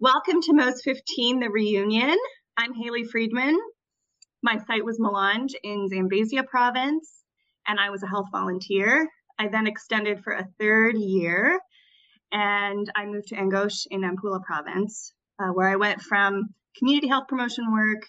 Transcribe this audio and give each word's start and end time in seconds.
Welcome 0.00 0.42
to 0.42 0.52
Moz 0.52 0.80
15, 0.84 1.40
the 1.40 1.50
reunion. 1.50 2.16
I'm 2.56 2.72
Hayley 2.72 3.02
Friedman. 3.02 3.58
My 4.44 4.58
site 4.58 4.84
was 4.84 5.00
Milange 5.00 5.54
in 5.64 5.88
Zambezia 5.88 6.46
province, 6.46 7.24
and 7.66 7.80
I 7.80 7.90
was 7.90 8.04
a 8.04 8.06
health 8.06 8.28
volunteer. 8.30 9.08
I 9.40 9.48
then 9.48 9.66
extended 9.66 10.22
for 10.22 10.34
a 10.34 10.46
third 10.60 10.96
year, 10.96 11.58
and 12.30 12.88
I 12.94 13.06
moved 13.06 13.26
to 13.30 13.34
Angoche 13.34 13.88
in 13.90 14.02
Nampula 14.02 14.40
province, 14.44 15.12
uh, 15.40 15.48
where 15.48 15.68
I 15.68 15.74
went 15.74 16.00
from 16.00 16.54
community 16.76 17.08
health 17.08 17.26
promotion 17.26 17.72
work 17.72 18.06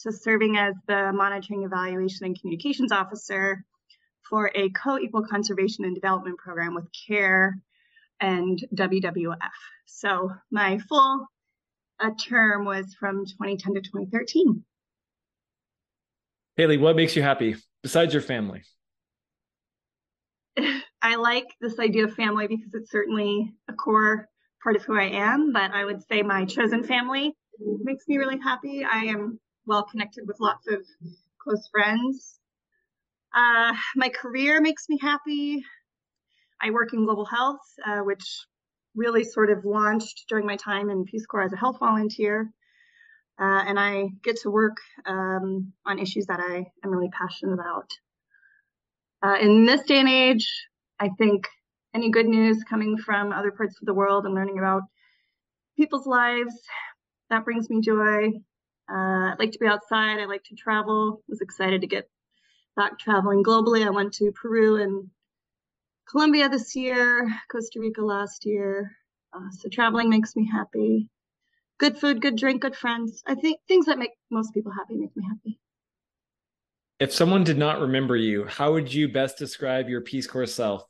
to 0.00 0.10
serving 0.10 0.56
as 0.56 0.74
the 0.88 1.12
monitoring, 1.14 1.62
evaluation, 1.62 2.26
and 2.26 2.40
communications 2.40 2.90
officer 2.90 3.64
for 4.28 4.50
a 4.56 4.70
co-equal 4.70 5.22
conservation 5.30 5.84
and 5.84 5.94
development 5.94 6.36
program 6.38 6.74
with 6.74 6.88
CARE 7.06 7.54
and 8.20 8.58
WWF. 8.74 9.36
So 9.86 10.30
my 10.50 10.78
full 10.88 11.26
uh, 12.00 12.10
term 12.20 12.64
was 12.64 12.94
from 12.98 13.24
2010 13.26 13.74
to 13.74 13.80
2013. 13.80 14.64
Hayley, 16.56 16.76
what 16.76 16.96
makes 16.96 17.14
you 17.14 17.22
happy 17.22 17.56
besides 17.82 18.12
your 18.12 18.22
family? 18.22 18.62
I 21.02 21.14
like 21.16 21.46
this 21.60 21.78
idea 21.78 22.04
of 22.04 22.14
family 22.14 22.46
because 22.48 22.74
it's 22.74 22.90
certainly 22.90 23.52
a 23.68 23.72
core 23.72 24.28
part 24.62 24.76
of 24.76 24.82
who 24.82 24.98
I 24.98 25.04
am, 25.04 25.52
but 25.52 25.70
I 25.70 25.84
would 25.84 26.02
say 26.08 26.22
my 26.22 26.44
chosen 26.44 26.82
family 26.82 27.34
makes 27.60 28.06
me 28.08 28.16
really 28.16 28.38
happy. 28.38 28.84
I 28.84 29.04
am 29.04 29.38
well 29.66 29.84
connected 29.84 30.26
with 30.26 30.40
lots 30.40 30.66
of 30.68 30.80
close 31.40 31.68
friends. 31.70 32.40
Uh, 33.34 33.72
my 33.94 34.08
career 34.08 34.60
makes 34.60 34.88
me 34.88 34.98
happy. 35.00 35.62
I 36.60 36.70
work 36.70 36.92
in 36.92 37.04
global 37.04 37.24
health, 37.24 37.60
uh, 37.86 38.00
which 38.00 38.24
really 38.94 39.24
sort 39.24 39.50
of 39.50 39.64
launched 39.64 40.24
during 40.28 40.46
my 40.46 40.56
time 40.56 40.90
in 40.90 41.04
Peace 41.04 41.26
Corps 41.26 41.42
as 41.42 41.52
a 41.52 41.56
health 41.56 41.78
volunteer. 41.78 42.50
Uh, 43.40 43.62
and 43.66 43.78
I 43.78 44.08
get 44.24 44.40
to 44.40 44.50
work 44.50 44.76
um, 45.06 45.72
on 45.86 46.00
issues 46.00 46.26
that 46.26 46.40
I 46.40 46.66
am 46.84 46.90
really 46.90 47.10
passionate 47.10 47.54
about. 47.54 47.88
Uh, 49.22 49.36
in 49.40 49.64
this 49.64 49.82
day 49.82 50.00
and 50.00 50.08
age, 50.08 50.48
I 50.98 51.10
think 51.18 51.46
any 51.94 52.10
good 52.10 52.26
news 52.26 52.64
coming 52.64 52.96
from 52.98 53.32
other 53.32 53.52
parts 53.52 53.76
of 53.80 53.86
the 53.86 53.94
world 53.94 54.26
and 54.26 54.34
learning 54.34 54.58
about 54.58 54.82
people's 55.76 56.06
lives, 56.06 56.54
that 57.30 57.44
brings 57.44 57.70
me 57.70 57.80
joy. 57.80 58.28
Uh, 58.90 59.32
I 59.32 59.34
like 59.38 59.52
to 59.52 59.58
be 59.58 59.66
outside. 59.66 60.18
I 60.18 60.24
like 60.24 60.44
to 60.44 60.56
travel. 60.56 61.22
Was 61.28 61.40
excited 61.40 61.82
to 61.82 61.86
get 61.86 62.08
back 62.76 62.98
traveling 62.98 63.44
globally. 63.44 63.86
I 63.86 63.90
went 63.90 64.14
to 64.14 64.32
Peru 64.32 64.82
and 64.82 65.10
Colombia 66.10 66.48
this 66.48 66.74
year, 66.74 67.28
Costa 67.50 67.80
Rica 67.80 68.00
last 68.00 68.46
year. 68.46 68.90
Uh, 69.34 69.50
so 69.50 69.68
traveling 69.68 70.08
makes 70.08 70.34
me 70.36 70.48
happy. 70.50 71.08
Good 71.78 71.98
food, 71.98 72.22
good 72.22 72.36
drink, 72.36 72.62
good 72.62 72.74
friends. 72.74 73.22
I 73.26 73.34
think 73.34 73.60
things 73.68 73.86
that 73.86 73.98
make 73.98 74.12
most 74.30 74.54
people 74.54 74.72
happy 74.72 74.96
make 74.96 75.14
me 75.14 75.24
happy. 75.28 75.60
If 76.98 77.12
someone 77.12 77.44
did 77.44 77.58
not 77.58 77.80
remember 77.80 78.16
you, 78.16 78.46
how 78.46 78.72
would 78.72 78.92
you 78.92 79.08
best 79.08 79.36
describe 79.38 79.88
your 79.88 80.00
Peace 80.00 80.26
Corps 80.26 80.46
self? 80.46 80.82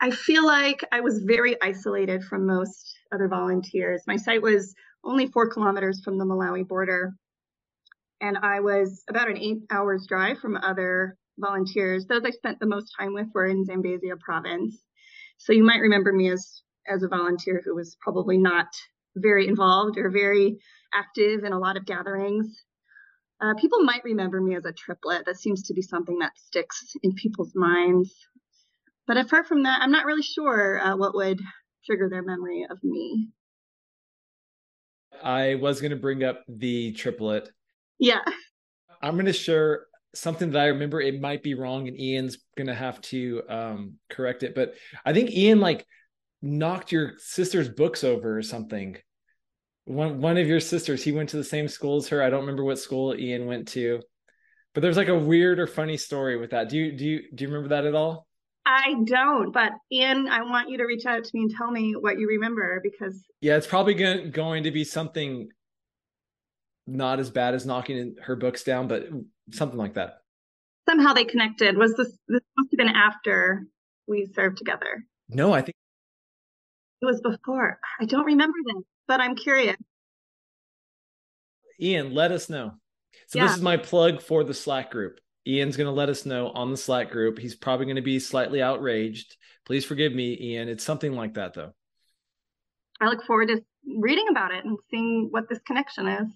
I 0.00 0.10
feel 0.10 0.44
like 0.44 0.84
I 0.92 1.00
was 1.00 1.20
very 1.20 1.60
isolated 1.62 2.24
from 2.24 2.46
most 2.46 2.98
other 3.12 3.28
volunteers. 3.28 4.02
My 4.06 4.16
site 4.16 4.42
was 4.42 4.74
only 5.04 5.28
four 5.28 5.48
kilometers 5.48 6.02
from 6.02 6.18
the 6.18 6.24
Malawi 6.24 6.66
border, 6.66 7.14
and 8.20 8.36
I 8.38 8.60
was 8.60 9.04
about 9.08 9.30
an 9.30 9.38
eight 9.38 9.58
hours 9.70 10.06
drive 10.06 10.38
from 10.38 10.56
other 10.56 11.16
volunteers. 11.40 12.06
Those 12.06 12.22
I 12.24 12.30
spent 12.30 12.60
the 12.60 12.66
most 12.66 12.92
time 12.98 13.14
with 13.14 13.28
were 13.34 13.46
in 13.46 13.64
Zambezia 13.64 14.18
province. 14.18 14.76
So 15.38 15.52
you 15.52 15.64
might 15.64 15.80
remember 15.80 16.12
me 16.12 16.30
as 16.30 16.62
as 16.86 17.02
a 17.02 17.08
volunteer 17.08 17.62
who 17.64 17.74
was 17.74 17.96
probably 18.00 18.38
not 18.38 18.66
very 19.16 19.46
involved 19.46 19.98
or 19.98 20.10
very 20.10 20.58
active 20.92 21.44
in 21.44 21.52
a 21.52 21.58
lot 21.58 21.76
of 21.76 21.86
gatherings. 21.86 22.64
Uh, 23.40 23.54
people 23.54 23.82
might 23.82 24.04
remember 24.04 24.40
me 24.40 24.54
as 24.54 24.64
a 24.64 24.72
triplet. 24.72 25.24
That 25.24 25.38
seems 25.38 25.62
to 25.64 25.74
be 25.74 25.82
something 25.82 26.18
that 26.18 26.32
sticks 26.36 26.94
in 27.02 27.14
people's 27.14 27.52
minds. 27.54 28.14
But 29.06 29.16
apart 29.16 29.46
from 29.46 29.62
that, 29.62 29.80
I'm 29.82 29.90
not 29.90 30.04
really 30.04 30.22
sure 30.22 30.80
uh, 30.80 30.96
what 30.96 31.14
would 31.14 31.40
trigger 31.84 32.08
their 32.10 32.22
memory 32.22 32.66
of 32.68 32.78
me. 32.82 33.28
I 35.22 35.56
was 35.56 35.80
going 35.80 35.90
to 35.90 35.96
bring 35.96 36.22
up 36.22 36.44
the 36.48 36.92
triplet. 36.92 37.50
Yeah. 37.98 38.22
I'm 39.02 39.14
going 39.14 39.26
to 39.26 39.32
share 39.32 39.86
something 40.14 40.50
that 40.50 40.60
I 40.60 40.66
remember. 40.66 41.00
It 41.00 41.20
might 41.20 41.42
be 41.42 41.54
wrong, 41.54 41.88
and 41.88 41.98
Ian's 41.98 42.38
to 42.58 42.74
have 42.74 43.00
to 43.02 43.42
um, 43.48 43.94
correct 44.08 44.42
it. 44.42 44.54
But 44.54 44.74
I 45.04 45.12
think 45.12 45.30
Ian 45.30 45.60
like 45.60 45.86
knocked 46.42 46.92
your 46.92 47.12
sister's 47.18 47.68
books 47.68 48.04
over 48.04 48.38
or 48.38 48.42
something. 48.42 48.96
One 49.84 50.20
one 50.20 50.36
of 50.36 50.46
your 50.46 50.60
sisters, 50.60 51.02
he 51.02 51.12
went 51.12 51.30
to 51.30 51.36
the 51.36 51.44
same 51.44 51.68
school 51.68 51.96
as 51.96 52.08
her. 52.08 52.22
I 52.22 52.30
don't 52.30 52.40
remember 52.40 52.64
what 52.64 52.78
school 52.78 53.14
Ian 53.14 53.46
went 53.46 53.68
to, 53.68 54.00
but 54.74 54.80
there's 54.82 54.96
like 54.96 55.08
a 55.08 55.18
weird 55.18 55.58
or 55.58 55.66
funny 55.66 55.96
story 55.96 56.36
with 56.36 56.50
that. 56.50 56.68
Do 56.68 56.76
you 56.76 56.96
do 56.96 57.04
you 57.04 57.22
do 57.34 57.44
you 57.44 57.50
remember 57.50 57.74
that 57.74 57.86
at 57.86 57.94
all? 57.94 58.26
I 58.66 58.94
don't, 59.04 59.52
but 59.52 59.72
Ian, 59.90 60.28
I 60.28 60.42
want 60.42 60.68
you 60.68 60.78
to 60.78 60.84
reach 60.84 61.06
out 61.06 61.24
to 61.24 61.30
me 61.32 61.42
and 61.42 61.50
tell 61.50 61.70
me 61.70 61.94
what 61.98 62.18
you 62.18 62.28
remember 62.28 62.80
because 62.82 63.24
yeah, 63.40 63.56
it's 63.56 63.66
probably 63.66 63.94
going 63.94 64.30
going 64.30 64.64
to 64.64 64.70
be 64.70 64.84
something 64.84 65.48
not 66.86 67.20
as 67.20 67.30
bad 67.30 67.54
as 67.54 67.64
knocking 67.64 68.16
her 68.22 68.36
books 68.36 68.64
down, 68.64 68.88
but 68.88 69.06
something 69.52 69.78
like 69.78 69.94
that. 69.94 70.22
Somehow 70.88 71.12
they 71.12 71.24
connected. 71.24 71.76
Was 71.76 71.94
this 71.96 72.16
this 72.28 72.40
must 72.56 72.70
have 72.72 72.78
been 72.78 72.88
after 72.88 73.66
we 74.06 74.26
served 74.34 74.58
together? 74.58 75.04
No, 75.28 75.52
I 75.52 75.62
think 75.62 75.76
it 77.02 77.06
was 77.06 77.20
before. 77.20 77.78
I 78.00 78.04
don't 78.04 78.26
remember 78.26 78.56
this, 78.66 78.82
but 79.06 79.20
I'm 79.20 79.36
curious. 79.36 79.76
Ian, 81.80 82.14
let 82.14 82.30
us 82.32 82.50
know. 82.50 82.72
So 83.28 83.38
yeah. 83.38 83.46
this 83.46 83.56
is 83.56 83.62
my 83.62 83.76
plug 83.76 84.20
for 84.20 84.44
the 84.44 84.54
Slack 84.54 84.90
group. 84.90 85.18
Ian's 85.46 85.76
going 85.76 85.86
to 85.86 85.92
let 85.92 86.08
us 86.08 86.26
know 86.26 86.50
on 86.50 86.70
the 86.70 86.76
Slack 86.76 87.10
group. 87.10 87.38
He's 87.38 87.54
probably 87.54 87.86
going 87.86 87.96
to 87.96 88.02
be 88.02 88.18
slightly 88.18 88.60
outraged. 88.60 89.36
Please 89.64 89.84
forgive 89.84 90.12
me, 90.12 90.36
Ian. 90.38 90.68
It's 90.68 90.84
something 90.84 91.14
like 91.14 91.34
that, 91.34 91.54
though. 91.54 91.72
I 93.00 93.06
look 93.06 93.24
forward 93.24 93.48
to 93.48 93.64
reading 93.98 94.26
about 94.30 94.52
it 94.52 94.64
and 94.64 94.76
seeing 94.90 95.28
what 95.30 95.48
this 95.48 95.60
connection 95.66 96.06
is. 96.06 96.28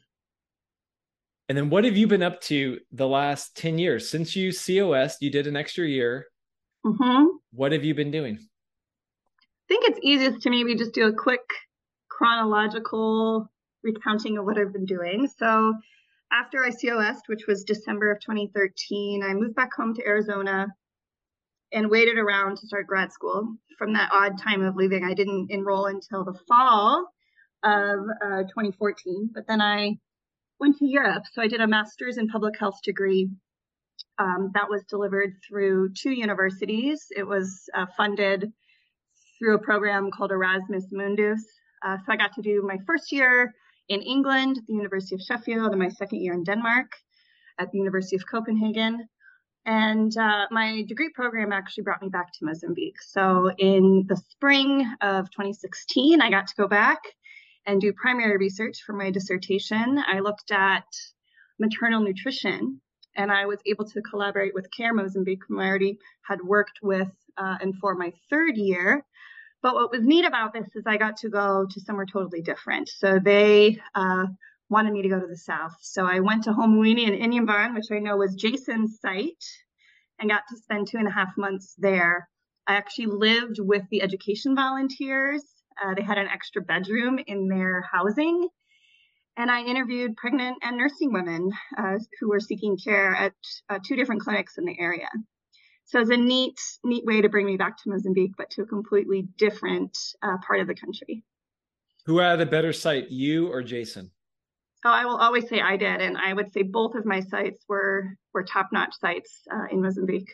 And 1.49 1.59
then 1.59 1.69
what 1.69 1.85
have 1.85 1.97
you 1.97 2.07
been 2.07 2.23
up 2.23 2.41
to 2.43 2.79
the 2.93 3.07
last 3.07 3.57
10 3.57 3.79
years? 3.79 4.11
Since 4.11 4.35
you 4.35 4.53
COS, 4.53 5.19
you 5.21 5.31
did 5.31 5.47
an 5.47 5.57
extra 5.57 5.87
year. 5.87 6.27
Mm-hmm. 6.87 7.25
What 7.53 7.73
have 7.73 7.85
you 7.85 7.95
been 7.95 8.11
doing? 8.11 8.39
I 8.39 9.67
think 9.69 9.85
it's 9.89 10.01
easiest 10.03 10.43
to 10.43 10.51
maybe 10.51 10.75
just 10.75 10.95
do 10.95 11.07
a 11.07 11.13
quick 11.13 11.43
chronological 12.09 13.51
recounting 13.83 14.39
of 14.39 14.45
what 14.47 14.59
I've 14.59 14.73
been 14.73 14.87
doing. 14.87 15.29
So 15.39 15.75
after 16.33 16.65
I 16.65 16.71
COS, 16.71 17.21
which 17.27 17.47
was 17.47 17.65
December 17.65 18.11
of 18.11 18.21
2013, 18.21 19.23
I 19.23 19.35
moved 19.35 19.55
back 19.55 19.71
home 19.75 19.95
to 19.95 20.07
Arizona 20.07 20.69
and 21.73 21.91
waited 21.91 22.19
around 22.19 22.57
to 22.57 22.67
start 22.67 22.87
grad 22.87 23.13
school. 23.13 23.57
From 23.79 23.93
that 23.95 24.11
odd 24.13 24.41
time 24.41 24.63
of 24.63 24.77
leaving, 24.77 25.05
I 25.05 25.15
didn't 25.15 25.51
enroll 25.51 25.87
until 25.87 26.25
the 26.25 26.39
fall 26.49 27.07
of 27.63 27.99
uh, 28.25 28.43
2014. 28.45 29.31
But 29.35 29.47
then 29.47 29.61
I 29.61 29.97
went 30.61 30.79
to 30.79 30.87
Europe. 30.87 31.25
So 31.33 31.43
I 31.43 31.49
did 31.49 31.61
a 31.61 31.67
master's 31.67 32.19
in 32.19 32.29
public 32.29 32.59
health 32.59 32.81
degree 32.83 33.31
um, 34.19 34.51
that 34.55 34.69
was 34.69 34.83
delivered 34.85 35.35
through 35.47 35.93
two 35.95 36.11
universities. 36.11 37.07
It 37.17 37.27
was 37.27 37.69
uh, 37.75 37.87
funded 37.97 38.53
through 39.39 39.57
a 39.57 39.59
program 39.59 40.11
called 40.11 40.31
Erasmus 40.31 40.87
Mundus. 40.93 41.43
Uh, 41.85 41.97
so 41.99 42.13
I 42.13 42.17
got 42.17 42.33
to 42.35 42.43
do 42.43 42.63
my 42.67 42.79
first 42.87 43.13
year 43.13 43.53
in 43.89 44.01
England 44.01 44.61
the 44.67 44.75
University 44.75 45.15
of 45.15 45.21
Sheffield 45.21 45.73
and 45.73 45.79
my 45.79 45.89
second 45.89 46.21
year 46.21 46.33
in 46.33 46.45
Denmark 46.45 46.91
at 47.59 47.71
the 47.71 47.79
University 47.79 48.17
of 48.17 48.23
Copenhagen. 48.31 49.07
And 49.67 50.17
uh, 50.17 50.47
my 50.51 50.85
degree 50.87 51.11
program 51.15 51.53
actually 51.53 51.85
brought 51.85 52.03
me 52.03 52.09
back 52.09 52.33
to 52.35 52.45
Mozambique. 52.45 53.01
So 53.01 53.51
in 53.59 54.05
the 54.09 54.17
spring 54.17 54.81
of 55.01 55.31
2016, 55.31 56.21
I 56.21 56.31
got 56.31 56.47
to 56.49 56.55
go 56.57 56.69
back 56.69 57.01
and 57.67 57.81
do 57.81 57.93
primary 57.93 58.37
research 58.37 58.83
for 58.85 58.93
my 58.93 59.11
dissertation. 59.11 60.03
I 60.07 60.21
looked 60.21 60.51
at 60.51 60.85
maternal 61.59 62.01
nutrition 62.01 62.81
and 63.17 63.31
I 63.31 63.47
was 63.47 63.61
able 63.67 63.85
to 63.87 64.03
collaborate 64.03 64.55
with 64.55 64.71
CARE 64.77 64.95
Mozambique, 64.95 65.43
whom 65.49 65.61
I 65.61 65.69
already 65.69 65.99
had 66.23 66.41
worked 66.43 66.81
with 66.83 67.11
uh, 67.37 67.57
and 67.61 67.75
for 67.77 67.95
my 67.95 68.13
third 68.31 68.57
year. 68.57 69.05
But 69.63 69.75
what 69.75 69.91
was 69.91 70.03
neat 70.03 70.27
about 70.27 70.53
this 70.53 70.69
is 70.75 70.85
I 70.87 70.99
got 70.99 71.17
to 71.19 71.31
go 71.31 71.67
to 71.71 71.81
somewhere 71.81 72.07
totally 72.07 72.43
different. 72.43 72.89
So 72.89 73.19
they 73.19 73.81
uh, 73.95 74.27
wanted 74.69 74.93
me 74.93 75.03
to 75.03 75.09
go 75.09 75.21
to 75.21 75.27
the 75.27 75.37
south. 75.37 75.77
So 75.81 76.05
I 76.05 76.21
went 76.21 76.45
to 76.45 76.53
Homoine 76.53 76.99
in 76.99 77.15
Inhambane, 77.15 77.75
which 77.75 77.91
I 77.91 77.99
know 77.99 78.17
was 78.17 78.35
Jason's 78.35 78.99
site, 79.01 79.45
and 80.19 80.29
got 80.29 80.43
to 80.51 80.57
spend 80.57 80.89
two 80.89 80.99
and 80.99 81.09
a 81.09 81.13
half 81.13 81.37
months 81.39 81.75
there. 81.79 82.29
I 82.67 82.75
actually 82.75 83.07
lived 83.07 83.59
with 83.59 83.85
the 83.91 84.03
education 84.03 84.55
volunteers. 84.55 85.45
Uh, 85.83 85.95
they 85.95 86.03
had 86.03 86.19
an 86.19 86.29
extra 86.29 86.63
bedroom 86.63 87.19
in 87.27 87.49
their 87.49 87.83
housing. 87.91 88.49
And 89.37 89.51
I 89.51 89.65
interviewed 89.65 90.17
pregnant 90.17 90.59
and 90.63 90.77
nursing 90.77 91.13
women 91.13 91.51
uh, 91.77 91.99
who 92.21 92.29
were 92.29 92.41
seeking 92.41 92.77
care 92.77 93.15
at 93.15 93.33
uh, 93.69 93.79
two 93.85 93.97
different 93.97 94.23
clinics 94.23 94.59
in 94.59 94.65
the 94.65 94.79
area. 94.79 95.09
So 95.87 96.01
it's 96.01 96.11
a 96.11 96.17
neat, 96.17 96.59
neat 96.85 97.05
way 97.05 97.21
to 97.21 97.29
bring 97.29 97.47
me 97.47 97.57
back 97.57 97.77
to 97.83 97.91
Mozambique, 97.91 98.33
but 98.39 98.51
to 98.51 98.63
a 98.63 98.67
completely 98.67 99.27
different 99.37 99.99
uh, 100.23 100.37
part 100.47 100.61
of 100.61 100.69
the 100.69 100.75
country. 100.75 101.25
Who 102.07 102.19
had 102.19 102.41
a 102.41 102.47
better 102.47 102.73
site, 102.73 103.11
you 103.11 103.49
or 103.49 103.63
Jason? 103.63 104.11
Oh, 104.85 104.91
I 104.91 105.07
will 105.07 105.17
always 105.17 105.49
say 105.49 105.61
I 105.61 105.77
did, 105.79 106.01
and 106.03 106.17
I 106.19 106.33
would 106.33 106.53
say 106.53 106.63
both 106.63 106.95
of 106.95 107.07
my 107.07 107.21
sites 107.21 107.65
were 107.67 108.17
were 108.35 108.45
top 108.45 108.69
notch 108.71 108.95
sites 109.01 109.41
uh, 109.51 109.67
in 109.71 109.81
Mozambique, 109.81 110.31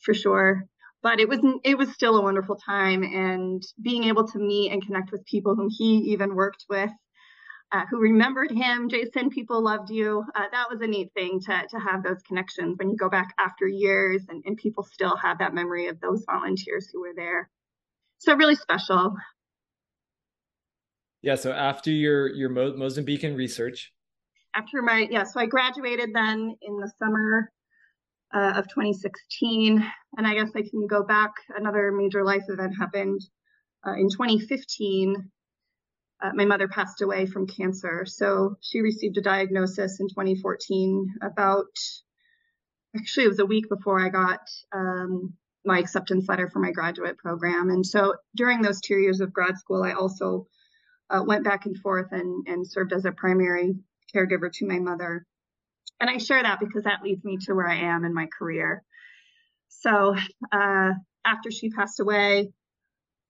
for 0.00 0.14
sure. 0.14 0.64
But 1.04 1.20
it 1.20 1.28
was 1.28 1.38
it 1.64 1.76
was 1.76 1.92
still 1.92 2.16
a 2.16 2.22
wonderful 2.22 2.56
time, 2.56 3.02
and 3.02 3.62
being 3.80 4.04
able 4.04 4.26
to 4.26 4.38
meet 4.38 4.72
and 4.72 4.84
connect 4.84 5.12
with 5.12 5.24
people 5.26 5.54
whom 5.54 5.68
he 5.70 6.12
even 6.12 6.34
worked 6.34 6.64
with, 6.70 6.90
uh, 7.70 7.84
who 7.90 7.98
remembered 8.00 8.50
him. 8.50 8.88
Jason, 8.88 9.28
people 9.28 9.62
loved 9.62 9.90
you. 9.90 10.24
Uh, 10.34 10.46
that 10.50 10.70
was 10.70 10.80
a 10.80 10.86
neat 10.86 11.12
thing 11.12 11.40
to 11.40 11.66
to 11.68 11.78
have 11.78 12.02
those 12.02 12.22
connections 12.26 12.78
when 12.78 12.88
you 12.88 12.96
go 12.96 13.10
back 13.10 13.34
after 13.38 13.68
years, 13.68 14.22
and, 14.30 14.42
and 14.46 14.56
people 14.56 14.82
still 14.82 15.14
have 15.16 15.40
that 15.40 15.52
memory 15.52 15.88
of 15.88 16.00
those 16.00 16.24
volunteers 16.24 16.88
who 16.90 17.02
were 17.02 17.14
there. 17.14 17.50
So 18.16 18.34
really 18.34 18.54
special. 18.54 19.14
Yeah. 21.20 21.34
So 21.34 21.52
after 21.52 21.90
your 21.90 22.28
your 22.28 22.48
Mo- 22.48 22.72
Mozambican 22.72 23.36
research, 23.36 23.92
after 24.54 24.80
my 24.80 25.06
yeah, 25.10 25.24
so 25.24 25.38
I 25.38 25.44
graduated 25.46 26.14
then 26.14 26.56
in 26.62 26.76
the 26.78 26.90
summer 26.98 27.50
uh, 28.34 28.54
of 28.56 28.68
2016, 28.68 29.84
and 30.16 30.26
I 30.26 30.34
guess 30.34 30.50
I 30.56 30.62
can 30.62 30.86
go 30.88 31.04
back. 31.04 31.30
Another 31.56 31.92
major 31.92 32.24
life 32.24 32.44
event 32.48 32.74
happened 32.76 33.20
uh, 33.86 33.92
in 33.92 34.10
2015. 34.10 35.30
Uh, 36.22 36.30
my 36.34 36.44
mother 36.44 36.66
passed 36.66 37.00
away 37.00 37.26
from 37.26 37.46
cancer, 37.46 38.04
so 38.06 38.56
she 38.60 38.80
received 38.80 39.16
a 39.18 39.22
diagnosis 39.22 40.00
in 40.00 40.08
2014. 40.08 41.14
About 41.22 41.66
actually, 42.96 43.24
it 43.24 43.28
was 43.28 43.38
a 43.38 43.46
week 43.46 43.68
before 43.68 44.04
I 44.04 44.08
got 44.08 44.40
um, 44.74 45.34
my 45.64 45.78
acceptance 45.78 46.28
letter 46.28 46.50
for 46.50 46.58
my 46.58 46.72
graduate 46.72 47.18
program, 47.18 47.70
and 47.70 47.86
so 47.86 48.14
during 48.34 48.62
those 48.62 48.80
two 48.80 48.96
years 48.96 49.20
of 49.20 49.32
grad 49.32 49.58
school, 49.58 49.84
I 49.84 49.92
also 49.92 50.48
uh, 51.08 51.22
went 51.24 51.44
back 51.44 51.66
and 51.66 51.78
forth 51.78 52.08
and, 52.10 52.46
and 52.48 52.66
served 52.66 52.92
as 52.92 53.04
a 53.04 53.12
primary 53.12 53.74
caregiver 54.14 54.50
to 54.54 54.66
my 54.66 54.78
mother. 54.78 55.26
And 56.00 56.10
I 56.10 56.18
share 56.18 56.42
that 56.42 56.60
because 56.60 56.84
that 56.84 57.02
leads 57.02 57.24
me 57.24 57.38
to 57.42 57.54
where 57.54 57.68
I 57.68 57.76
am 57.76 58.04
in 58.04 58.12
my 58.14 58.26
career. 58.38 58.82
So 59.68 60.16
uh, 60.52 60.90
after 61.24 61.50
she 61.50 61.70
passed 61.70 62.00
away, 62.00 62.52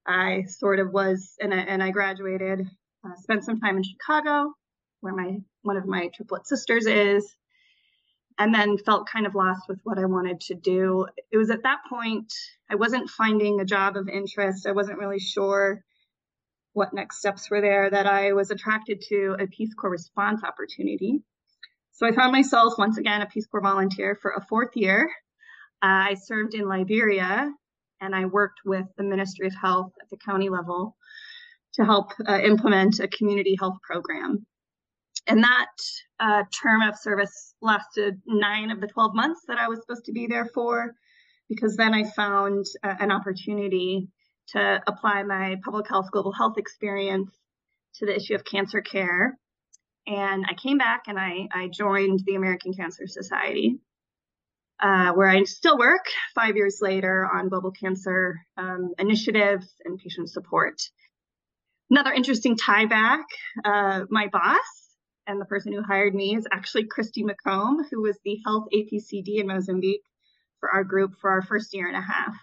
I 0.07 0.45
sort 0.49 0.81
of 0.81 0.93
was, 0.93 1.35
and 1.41 1.53
I, 1.53 1.59
and 1.59 1.83
I 1.83 1.91
graduated, 1.91 2.67
uh, 3.05 3.15
spent 3.17 3.45
some 3.45 3.61
time 3.61 3.77
in 3.77 3.83
Chicago, 3.83 4.53
where 5.01 5.15
my 5.15 5.39
one 5.63 5.77
of 5.77 5.87
my 5.87 6.09
triplet 6.15 6.47
sisters 6.47 6.87
is, 6.87 7.35
and 8.39 8.55
then 8.55 8.77
felt 8.79 9.09
kind 9.09 9.27
of 9.27 9.35
lost 9.35 9.63
with 9.69 9.79
what 9.85 9.99
I 9.99 10.05
wanted 10.07 10.41
to 10.43 10.55
do. 10.55 11.07
It 11.31 11.37
was 11.37 11.51
at 11.51 11.63
that 11.63 11.81
point 11.89 12.33
I 12.71 12.75
wasn't 12.75 13.11
finding 13.11 13.61
a 13.61 13.65
job 13.65 13.97
of 13.97 14.09
interest. 14.09 14.67
I 14.67 14.73
wasn't 14.73 14.99
really 14.99 15.21
sure 15.21 15.83
what 16.73 16.93
next 16.93 17.19
steps 17.19 17.49
were 17.51 17.61
there 17.61 17.89
that 17.89 18.07
I 18.07 18.33
was 18.33 18.51
attracted 18.51 19.01
to 19.09 19.37
a 19.39 19.47
Peace 19.47 19.73
Corps 19.75 19.91
response 19.91 20.43
opportunity. 20.43 21.23
So 21.97 22.09
I 22.09 22.13
found 22.13 22.33
myself 22.33 22.75
once 22.77 22.99
again 22.99 23.23
a 23.23 23.27
Peace 23.27 23.47
Corps 23.47 23.61
volunteer 23.61 24.19
for 24.21 24.33
a 24.33 24.45
fourth 24.45 24.71
year. 24.75 25.09
Uh, 25.81 26.11
I 26.11 26.15
served 26.15 26.55
in 26.55 26.67
Liberia 26.67 27.49
and 28.01 28.17
I 28.17 28.25
worked 28.25 28.61
with 28.65 28.85
the 28.97 29.05
Ministry 29.05 29.47
of 29.47 29.55
Health 29.55 29.93
at 30.03 30.11
the 30.11 30.17
county 30.17 30.49
level 30.49 30.97
to 31.75 31.85
help 31.85 32.11
uh, 32.27 32.41
implement 32.41 32.99
a 32.99 33.07
community 33.07 33.55
health 33.57 33.77
program. 33.89 34.45
And 35.29 35.45
that 35.45 35.71
uh, 36.19 36.43
term 36.61 36.83
of 36.83 36.99
service 36.99 37.55
lasted 37.63 38.21
nine 38.27 38.73
of 38.73 38.81
the 38.81 38.89
12 38.89 39.15
months 39.15 39.43
that 39.47 39.59
I 39.59 39.69
was 39.69 39.79
supposed 39.81 40.07
to 40.07 40.13
be 40.13 40.27
there 40.27 40.47
for, 40.47 40.95
because 41.49 41.77
then 41.77 41.95
I 41.95 42.11
found 42.11 42.67
uh, 42.83 42.95
an 42.99 43.13
opportunity 43.13 44.09
to 44.49 44.83
apply 44.89 45.23
my 45.23 45.57
public 45.65 45.89
health, 45.89 46.07
global 46.11 46.33
health 46.33 46.59
experience 46.59 47.31
to 48.01 48.07
the 48.07 48.17
issue 48.17 48.35
of 48.35 48.45
cancer 48.45 48.81
care. 48.81 49.39
And 50.07 50.45
I 50.49 50.55
came 50.55 50.79
back 50.79 51.05
and 51.07 51.19
I, 51.19 51.49
I 51.53 51.69
joined 51.69 52.21
the 52.27 52.35
American 52.35 52.75
Cancer 52.75 53.07
Society, 53.07 53.79
uh, 54.81 55.13
where 55.13 55.29
I 55.29 55.45
still 55.45 55.79
work 55.79 56.05
five 56.35 56.57
years 56.57 56.79
later 56.83 57.27
on 57.33 57.49
global 57.49 57.71
cancer 57.71 58.41
um, 58.57 58.93
initiatives 58.99 59.73
and 59.85 59.99
patient 59.99 60.31
support. 60.31 60.83
Another 61.91 62.13
interesting 62.13 62.57
tie 62.57 62.87
back 62.87 63.25
uh, 63.65 64.05
my 64.11 64.29
boss 64.29 64.85
and 65.27 65.41
the 65.41 65.47
person 65.47 65.73
who 65.73 65.83
hired 65.83 66.15
me 66.15 66.37
is 66.37 66.47
actually 66.53 66.85
Christy 66.85 67.25
McComb, 67.25 67.85
who 67.91 68.03
was 68.03 68.19
the 68.25 68.39
health 68.45 68.67
APCD 68.75 69.41
in 69.41 69.47
Mozambique 69.47 70.05
for 70.61 70.71
our 70.71 70.85
group 70.85 71.15
for 71.21 71.31
our 71.31 71.43
first 71.43 71.73
year 71.75 71.89
and 71.89 71.97
a 71.97 72.01
half. 72.01 72.35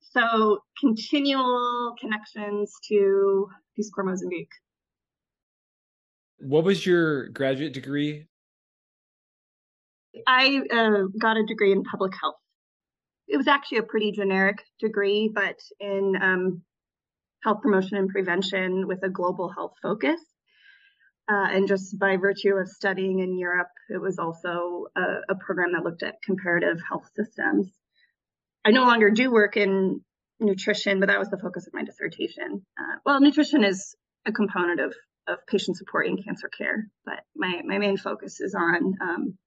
So 0.00 0.60
continual 0.80 1.94
connections 2.00 2.72
to 2.88 3.48
Peace 3.74 3.90
Corps 3.90 4.04
Mozambique. 4.04 4.52
What 6.38 6.64
was 6.64 6.84
your 6.84 7.28
graduate 7.28 7.72
degree? 7.72 8.26
I 10.26 10.60
uh, 10.72 11.08
got 11.20 11.36
a 11.36 11.44
degree 11.46 11.72
in 11.72 11.82
public 11.82 12.12
health. 12.20 12.36
It 13.28 13.36
was 13.36 13.48
actually 13.48 13.78
a 13.78 13.82
pretty 13.82 14.12
generic 14.12 14.58
degree, 14.80 15.30
but 15.32 15.56
in 15.80 16.14
um, 16.20 16.62
health 17.42 17.62
promotion 17.62 17.96
and 17.96 18.08
prevention 18.08 18.86
with 18.86 19.02
a 19.02 19.08
global 19.08 19.48
health 19.48 19.74
focus. 19.82 20.20
Uh, 21.28 21.48
and 21.50 21.66
just 21.66 21.98
by 21.98 22.16
virtue 22.16 22.54
of 22.54 22.68
studying 22.68 23.18
in 23.18 23.36
Europe, 23.36 23.68
it 23.88 24.00
was 24.00 24.18
also 24.18 24.86
a, 24.96 25.32
a 25.32 25.34
program 25.34 25.72
that 25.72 25.82
looked 25.82 26.04
at 26.04 26.22
comparative 26.22 26.78
health 26.88 27.08
systems. 27.16 27.68
I 28.64 28.70
no 28.70 28.84
longer 28.84 29.10
do 29.10 29.32
work 29.32 29.56
in 29.56 30.02
nutrition, 30.38 31.00
but 31.00 31.08
that 31.08 31.18
was 31.18 31.28
the 31.28 31.38
focus 31.38 31.66
of 31.66 31.74
my 31.74 31.82
dissertation. 31.82 32.64
Uh, 32.78 32.98
well, 33.04 33.20
nutrition 33.20 33.64
is 33.64 33.96
a 34.24 34.32
component 34.32 34.80
of 34.80 34.94
of 35.28 35.38
patient 35.46 35.76
support 35.76 36.06
in 36.06 36.22
cancer 36.22 36.48
care, 36.48 36.88
but 37.04 37.20
my 37.34 37.62
my 37.64 37.78
main 37.78 37.96
focus 37.96 38.40
is 38.40 38.54
on 38.54 38.94
um, 39.00 39.38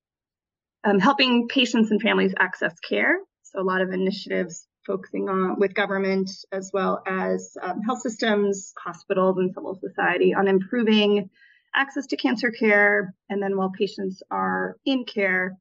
um, 0.84 1.00
helping 1.00 1.48
patients 1.48 1.92
and 1.92 2.02
families 2.02 2.34
access 2.40 2.74
care. 2.80 3.18
So 3.44 3.62
a 3.62 3.64
lot 3.64 3.82
of 3.82 3.92
initiatives 3.92 4.68
focusing 4.86 5.30
on 5.30 5.60
with 5.60 5.74
government 5.74 6.30
as 6.52 6.72
well 6.74 7.02
as 7.06 7.56
um, 7.62 7.82
health 7.82 8.02
systems, 8.02 8.74
hospitals, 8.78 9.38
and 9.38 9.54
civil 9.54 9.80
society 9.80 10.34
on 10.34 10.48
improving 10.48 11.30
access 11.76 12.08
to 12.08 12.18
cancer 12.18 12.52
care, 12.52 13.14
and 13.30 13.42
then 13.42 13.56
while 13.56 13.72
patients 13.78 14.24
are 14.32 14.78
in 14.86 15.06
care, 15.06 15.58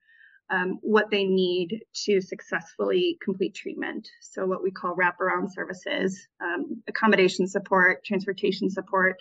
um, 0.50 0.78
what 0.80 1.10
they 1.10 1.24
need 1.24 1.82
to 2.06 2.20
successfully 2.20 3.18
complete 3.22 3.54
treatment. 3.54 4.08
So, 4.22 4.46
what 4.46 4.62
we 4.62 4.70
call 4.70 4.96
wraparound 4.96 5.52
services, 5.52 6.26
um, 6.42 6.82
accommodation 6.88 7.46
support, 7.46 8.04
transportation 8.04 8.70
support, 8.70 9.16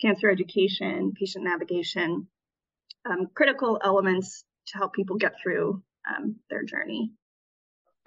cancer 0.00 0.30
education, 0.30 1.12
patient 1.18 1.44
navigation, 1.44 2.26
um, 3.08 3.28
critical 3.34 3.80
elements 3.82 4.44
to 4.68 4.78
help 4.78 4.92
people 4.92 5.16
get 5.16 5.34
through 5.42 5.82
um, 6.08 6.36
their 6.48 6.64
journey. 6.64 7.12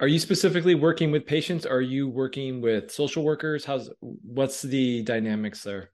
Are 0.00 0.08
you 0.08 0.18
specifically 0.18 0.74
working 0.74 1.12
with 1.12 1.24
patients? 1.24 1.64
Are 1.66 1.80
you 1.80 2.08
working 2.08 2.60
with 2.60 2.90
social 2.90 3.22
workers? 3.22 3.64
How's 3.64 3.90
what's 4.00 4.62
the 4.62 5.02
dynamics 5.02 5.62
there? 5.62 5.90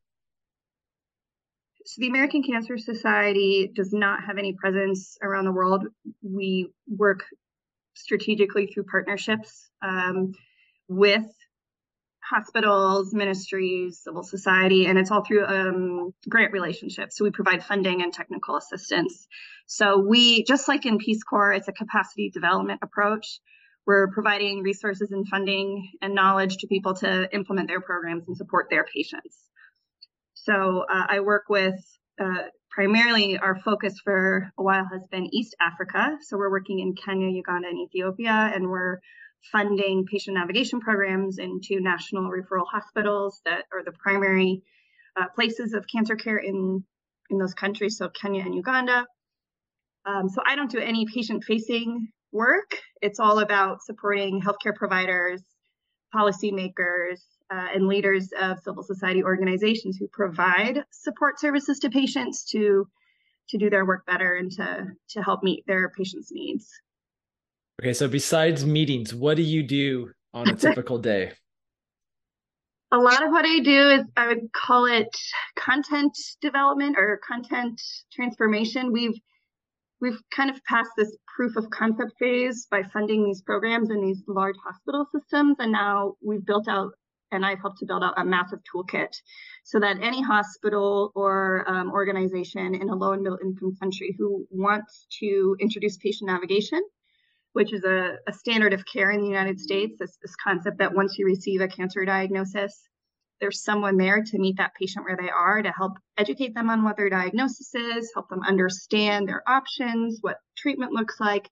So 1.84 2.00
the 2.00 2.08
American 2.08 2.42
Cancer 2.42 2.78
Society 2.78 3.70
does 3.74 3.92
not 3.92 4.24
have 4.24 4.38
any 4.38 4.54
presence 4.54 5.18
around 5.22 5.44
the 5.44 5.52
world. 5.52 5.84
We 6.22 6.68
work 6.88 7.24
strategically 7.94 8.66
through 8.66 8.84
partnerships 8.84 9.70
um, 9.82 10.32
with 10.88 11.26
hospitals, 12.30 13.12
ministries, 13.12 13.98
civil 14.04 14.22
society, 14.22 14.86
and 14.86 14.98
it's 14.98 15.10
all 15.10 15.24
through 15.24 15.44
um, 15.46 16.14
grant 16.28 16.52
relationships. 16.52 17.16
So 17.16 17.24
we 17.24 17.30
provide 17.30 17.64
funding 17.64 18.02
and 18.02 18.12
technical 18.12 18.56
assistance. 18.56 19.26
So 19.66 19.98
we, 19.98 20.44
just 20.44 20.68
like 20.68 20.86
in 20.86 20.98
Peace 20.98 21.22
Corps, 21.22 21.52
it's 21.52 21.68
a 21.68 21.72
capacity 21.72 22.30
development 22.30 22.80
approach. 22.82 23.40
We're 23.86 24.08
providing 24.12 24.62
resources 24.62 25.10
and 25.10 25.26
funding 25.26 25.90
and 26.00 26.14
knowledge 26.14 26.58
to 26.58 26.66
people 26.68 26.94
to 26.96 27.32
implement 27.34 27.68
their 27.68 27.80
programs 27.80 28.28
and 28.28 28.36
support 28.36 28.68
their 28.70 28.84
patients. 28.84 29.36
So 30.34 30.84
uh, 30.88 31.06
I 31.08 31.20
work 31.20 31.44
with 31.48 31.74
uh, 32.20 32.44
primarily 32.70 33.38
our 33.38 33.58
focus 33.60 33.94
for 34.02 34.52
a 34.58 34.62
while 34.62 34.86
has 34.92 35.02
been 35.10 35.34
East 35.34 35.56
Africa. 35.60 36.18
So 36.22 36.36
we're 36.36 36.50
working 36.50 36.78
in 36.78 36.94
Kenya, 36.94 37.28
Uganda, 37.28 37.68
and 37.68 37.78
Ethiopia, 37.78 38.52
and 38.54 38.68
we're 38.68 39.00
funding 39.52 40.06
patient 40.06 40.36
navigation 40.36 40.80
programs 40.80 41.38
into 41.38 41.80
national 41.80 42.30
referral 42.30 42.66
hospitals 42.70 43.40
that 43.44 43.64
are 43.72 43.82
the 43.84 43.92
primary 43.92 44.62
uh, 45.16 45.26
places 45.34 45.72
of 45.74 45.84
cancer 45.92 46.16
care 46.16 46.38
in 46.38 46.84
in 47.30 47.38
those 47.38 47.54
countries. 47.54 47.96
So 47.96 48.08
Kenya 48.08 48.42
and 48.44 48.54
Uganda. 48.54 49.06
Um, 50.04 50.28
so 50.28 50.42
I 50.46 50.56
don't 50.56 50.70
do 50.70 50.78
any 50.78 51.06
patient-facing 51.14 52.08
work. 52.32 52.78
It's 53.02 53.20
all 53.20 53.38
about 53.38 53.82
supporting 53.82 54.40
healthcare 54.40 54.74
providers, 54.74 55.42
policymakers, 56.14 57.20
uh, 57.52 57.68
and 57.74 57.86
leaders 57.86 58.30
of 58.40 58.58
civil 58.60 58.82
society 58.82 59.22
organizations 59.22 59.96
who 59.98 60.08
provide 60.08 60.84
support 60.90 61.38
services 61.40 61.78
to 61.80 61.90
patients 61.90 62.44
to 62.50 62.86
to 63.48 63.58
do 63.58 63.68
their 63.68 63.84
work 63.84 64.06
better 64.06 64.34
and 64.34 64.50
to 64.52 64.86
to 65.10 65.22
help 65.22 65.42
meet 65.42 65.64
their 65.66 65.90
patients' 65.90 66.30
needs. 66.32 66.68
Okay, 67.80 67.94
so 67.94 68.08
besides 68.08 68.66
meetings, 68.66 69.14
what 69.14 69.38
do 69.38 69.42
you 69.42 69.62
do 69.62 70.10
on 70.34 70.50
a 70.50 70.54
typical 70.66 70.98
day? 70.98 71.32
a 72.92 72.98
lot 72.98 73.24
of 73.24 73.30
what 73.30 73.46
I 73.46 73.60
do 73.60 73.90
is 73.90 74.00
I 74.16 74.26
would 74.26 74.52
call 74.52 74.84
it 74.84 75.08
content 75.56 76.12
development 76.42 76.96
or 76.98 77.20
content 77.26 77.80
transformation. 78.12 78.92
We've 78.92 79.18
we've 80.00 80.20
kind 80.30 80.50
of 80.50 80.62
passed 80.64 80.90
this 80.98 81.16
proof 81.34 81.56
of 81.56 81.70
concept 81.70 82.12
phase 82.18 82.66
by 82.70 82.82
funding 82.82 83.24
these 83.24 83.40
programs 83.40 83.88
in 83.88 84.02
these 84.02 84.22
large 84.28 84.56
hospital 84.62 85.06
systems, 85.14 85.56
and 85.58 85.72
now 85.72 86.16
we've 86.22 86.44
built 86.44 86.68
out 86.68 86.92
and 87.32 87.46
I've 87.46 87.60
helped 87.60 87.78
to 87.78 87.86
build 87.86 88.02
out 88.02 88.14
a 88.18 88.24
massive 88.24 88.58
toolkit 88.74 89.14
so 89.64 89.80
that 89.80 90.02
any 90.02 90.20
hospital 90.20 91.12
or 91.14 91.64
um, 91.66 91.92
organization 91.92 92.74
in 92.74 92.90
a 92.90 92.94
low 92.94 93.12
and 93.12 93.22
middle 93.22 93.38
income 93.42 93.74
country 93.80 94.14
who 94.18 94.46
wants 94.50 95.06
to 95.20 95.56
introduce 95.60 95.96
patient 95.96 96.28
navigation 96.28 96.80
which 97.52 97.72
is 97.72 97.84
a, 97.84 98.16
a 98.28 98.32
standard 98.32 98.72
of 98.72 98.84
care 98.86 99.10
in 99.10 99.20
the 99.20 99.28
United 99.28 99.58
States. 99.58 99.96
This, 99.98 100.16
this 100.22 100.34
concept 100.42 100.78
that 100.78 100.94
once 100.94 101.16
you 101.18 101.26
receive 101.26 101.60
a 101.60 101.68
cancer 101.68 102.04
diagnosis, 102.04 102.80
there's 103.40 103.64
someone 103.64 103.96
there 103.96 104.22
to 104.22 104.38
meet 104.38 104.58
that 104.58 104.74
patient 104.78 105.04
where 105.04 105.16
they 105.16 105.30
are 105.30 105.62
to 105.62 105.72
help 105.72 105.92
educate 106.18 106.54
them 106.54 106.68
on 106.70 106.84
what 106.84 106.96
their 106.96 107.08
diagnosis 107.08 107.74
is, 107.74 108.10
help 108.14 108.28
them 108.28 108.42
understand 108.46 109.28
their 109.28 109.42
options, 109.48 110.18
what 110.20 110.36
treatment 110.56 110.92
looks 110.92 111.18
like, 111.18 111.48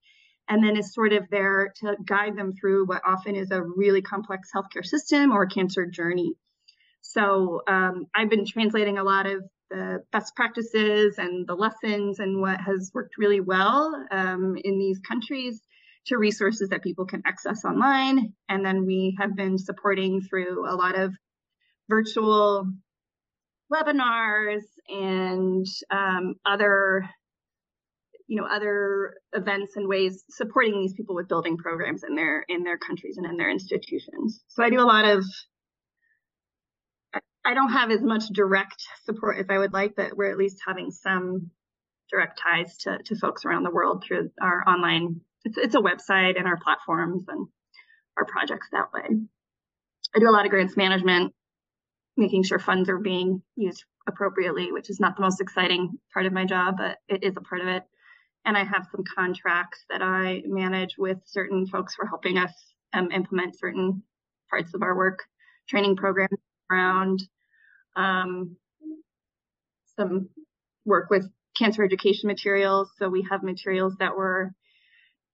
and 0.48 0.62
then 0.62 0.76
is 0.76 0.94
sort 0.94 1.12
of 1.12 1.24
there 1.30 1.72
to 1.80 1.96
guide 2.04 2.36
them 2.36 2.52
through 2.52 2.86
what 2.86 3.02
often 3.06 3.34
is 3.34 3.50
a 3.50 3.62
really 3.62 4.02
complex 4.02 4.50
healthcare 4.54 4.84
system 4.84 5.32
or 5.32 5.46
cancer 5.46 5.86
journey. 5.86 6.34
So 7.00 7.62
um, 7.66 8.06
I've 8.14 8.30
been 8.30 8.46
translating 8.46 8.98
a 8.98 9.04
lot 9.04 9.26
of 9.26 9.42
the 9.70 10.02
best 10.12 10.34
practices 10.36 11.16
and 11.18 11.46
the 11.46 11.54
lessons 11.54 12.18
and 12.18 12.40
what 12.40 12.60
has 12.60 12.90
worked 12.94 13.18
really 13.18 13.40
well 13.40 13.94
um, 14.10 14.56
in 14.62 14.78
these 14.78 14.98
countries 15.00 15.60
to 16.08 16.18
resources 16.18 16.70
that 16.70 16.82
people 16.82 17.06
can 17.06 17.22
access 17.26 17.64
online. 17.64 18.32
And 18.48 18.64
then 18.64 18.84
we 18.84 19.16
have 19.20 19.36
been 19.36 19.58
supporting 19.58 20.20
through 20.22 20.68
a 20.68 20.74
lot 20.74 20.98
of 20.98 21.14
virtual 21.88 22.66
webinars 23.72 24.62
and 24.88 25.66
um, 25.90 26.34
other 26.44 27.08
you 28.26 28.36
know 28.36 28.46
other 28.46 29.14
events 29.32 29.76
and 29.76 29.88
ways 29.88 30.24
supporting 30.30 30.80
these 30.80 30.92
people 30.92 31.14
with 31.14 31.28
building 31.28 31.56
programs 31.56 32.04
in 32.04 32.14
their 32.14 32.44
in 32.48 32.62
their 32.62 32.76
countries 32.76 33.16
and 33.16 33.26
in 33.26 33.36
their 33.38 33.50
institutions 33.50 34.44
so 34.48 34.62
i 34.62 34.68
do 34.68 34.80
a 34.80 34.84
lot 34.84 35.06
of 35.06 35.24
i 37.44 37.54
don't 37.54 37.72
have 37.72 37.90
as 37.90 38.02
much 38.02 38.24
direct 38.34 38.82
support 39.04 39.38
as 39.38 39.46
i 39.48 39.56
would 39.56 39.72
like 39.72 39.94
but 39.96 40.14
we're 40.14 40.30
at 40.30 40.36
least 40.36 40.58
having 40.66 40.90
some 40.90 41.50
direct 42.10 42.38
ties 42.42 42.76
to, 42.78 42.98
to 43.04 43.16
folks 43.16 43.44
around 43.44 43.62
the 43.62 43.70
world 43.70 44.04
through 44.06 44.30
our 44.40 44.62
online 44.68 45.20
it's 45.48 45.58
it's 45.58 45.74
a 45.74 45.78
website 45.78 46.38
and 46.38 46.46
our 46.46 46.58
platforms 46.58 47.24
and 47.28 47.46
our 48.16 48.24
projects 48.24 48.68
that 48.72 48.92
way. 48.92 49.08
I 50.14 50.18
do 50.18 50.28
a 50.28 50.30
lot 50.30 50.44
of 50.44 50.50
grants 50.50 50.76
management, 50.76 51.32
making 52.16 52.42
sure 52.42 52.58
funds 52.58 52.88
are 52.88 52.98
being 52.98 53.42
used 53.56 53.84
appropriately, 54.06 54.72
which 54.72 54.90
is 54.90 55.00
not 55.00 55.16
the 55.16 55.22
most 55.22 55.40
exciting 55.40 55.98
part 56.12 56.26
of 56.26 56.32
my 56.32 56.44
job, 56.44 56.76
but 56.78 56.98
it 57.08 57.22
is 57.22 57.36
a 57.36 57.40
part 57.40 57.60
of 57.60 57.68
it. 57.68 57.82
And 58.44 58.56
I 58.56 58.64
have 58.64 58.86
some 58.90 59.04
contracts 59.14 59.84
that 59.90 60.02
I 60.02 60.42
manage 60.46 60.96
with 60.98 61.18
certain 61.26 61.66
folks 61.66 61.94
for 61.94 62.06
helping 62.06 62.38
us 62.38 62.52
um, 62.92 63.10
implement 63.10 63.58
certain 63.58 64.02
parts 64.48 64.72
of 64.74 64.82
our 64.82 64.96
work, 64.96 65.24
training 65.68 65.96
programs 65.96 66.38
around 66.70 67.22
um, 67.96 68.56
some 69.96 70.30
work 70.86 71.10
with 71.10 71.26
cancer 71.56 71.84
education 71.84 72.28
materials. 72.28 72.90
So 72.98 73.08
we 73.08 73.26
have 73.30 73.42
materials 73.42 73.96
that 73.98 74.16
were 74.16 74.52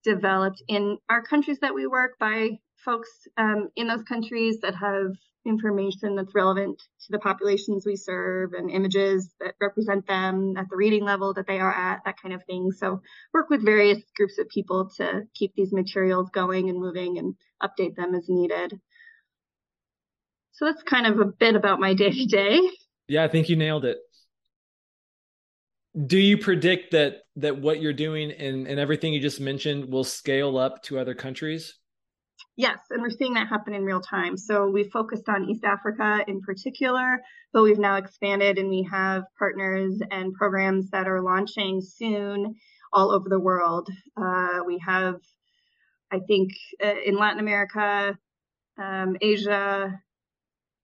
developed 0.05 0.63
in 0.69 0.99
our 1.09 1.23
countries 1.23 1.59
that 1.61 1.75
we 1.75 1.87
work 1.87 2.19
by 2.19 2.51
folks 2.85 3.09
um, 3.37 3.71
in 3.77 3.89
those 3.89 4.03
countries 4.03 4.61
that 4.61 4.75
have 4.75 5.13
information 5.47 6.17
that's 6.17 6.35
relevant 6.35 6.79
to 6.79 7.07
the 7.11 7.19
populations 7.19 7.85
we 7.85 7.97
serve 7.97 8.53
and 8.55 8.71
images 8.71 9.35
that 9.41 9.55
represent 9.61 10.07
them 10.07 10.55
at 10.57 10.67
the 10.71 10.77
reading 10.77 11.05
level 11.05 11.35
that 11.35 11.47
they 11.47 11.59
are 11.59 11.73
at, 11.73 12.01
that 12.05 12.21
kind 12.21 12.35
of 12.35 12.43
thing. 12.45 12.71
So 12.73 13.01
work 13.33 13.51
with 13.51 13.65
various 13.65 14.03
groups 14.17 14.39
of 14.39 14.49
people 14.49 14.91
to 14.97 15.23
keep 15.35 15.55
these 15.55 15.73
materials 15.73 16.31
going 16.31 16.71
and 16.71 16.79
moving 16.79 17.19
and 17.19 17.35
update 17.63 17.95
them 17.97 18.15
as 18.15 18.29
needed. 18.29 18.79
So 20.53 20.67
that's 20.67 20.83
kind 20.83 21.07
of 21.07 21.19
a 21.21 21.27
bit 21.27 21.57
about 21.57 21.81
my 21.81 21.95
day 21.95 22.11
to 22.11 22.27
day. 22.27 22.61
Yeah, 23.09 23.25
I 23.25 23.29
think 23.29 23.49
you 23.49 23.57
nailed 23.57 23.85
it 23.85 23.99
do 26.07 26.19
you 26.19 26.37
predict 26.37 26.91
that 26.93 27.23
that 27.37 27.59
what 27.59 27.81
you're 27.81 27.93
doing 27.93 28.33
and, 28.33 28.67
and 28.67 28.81
everything 28.81 29.13
you 29.13 29.21
just 29.21 29.41
mentioned 29.41 29.89
will 29.89 30.05
scale 30.05 30.59
up 30.59 30.83
to 30.85 30.99
other 30.99 31.15
countries? 31.15 31.75
Yes 32.57 32.79
and 32.91 33.01
we're 33.01 33.11
seeing 33.11 33.35
that 33.35 33.49
happen 33.49 33.75
in 33.75 33.85
real 33.85 34.01
time. 34.01 34.37
So 34.37 34.69
we 34.69 34.85
focused 34.91 35.29
on 35.29 35.49
east 35.49 35.65
africa 35.65 36.25
in 36.27 36.41
particular 36.41 37.21
but 37.53 37.63
we've 37.63 37.79
now 37.79 37.97
expanded 37.97 38.59
and 38.59 38.69
we 38.69 38.87
have 38.91 39.23
partners 39.39 40.01
and 40.11 40.35
programs 40.35 40.91
that 40.91 41.07
are 41.07 41.23
launching 41.23 41.81
soon 41.81 42.57
all 42.93 43.13
over 43.13 43.29
the 43.29 43.41
world. 43.41 43.89
Uh, 44.17 44.61
we 44.67 44.79
have 44.85 45.17
i 46.13 46.19
think 46.29 46.51
uh, 46.85 47.01
in 47.05 47.17
latin 47.17 47.41
america 47.41 48.17
um, 48.79 49.17
asia 49.21 50.01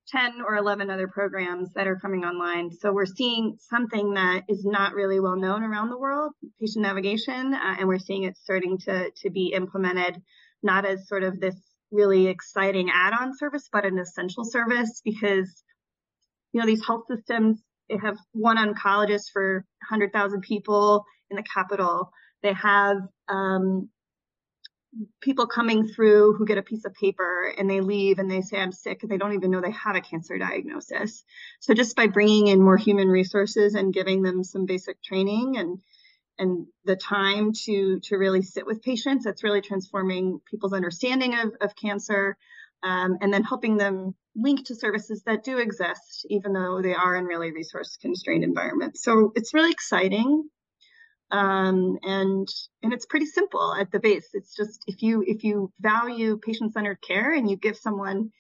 10 0.09 0.43
or 0.47 0.57
11 0.57 0.91
other 0.91 1.09
programs 1.09 1.73
that 1.75 1.87
are 1.87 1.97
coming 1.97 2.25
online. 2.25 2.71
So 2.73 2.93
we're 2.93 3.07
seeing 3.07 3.57
something 3.61 4.15
that 4.15 4.45
is 4.49 4.65
not 4.65 4.95
really 4.95 5.21
well 5.21 5.37
known 5.37 5.63
around 5.63 5.91
the 5.91 5.99
world, 5.99 6.33
patient 6.61 6.83
navigation, 6.83 7.55
uh, 7.55 7.77
and 7.79 7.89
we're 7.89 7.99
seeing 7.99 8.25
it 8.25 8.37
starting 8.37 8.79
to, 8.87 9.11
to 9.23 9.31
be 9.31 9.53
implemented 9.55 10.21
not 10.63 10.85
as 10.85 11.09
sort 11.09 11.23
of 11.23 11.41
this 11.41 11.57
really 11.91 12.27
exciting 12.27 12.91
add-on 12.93 13.37
service, 13.37 13.69
but 13.73 13.85
an 13.85 13.99
essential 13.99 14.45
service 14.45 15.01
because, 15.05 15.63
you 16.53 16.61
know, 16.61 16.67
these 16.67 16.85
health 16.85 17.05
systems, 17.09 17.63
they 17.89 17.97
have 17.97 18.19
one 18.33 18.57
oncologist 18.57 19.31
for 19.33 19.65
100,000 19.89 20.41
people 20.43 21.05
in 21.31 21.37
the 21.37 21.43
capital. 21.43 22.11
They 22.43 22.53
have 22.53 22.97
um, 23.29 23.89
people 25.21 25.47
coming 25.47 25.87
through 25.87 26.35
who 26.35 26.45
get 26.45 26.59
a 26.59 26.63
piece 26.63 26.85
of 26.85 26.95
paper 26.95 27.53
and 27.57 27.71
they 27.71 27.81
leave 27.81 28.19
and 28.19 28.31
they 28.31 28.41
say 28.41 28.59
i'm 28.59 28.73
sick 28.73 29.03
and 29.03 29.11
they 29.11 29.19
don't 29.19 29.35
even 29.35 29.51
know 29.51 29.61
they 29.61 29.71
have 29.71 29.97
a 29.97 30.01
cancer 30.01 30.37
diagnosis. 30.37 31.25
So 31.61 31.75
just 31.75 31.95
by 31.95 32.09
bringing 32.09 32.49
in 32.49 32.63
more 32.63 32.77
human 32.77 33.09
resources 33.09 33.75
and 33.75 33.95
giving 33.95 34.23
them 34.23 34.43
some 34.43 34.67
basic 34.67 35.03
training 35.03 35.57
and 35.57 35.79
and 36.39 36.67
the 36.85 36.97
time 36.97 37.53
to 37.65 38.01
to 38.05 38.17
really 38.17 38.43
sit 38.43 38.67
with 38.67 38.83
patients 38.83 39.25
that's 39.25 39.45
really 39.45 39.61
transforming 39.61 40.41
people's 40.51 40.73
understanding 40.73 41.35
of, 41.35 41.53
of 41.61 41.77
cancer 41.77 42.37
um, 42.83 43.19
and 43.21 43.33
then 43.33 43.45
helping 43.45 43.77
them 43.77 44.15
link 44.35 44.67
to 44.67 44.75
services 44.75 45.23
that 45.25 45.45
do 45.45 45.59
exist 45.59 46.27
even 46.29 46.53
though 46.53 46.81
they 46.83 46.95
are 46.95 47.15
in 47.15 47.25
really 47.25 47.53
resource 47.53 47.97
constrained 48.01 48.43
environments. 48.43 49.05
So 49.05 49.33
it's 49.37 49.55
really 49.55 49.71
exciting 49.71 50.49
um, 51.31 51.99
and 52.03 52.49
and 52.83 52.93
it's 52.93 53.07
pretty 53.07 53.27
simple 53.27 53.75
at 53.75 53.91
the 53.91 54.01
base. 54.01 54.29
It's 54.35 54.55
just 54.55 54.85
if 54.87 55.03
you 55.03 55.25
if 55.27 55.45
you 55.45 55.73
value 55.81 56.39
patient 56.39 56.73
centered 56.73 57.01
care 57.01 57.33
and 57.33 57.49
you 57.49 57.57
give 57.57 57.77
someone 57.77 58.31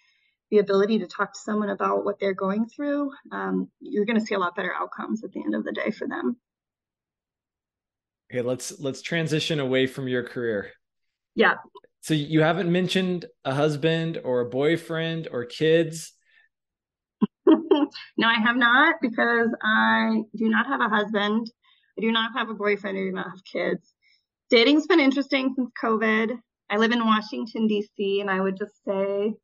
the 0.50 0.58
ability 0.58 0.98
to 0.98 1.06
talk 1.06 1.32
to 1.32 1.38
someone 1.38 1.70
about 1.70 2.04
what 2.04 2.18
they're 2.18 2.34
going 2.34 2.66
through, 2.66 3.12
um, 3.30 3.68
you're 3.80 4.04
going 4.04 4.18
to 4.18 4.26
see 4.26 4.34
a 4.34 4.38
lot 4.38 4.56
better 4.56 4.74
outcomes 4.74 5.22
at 5.22 5.30
the 5.30 5.40
end 5.40 5.54
of 5.54 5.64
the 5.64 5.72
day 5.72 5.90
for 5.92 6.08
them. 6.08 6.36
Okay, 8.30 8.42
let's 8.42 8.80
let's 8.80 9.02
transition 9.02 9.60
away 9.60 9.86
from 9.86 10.08
your 10.08 10.24
career. 10.24 10.70
Yeah. 11.34 11.54
So 12.00 12.14
you 12.14 12.40
haven't 12.40 12.72
mentioned 12.72 13.26
a 13.44 13.54
husband 13.54 14.20
or 14.24 14.40
a 14.40 14.48
boyfriend 14.48 15.28
or 15.30 15.44
kids. 15.44 16.12
no, 17.46 18.26
I 18.26 18.40
have 18.40 18.56
not 18.56 18.96
because 19.02 19.48
I 19.62 20.22
do 20.34 20.48
not 20.48 20.66
have 20.66 20.80
a 20.80 20.88
husband. 20.88 21.50
I 22.00 22.02
do 22.02 22.12
not 22.12 22.32
have 22.34 22.48
a 22.48 22.54
boyfriend. 22.54 22.96
I 22.96 23.02
do 23.02 23.12
not 23.12 23.28
have 23.28 23.44
kids. 23.44 23.92
Dating's 24.48 24.86
been 24.86 25.00
interesting 25.00 25.52
since 25.54 25.70
COVID. 25.84 26.34
I 26.70 26.78
live 26.78 26.92
in 26.92 27.04
Washington, 27.04 27.66
D.C., 27.66 28.22
and 28.22 28.30
I 28.30 28.40
would 28.40 28.56
just 28.56 28.72
say 28.86 29.34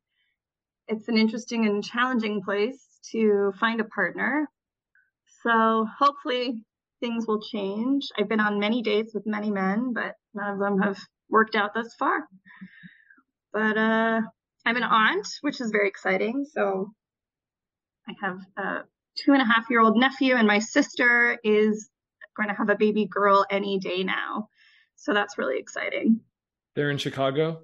it's 0.87 1.07
an 1.07 1.19
interesting 1.19 1.67
and 1.67 1.83
challenging 1.83 2.41
place 2.41 2.83
to 3.11 3.53
find 3.59 3.79
a 3.79 3.83
partner. 3.83 4.47
So 5.43 5.85
hopefully 5.99 6.65
things 6.99 7.27
will 7.27 7.43
change. 7.43 8.07
I've 8.17 8.27
been 8.27 8.39
on 8.39 8.59
many 8.59 8.81
dates 8.81 9.13
with 9.13 9.27
many 9.27 9.51
men, 9.51 9.93
but 9.93 10.15
none 10.33 10.53
of 10.53 10.57
them 10.57 10.79
have 10.79 10.97
worked 11.29 11.55
out 11.55 11.75
thus 11.75 11.93
far. 11.93 12.27
But 13.53 13.77
uh, 13.77 14.21
I'm 14.65 14.77
an 14.77 14.81
aunt, 14.81 15.27
which 15.41 15.61
is 15.61 15.69
very 15.69 15.89
exciting. 15.89 16.43
So 16.51 16.91
I 18.09 18.13
have 18.19 18.39
a 18.57 18.77
two 19.15 19.33
and 19.33 19.43
a 19.43 19.45
half 19.45 19.69
year 19.69 19.81
old 19.81 19.95
nephew, 19.95 20.33
and 20.33 20.47
my 20.47 20.57
sister 20.57 21.37
is 21.43 21.87
going 22.37 22.49
to 22.49 22.55
have 22.55 22.69
a 22.69 22.75
baby 22.75 23.05
girl 23.05 23.45
any 23.49 23.79
day 23.79 24.03
now. 24.03 24.49
So 24.95 25.13
that's 25.13 25.37
really 25.37 25.59
exciting. 25.59 26.21
They're 26.75 26.91
in 26.91 26.97
Chicago? 26.97 27.61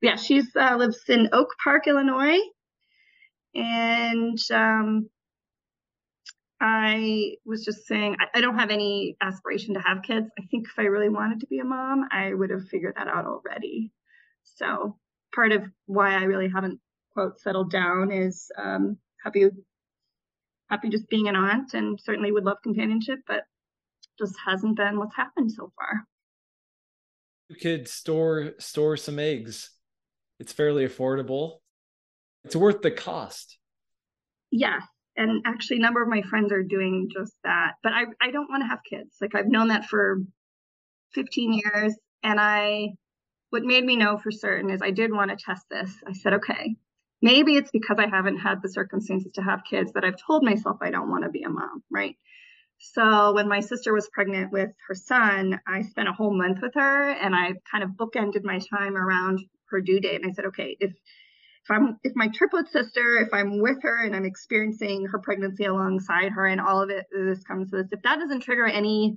Yeah, 0.00 0.16
she's 0.16 0.54
uh, 0.54 0.76
lives 0.76 1.02
in 1.08 1.30
Oak 1.32 1.54
Park, 1.62 1.86
Illinois. 1.86 2.38
And 3.54 4.38
um, 4.50 5.08
I 6.60 7.36
was 7.44 7.64
just 7.64 7.86
saying, 7.86 8.16
I, 8.20 8.38
I, 8.38 8.40
don't 8.40 8.58
have 8.58 8.70
any 8.70 9.16
aspiration 9.20 9.74
to 9.74 9.80
have 9.80 10.02
kids. 10.02 10.26
I 10.38 10.42
think 10.50 10.66
if 10.66 10.78
I 10.78 10.82
really 10.82 11.08
wanted 11.08 11.40
to 11.40 11.46
be 11.46 11.58
a 11.58 11.64
mom, 11.64 12.06
I 12.10 12.32
would 12.32 12.50
have 12.50 12.68
figured 12.68 12.94
that 12.96 13.08
out 13.08 13.26
already. 13.26 13.92
So 14.44 14.96
part 15.34 15.52
of 15.52 15.64
why 15.86 16.14
I 16.14 16.22
really 16.24 16.48
haven't 16.48 16.80
quote 17.12 17.40
settled 17.40 17.70
down 17.70 18.10
is 18.10 18.50
um, 18.56 18.96
happy 19.22 19.48
happy 20.68 20.88
just 20.88 21.08
being 21.08 21.28
an 21.28 21.36
aunt 21.36 21.74
and 21.74 22.00
certainly 22.00 22.32
would 22.32 22.44
love 22.44 22.56
companionship, 22.62 23.18
but 23.26 23.42
just 24.18 24.34
hasn't 24.46 24.76
been 24.76 24.98
what's 24.98 25.16
happened 25.16 25.52
so 25.52 25.72
far. 25.76 26.04
You 27.48 27.56
could 27.56 27.88
store 27.88 28.52
store 28.58 28.96
some 28.96 29.18
eggs. 29.18 29.70
It's 30.38 30.52
fairly 30.52 30.86
affordable. 30.86 31.58
It's 32.44 32.56
worth 32.56 32.82
the 32.82 32.90
cost. 32.90 33.58
Yeah. 34.50 34.80
And 35.16 35.42
actually 35.44 35.76
a 35.76 35.80
number 35.80 36.02
of 36.02 36.08
my 36.08 36.22
friends 36.22 36.52
are 36.52 36.62
doing 36.62 37.10
just 37.12 37.34
that. 37.44 37.74
But 37.82 37.92
I 37.92 38.04
I 38.20 38.30
don't 38.30 38.50
want 38.50 38.62
to 38.62 38.68
have 38.68 38.80
kids. 38.88 39.16
Like 39.20 39.34
I've 39.34 39.48
known 39.48 39.68
that 39.68 39.86
for 39.86 40.22
15 41.14 41.52
years 41.52 41.94
and 42.22 42.40
I 42.40 42.94
what 43.50 43.64
made 43.64 43.84
me 43.84 43.96
know 43.96 44.16
for 44.16 44.30
certain 44.30 44.70
is 44.70 44.80
I 44.80 44.90
did 44.92 45.12
want 45.12 45.30
to 45.30 45.36
test 45.36 45.66
this. 45.70 45.92
I 46.06 46.14
said, 46.14 46.32
okay, 46.34 46.74
maybe 47.20 47.56
it's 47.56 47.70
because 47.70 47.98
I 47.98 48.08
haven't 48.08 48.38
had 48.38 48.62
the 48.62 48.68
circumstances 48.70 49.30
to 49.34 49.42
have 49.42 49.64
kids 49.68 49.92
that 49.92 50.04
I've 50.04 50.16
told 50.26 50.42
myself 50.42 50.78
I 50.80 50.90
don't 50.90 51.10
want 51.10 51.24
to 51.24 51.30
be 51.30 51.42
a 51.42 51.50
mom, 51.50 51.82
right? 51.90 52.16
So 52.84 53.32
when 53.32 53.48
my 53.48 53.60
sister 53.60 53.92
was 53.94 54.08
pregnant 54.08 54.50
with 54.50 54.70
her 54.88 54.94
son, 54.94 55.60
I 55.68 55.82
spent 55.82 56.08
a 56.08 56.12
whole 56.12 56.36
month 56.36 56.58
with 56.60 56.74
her 56.74 57.10
and 57.12 57.32
I 57.32 57.54
kind 57.70 57.84
of 57.84 57.90
bookended 57.90 58.42
my 58.42 58.58
time 58.58 58.96
around 58.96 59.38
her 59.66 59.80
due 59.80 60.00
date. 60.00 60.20
And 60.20 60.28
I 60.28 60.34
said, 60.34 60.46
okay, 60.46 60.76
if 60.80 60.90
if 60.90 61.70
I'm 61.70 61.98
if 62.02 62.12
my 62.16 62.26
triplet 62.26 62.68
sister, 62.68 63.18
if 63.18 63.28
I'm 63.32 63.60
with 63.62 63.82
her 63.82 64.04
and 64.04 64.16
I'm 64.16 64.24
experiencing 64.24 65.06
her 65.06 65.20
pregnancy 65.20 65.64
alongside 65.64 66.32
her 66.32 66.44
and 66.44 66.60
all 66.60 66.82
of 66.82 66.90
it 66.90 67.06
this 67.12 67.44
comes 67.44 67.70
with 67.70 67.88
this, 67.88 67.98
if 67.98 68.02
that 68.02 68.18
doesn't 68.18 68.40
trigger 68.40 68.66
any 68.66 69.16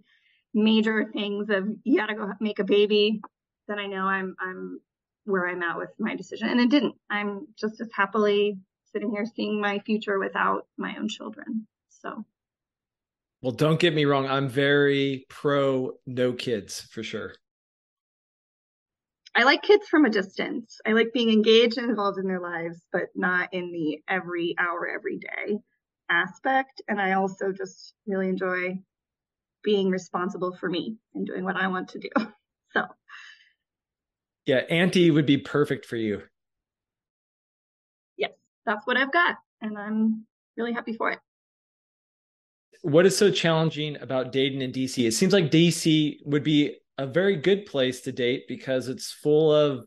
major 0.53 1.09
things 1.11 1.49
of 1.49 1.67
you 1.83 1.97
gotta 1.97 2.13
go 2.13 2.31
make 2.39 2.59
a 2.59 2.63
baby, 2.63 3.19
then 3.67 3.79
I 3.79 3.87
know 3.87 4.05
I'm 4.05 4.35
I'm 4.39 4.79
where 5.23 5.47
I'm 5.47 5.63
at 5.63 5.77
with 5.79 5.89
my 5.97 6.15
decision. 6.15 6.49
And 6.49 6.59
it 6.59 6.69
didn't. 6.69 6.93
I'm 7.09 7.47
just 7.59 7.81
as 7.81 7.89
happily 7.95 8.59
sitting 8.91 9.09
here 9.09 9.25
seeing 9.25 9.59
my 9.59 9.79
future 9.79 10.19
without 10.19 10.67
my 10.77 10.95
own 10.99 11.09
children. 11.09 11.65
So 11.89 12.25
well, 13.45 13.51
don't 13.51 13.79
get 13.79 13.93
me 13.93 14.05
wrong. 14.05 14.25
I'm 14.25 14.49
very 14.49 15.27
pro 15.29 15.91
no 16.07 16.33
kids 16.33 16.81
for 16.81 17.03
sure. 17.03 17.35
I 19.35 19.43
like 19.43 19.61
kids 19.61 19.87
from 19.87 20.03
a 20.03 20.09
distance. 20.09 20.79
I 20.83 20.93
like 20.93 21.13
being 21.13 21.29
engaged 21.29 21.77
and 21.77 21.87
involved 21.87 22.17
in 22.17 22.25
their 22.25 22.39
lives, 22.39 22.81
but 22.91 23.09
not 23.13 23.53
in 23.53 23.71
the 23.71 23.99
every 24.07 24.55
hour, 24.57 24.89
every 24.89 25.19
day 25.19 25.59
aspect. 26.09 26.81
And 26.87 26.99
I 26.99 27.11
also 27.11 27.51
just 27.51 27.93
really 28.07 28.29
enjoy 28.29 28.79
being 29.63 29.91
responsible 29.91 30.57
for 30.59 30.67
me 30.67 30.97
and 31.13 31.27
doing 31.27 31.43
what 31.43 31.55
I 31.55 31.67
want 31.67 31.89
to 31.89 31.99
do. 31.99 32.09
So 32.73 32.83
yeah, 34.45 34.61
Auntie 34.69 35.11
would 35.11 35.27
be 35.27 35.37
perfect 35.37 35.85
for 35.85 35.95
you. 35.95 36.23
Yes, 38.17 38.31
that's 38.65 38.85
what 38.85 38.97
I've 38.97 39.13
got. 39.13 39.37
And 39.61 39.77
I'm 39.77 40.25
really 40.57 40.73
happy 40.73 40.91
for 40.91 41.11
it. 41.11 41.19
What 42.81 43.05
is 43.05 43.17
so 43.17 43.31
challenging 43.31 43.97
about 44.01 44.31
dating 44.31 44.61
in 44.61 44.71
DC? 44.71 45.05
It 45.05 45.13
seems 45.13 45.33
like 45.33 45.51
DC 45.51 46.17
would 46.25 46.43
be 46.43 46.77
a 46.97 47.05
very 47.05 47.35
good 47.35 47.65
place 47.65 48.01
to 48.01 48.11
date 48.11 48.45
because 48.47 48.87
it's 48.87 49.11
full 49.11 49.53
of 49.53 49.85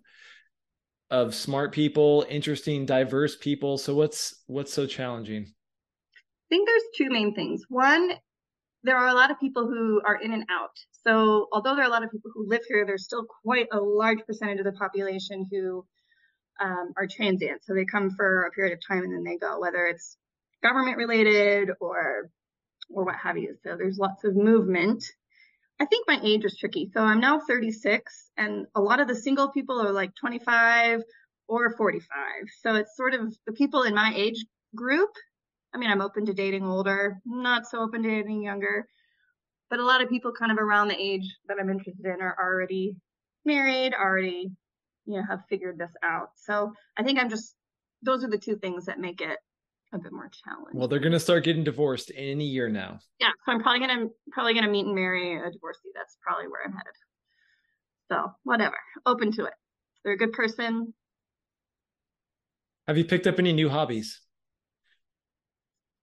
of 1.11 1.35
smart 1.35 1.73
people, 1.73 2.27
interesting, 2.29 2.85
diverse 2.85 3.37
people. 3.37 3.79
So 3.79 3.95
what's 3.95 4.43
what's 4.47 4.73
so 4.73 4.87
challenging? 4.87 5.43
I 5.43 6.49
think 6.51 6.69
there's 6.69 6.83
two 6.97 7.11
main 7.11 7.35
things. 7.35 7.63
One, 7.69 8.13
there 8.83 8.97
are 8.97 9.09
a 9.09 9.15
lot 9.15 9.31
of 9.31 9.41
people 9.41 9.67
who 9.67 10.01
are 10.07 10.17
in 10.17 10.33
and 10.33 10.45
out. 10.51 10.71
So 11.07 11.47
although 11.53 11.75
there 11.75 11.85
are 11.85 11.89
a 11.89 11.91
lot 11.91 12.05
of 12.05 12.11
people 12.11 12.31
who 12.35 12.49
live 12.49 12.63
here, 12.69 12.85
there's 12.87 13.05
still 13.05 13.27
quite 13.43 13.69
a 13.73 13.79
large 13.79 14.19
percentage 14.27 14.59
of 14.59 14.65
the 14.65 14.73
population 14.73 15.47
who 15.51 15.85
um, 16.61 16.93
are 16.97 17.07
transient. 17.07 17.65
So 17.65 17.75
they 17.75 17.85
come 17.85 18.11
for 18.11 18.43
a 18.43 18.51
period 18.51 18.73
of 18.73 18.81
time 18.87 19.05
and 19.05 19.13
then 19.13 19.25
they 19.25 19.37
go, 19.37 19.61
whether 19.61 19.87
it's 19.87 20.17
government 20.63 20.97
related 20.97 21.71
or 21.81 22.31
or 22.91 23.05
what 23.05 23.17
have 23.17 23.39
you. 23.39 23.55
So 23.63 23.77
there's 23.77 23.99
lots 23.99 24.25
of 24.25 24.37
movement. 24.37 25.05
I 25.81 25.87
think 25.87 26.09
my 26.09 26.19
age 26.23 26.45
is 26.45 26.57
tricky. 26.59 26.91
So 26.93 27.01
I'm 27.01 27.21
now 27.21 27.41
36 27.47 28.31
and 28.37 28.67
a 28.75 28.81
lot 28.81 29.01
of 29.01 29.09
the 29.09 29.15
single 29.15 29.51
people 29.51 29.81
are 29.81 29.93
like 29.93 30.15
25 30.17 31.01
or 31.47 31.71
45. 31.77 32.09
So 32.63 32.75
it's 32.75 32.97
sort 32.97 33.15
of 33.15 33.35
the 33.47 33.53
people 33.53 33.83
in 33.83 33.95
my 33.95 34.13
age 34.15 34.45
group 34.75 35.11
I 35.75 35.79
mean, 35.79 35.91
I'm 35.91 36.01
open 36.01 36.27
to 36.27 36.35
dating 36.35 36.65
older, 36.65 37.21
not 37.27 37.67
so 37.67 37.81
open 37.81 38.03
to 38.03 38.09
dating 38.09 38.43
younger. 38.43 38.87
But 39.71 39.81
a 39.81 39.85
lot 39.85 40.03
of 40.03 40.09
people 40.09 40.33
kind 40.33 40.51
of 40.51 40.59
around 40.59 40.89
the 40.89 40.99
age 40.99 41.37
that 41.47 41.59
I'm 41.61 41.69
interested 41.69 42.07
in 42.07 42.23
are 42.23 42.37
already 42.41 42.97
married, 43.45 43.93
already, 43.93 44.51
you 45.05 45.17
know, 45.17 45.23
have 45.29 45.41
figured 45.49 45.79
this 45.79 45.93
out. 46.03 46.31
So 46.37 46.73
I 46.97 47.03
think 47.03 47.19
I'm 47.19 47.29
just, 47.29 47.55
those 48.03 48.25
are 48.25 48.29
the 48.29 48.39
two 48.39 48.57
things 48.57 48.87
that 48.87 48.99
make 48.99 49.21
it 49.21 49.39
a 49.93 49.99
bit 49.99 50.13
more 50.13 50.31
challenging. 50.45 50.79
Well, 50.79 50.89
they're 50.89 50.99
going 50.99 51.13
to 51.13 51.21
start 51.21 51.45
getting 51.45 51.65
divorced 51.65 52.13
any 52.15 52.45
year 52.45 52.69
now. 52.69 52.99
Yeah. 53.21 53.31
So 53.45 53.53
I'm 53.53 53.63
probably 53.63 53.87
going 53.87 53.99
to, 53.99 54.15
probably 54.33 54.53
going 54.53 54.65
to 54.65 54.71
meet 54.71 54.87
and 54.87 54.95
marry 54.95 55.35
a 55.35 55.51
divorcee. 55.51 55.91
That's 55.95 56.17
probably 56.23 56.47
where 56.49 56.63
I'm 56.65 56.73
headed. 56.73 56.93
So 58.11 58.33
whatever, 58.45 58.77
open 59.07 59.33
to 59.33 59.45
it. 59.45 59.55
They're 60.05 60.15
a 60.15 60.19
good 60.19 60.33
person. 60.33 60.95
Have 62.87 62.97
you 62.97 63.05
picked 63.05 63.27
up 63.27 63.39
any 63.39 63.53
new 63.53 63.69
hobbies? 63.69 64.21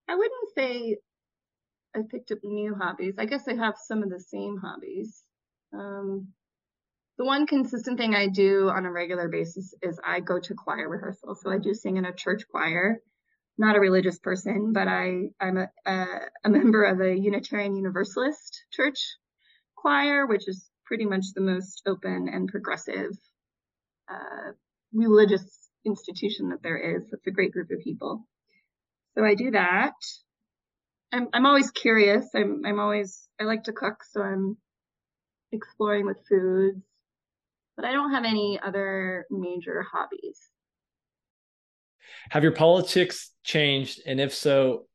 I 0.08 0.16
wouldn't 0.16 0.50
say 0.56 0.98
I 1.96 2.02
picked 2.10 2.32
up 2.32 2.40
new 2.44 2.76
hobbies. 2.76 3.16
I 3.18 3.26
guess 3.26 3.48
I 3.48 3.56
have 3.56 3.76
some 3.84 4.04
of 4.04 4.10
the 4.10 4.20
same 4.20 4.58
hobbies. 4.58 5.24
Um, 5.74 6.28
the 7.18 7.26
one 7.26 7.48
consistent 7.48 7.98
thing 7.98 8.14
I 8.14 8.28
do 8.28 8.70
on 8.70 8.86
a 8.86 8.92
regular 8.92 9.30
basis 9.30 9.74
is 9.82 10.00
I 10.06 10.20
go 10.20 10.40
to 10.40 10.54
choir 10.54 10.90
rehearsal. 10.90 11.36
So 11.36 11.50
I 11.50 11.58
do 11.58 11.74
sing 11.74 11.98
in 11.98 12.06
a 12.06 12.14
church 12.14 12.44
choir. 12.50 13.00
Not 13.58 13.76
a 13.78 13.80
religious 13.80 14.20
person, 14.20 14.74
but 14.74 14.88
I 14.88 15.30
I'm 15.40 15.58
a 15.58 15.70
a, 15.86 16.06
a 16.44 16.50
member 16.50 16.84
of 16.84 17.00
a 17.00 17.16
Unitarian 17.16 17.76
Universalist 17.76 18.66
church 18.72 19.00
choir, 19.76 20.26
which 20.26 20.48
is 20.48 20.70
pretty 20.86 21.06
much 21.06 21.26
the 21.34 21.42
most 21.42 21.84
open 21.88 22.28
and 22.32 22.50
progressive 22.50 23.12
uh, 24.10 24.52
religious 24.94 25.70
institution 25.86 26.50
that 26.50 26.64
there 26.64 26.78
is. 26.78 27.04
It's 27.12 27.28
a 27.28 27.32
great 27.32 27.52
group 27.52 27.70
of 27.72 27.80
people. 27.84 28.28
So 29.18 29.24
I 29.24 29.36
do 29.36 29.52
that. 29.52 29.94
I'm 31.14 31.30
I'm 31.34 31.46
always 31.46 31.72
curious. 31.72 32.26
I'm 32.36 32.62
I'm 32.66 32.80
always 32.80 33.28
I 33.40 33.44
like 33.46 33.64
to 33.64 33.74
cook, 33.74 34.04
so 34.12 34.22
I'm 34.22 34.58
exploring 35.52 36.06
with 36.06 36.18
foods. 36.28 36.82
But 37.76 37.86
I 37.86 37.92
don't 37.92 38.12
have 38.12 38.26
any 38.26 38.60
other 38.62 39.26
major 39.30 39.84
hobbies. 39.84 40.40
Have 42.30 42.44
your 42.44 42.52
politics 42.52 43.32
changed? 43.44 44.02
And 44.06 44.20
if 44.20 44.34
so, 44.34 44.86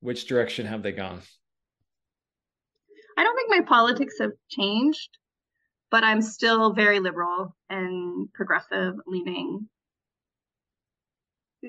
which 0.00 0.26
direction 0.26 0.66
have 0.66 0.82
they 0.82 0.92
gone? 0.92 1.20
I 3.16 3.24
don't 3.24 3.36
think 3.36 3.50
my 3.50 3.66
politics 3.66 4.14
have 4.20 4.32
changed, 4.48 5.18
but 5.90 6.04
I'm 6.04 6.22
still 6.22 6.72
very 6.72 7.00
liberal 7.00 7.56
and 7.68 8.32
progressive 8.32 8.94
leaning 9.06 9.68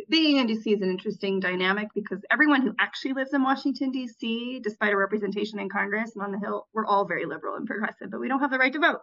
being 0.10 0.38
in 0.38 0.48
DC 0.48 0.76
is 0.76 0.82
an 0.82 0.90
interesting 0.90 1.40
dynamic 1.40 1.88
because 1.96 2.20
everyone 2.30 2.62
who 2.62 2.74
actually 2.80 3.14
lives 3.14 3.34
in 3.34 3.42
Washington, 3.42 3.92
DC, 3.92 4.62
despite 4.62 4.94
a 4.94 4.98
representation 4.98 5.60
in 5.60 5.70
Congress 5.70 6.12
and 6.16 6.24
on 6.24 6.32
the 6.32 6.40
Hill, 6.40 6.68
we're 6.74 6.86
all 6.86 7.06
very 7.06 7.26
liberal 7.26 7.56
and 7.56 7.66
progressive, 7.66 8.12
but 8.12 8.20
we 8.20 8.28
don't 8.28 8.40
have 8.40 8.52
the 8.52 8.58
right 8.58 8.74
to 8.74 8.80
vote. 8.80 9.00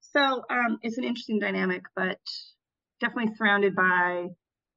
So 0.00 0.42
um, 0.50 0.78
it's 0.82 0.98
an 0.98 1.04
interesting 1.04 1.38
dynamic, 1.38 1.82
but 1.94 2.18
definitely 3.00 3.34
surrounded 3.36 3.74
by 3.76 4.26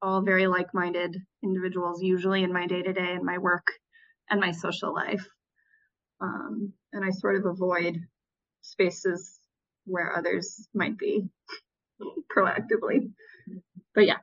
all 0.02 0.22
very 0.22 0.46
like 0.46 0.72
minded 0.74 1.16
individuals, 1.42 2.02
usually 2.02 2.42
in 2.42 2.52
my 2.52 2.66
day 2.66 2.82
to 2.82 2.92
day 2.92 3.12
and 3.12 3.24
my 3.24 3.38
work 3.38 3.66
and 4.28 4.40
my 4.40 4.50
social 4.50 4.94
life. 4.94 5.26
Um, 6.20 6.72
and 6.92 7.04
I 7.04 7.10
sort 7.10 7.36
of 7.36 7.46
avoid 7.46 7.98
spaces 8.62 9.38
where 9.84 10.16
others 10.16 10.68
might 10.74 10.98
be 10.98 11.28
proactively. 12.34 13.10
But 13.94 14.06
yeah, 14.06 14.18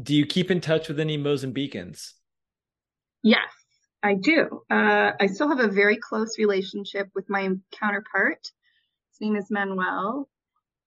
do 0.00 0.14
you 0.14 0.26
keep 0.26 0.50
in 0.50 0.60
touch 0.60 0.88
with 0.88 0.98
any 0.98 1.18
Mozambicans? 1.18 2.12
Yes, 3.22 3.50
I 4.02 4.14
do. 4.14 4.62
Uh, 4.70 5.12
I 5.20 5.26
still 5.26 5.48
have 5.48 5.60
a 5.60 5.68
very 5.68 5.96
close 5.96 6.38
relationship 6.38 7.08
with 7.14 7.28
my 7.28 7.50
counterpart. 7.72 8.40
His 9.10 9.20
name 9.20 9.36
is 9.36 9.50
Manuel, 9.50 10.28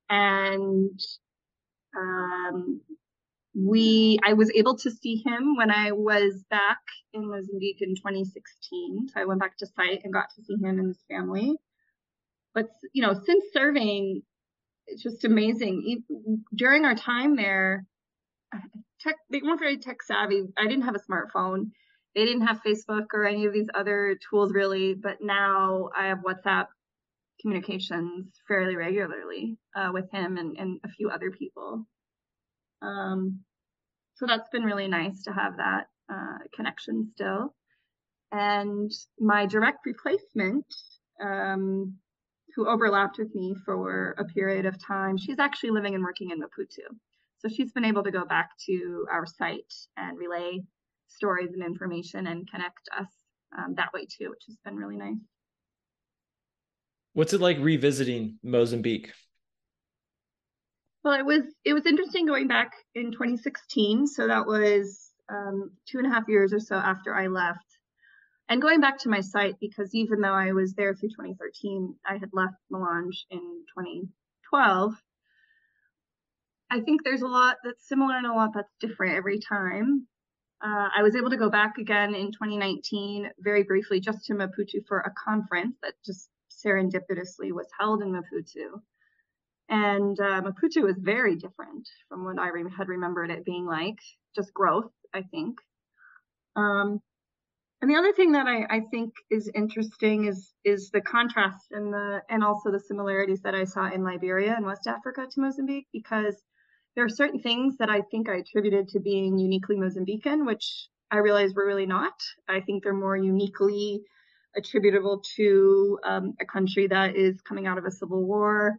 and 0.10 1.00
um, 1.96 2.82
we 3.56 4.20
I 4.24 4.34
was 4.34 4.52
able 4.54 4.78
to 4.80 4.92
see 4.92 5.24
him 5.26 5.56
when 5.56 5.72
I 5.72 5.92
was 5.94 6.44
back 6.50 6.80
in 7.14 7.30
Mozambique 7.30 7.82
in 7.82 7.96
2016. 7.96 9.08
So 9.14 9.22
I 9.22 9.26
went 9.26 9.40
back 9.40 9.58
to 9.58 9.66
site 9.66 10.02
and 10.04 10.14
got 10.14 10.30
to 10.36 10.44
see 10.44 10.56
him 10.56 10.80
and 10.80 10.88
his 10.88 11.04
family. 11.10 11.56
But 12.54 12.68
you 12.94 13.02
know, 13.02 13.14
since 13.14 13.46
serving, 13.54 14.22
it's 14.88 15.04
just 15.04 15.24
amazing. 15.24 16.04
During 16.54 16.86
our 16.86 16.96
time 16.96 17.36
there, 17.38 17.86
tech 19.00 19.16
they 19.30 19.42
weren't 19.42 19.60
very 19.60 19.78
tech 19.78 20.04
savvy. 20.04 20.44
I 20.58 20.64
didn't 20.64 20.84
have 20.84 20.96
a 20.96 21.12
smartphone. 21.12 21.72
They 22.14 22.26
didn't 22.26 22.48
have 22.48 22.62
Facebook 22.66 23.08
or 23.14 23.26
any 23.26 23.46
of 23.46 23.54
these 23.54 23.68
other 23.74 24.18
tools 24.30 24.54
really, 24.54 24.94
but 24.94 25.18
now 25.22 25.90
I 25.98 26.08
have 26.08 26.20
WhatsApp 26.20 26.68
communications 27.42 28.28
fairly 28.48 28.76
regularly 28.76 29.58
uh, 29.76 29.90
with 29.94 30.10
him 30.12 30.38
and, 30.38 30.58
and 30.58 30.80
a 30.84 30.90
few 30.90 31.10
other 31.10 31.32
people. 31.32 31.86
Um, 32.82 33.42
so 34.16 34.26
that's 34.26 34.50
been 34.50 34.64
really 34.64 34.88
nice 34.88 35.24
to 35.24 35.32
have 35.32 35.58
that 35.58 35.88
uh, 36.12 36.38
connection 36.56 37.12
still. 37.14 37.54
And 38.32 38.92
my 39.20 39.46
direct 39.46 39.86
replacement, 39.86 40.66
um, 41.22 41.98
who 42.56 42.68
overlapped 42.68 43.18
with 43.18 43.34
me 43.36 43.56
for 43.66 44.16
a 44.18 44.26
period 44.26 44.66
of 44.66 44.82
time, 44.82 45.18
she's 45.18 45.40
actually 45.40 45.72
living 45.72 45.96
and 45.96 46.04
working 46.04 46.32
in 46.32 46.40
Maputo. 46.40 46.96
So 47.40 47.50
she's 47.50 47.72
been 47.72 47.86
able 47.86 48.04
to 48.04 48.12
go 48.12 48.26
back 48.26 48.52
to 48.68 49.06
our 49.12 49.26
site 49.26 49.74
and 49.98 50.18
relay 50.18 50.64
stories 51.08 51.52
and 51.54 51.64
information 51.64 52.28
and 52.28 52.50
connect 52.50 52.90
us 52.98 53.08
um, 53.58 53.76
that 53.76 53.94
way 53.94 54.06
too, 54.06 54.30
which 54.30 54.44
has 54.48 54.58
been 54.64 54.76
really 54.76 54.98
nice. 54.98 55.18
What's 57.16 57.32
it 57.32 57.40
like 57.40 57.58
revisiting 57.60 58.40
Mozambique? 58.44 59.14
Well, 61.02 61.18
it 61.18 61.26
was 61.26 61.44
it 61.64 61.74
was 61.74 61.86
interesting 61.86 62.26
going 62.26 62.50
back 62.50 62.74
in 62.94 63.14
2016. 63.14 64.06
So 64.06 64.28
that 64.28 64.46
was 64.46 65.12
um, 65.32 65.72
two 65.88 66.00
and 66.00 66.08
a 66.08 66.10
half 66.10 66.28
years 66.28 66.52
or 66.52 66.60
so 66.60 66.76
after 66.76 67.16
I 67.16 67.28
left, 67.28 67.66
and 68.50 68.62
going 68.62 68.82
back 68.82 68.98
to 69.00 69.10
my 69.10 69.22
site 69.22 69.56
because 69.62 69.96
even 69.96 70.20
though 70.20 70.34
I 70.34 70.52
was 70.52 70.74
there 70.74 70.94
through 70.94 71.10
2013, 71.10 71.96
I 72.06 72.18
had 72.18 72.32
left 72.34 72.56
Milange 72.70 73.24
in 73.32 73.40
2012. 73.80 74.94
I 76.70 76.82
think 76.82 77.06
there's 77.06 77.22
a 77.22 77.28
lot 77.28 77.56
that's 77.64 77.88
similar 77.88 78.18
and 78.18 78.28
a 78.28 78.34
lot 78.34 78.52
that's 78.54 78.76
different 78.82 79.16
every 79.16 79.40
time. 79.40 80.06
Uh, 80.62 80.90
I 80.94 81.02
was 81.02 81.16
able 81.16 81.30
to 81.30 81.38
go 81.38 81.50
back 81.50 81.78
again 81.78 82.14
in 82.14 82.34
2019, 82.34 83.30
very 83.40 83.64
briefly, 83.64 84.02
just 84.02 84.26
to 84.26 84.34
Maputo 84.34 84.86
for 84.86 85.00
a 85.00 85.14
conference 85.24 85.78
that 85.82 85.94
just 86.06 86.28
serendipitously 86.66 87.52
was 87.52 87.68
held 87.80 88.02
in 88.02 88.12
Maputo. 88.12 88.82
And 89.70 90.20
uh, 90.20 90.42
Maputo 90.42 90.84
was 90.84 90.98
very 91.00 91.36
different 91.36 91.88
from 92.08 92.24
what 92.24 92.40
I 92.40 92.50
re- 92.50 92.72
had 92.76 92.88
remembered 92.88 93.32
it 93.32 93.46
being 93.46 93.66
like, 93.66 93.98
just 94.36 94.54
growth, 94.54 94.92
I 95.14 95.24
think. 95.24 95.58
Um, 96.56 97.02
and 97.82 97.92
the 97.92 97.98
other 97.98 98.14
thing 98.14 98.32
that 98.34 98.48
I, 98.48 98.66
I, 98.70 98.80
think 98.92 99.14
is 99.30 99.52
interesting 99.54 100.26
is 100.26 100.54
is 100.64 100.90
the 100.92 101.02
contrast 101.02 101.68
and 101.72 101.94
the 101.94 102.22
and 102.30 102.44
also 102.44 102.72
the 102.72 102.80
similarities 102.80 103.42
that 103.42 103.54
I 103.54 103.66
saw 103.66 103.92
in 103.92 104.04
Liberia 104.04 104.56
and 104.56 104.66
West 104.66 104.88
Africa 104.88 105.28
to 105.30 105.42
Mozambique 105.42 105.88
because 105.92 106.42
there 106.96 107.04
are 107.04 107.10
certain 107.10 107.42
things 107.42 107.76
that 107.78 107.90
I 107.90 108.02
think 108.10 108.30
I 108.30 108.38
attributed 108.38 108.88
to 108.90 109.00
being 109.00 109.38
uniquely 109.38 109.76
Mozambican, 109.76 110.46
which 110.46 110.88
I 111.12 111.18
realize 111.18 111.54
were 111.54 111.68
really 111.68 111.86
not. 111.86 112.14
I 112.48 112.62
think 112.62 112.84
they're 112.84 112.94
more 112.94 113.18
uniquely 113.18 114.02
attributable 114.58 115.22
to 115.36 116.00
um, 116.04 116.34
a 116.42 116.46
country 116.46 116.88
that 116.88 117.16
is 117.16 117.42
coming 117.42 117.68
out 117.68 117.78
of 117.78 117.86
a 117.86 117.92
civil 117.92 118.26
war 118.26 118.78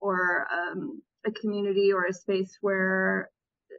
or 0.00 0.46
um, 0.52 1.02
a 1.26 1.30
community 1.30 1.92
or 1.92 2.04
a 2.04 2.12
space 2.12 2.58
where 2.60 3.30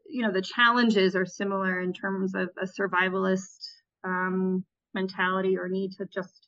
you 0.07 0.21
know 0.21 0.31
the 0.31 0.41
challenges 0.41 1.15
are 1.15 1.25
similar 1.25 1.79
in 1.79 1.93
terms 1.93 2.33
of 2.35 2.49
a 2.61 2.65
survivalist 2.65 3.67
um, 4.03 4.63
mentality 4.93 5.57
or 5.57 5.67
need 5.69 5.91
to 5.91 6.05
just 6.05 6.47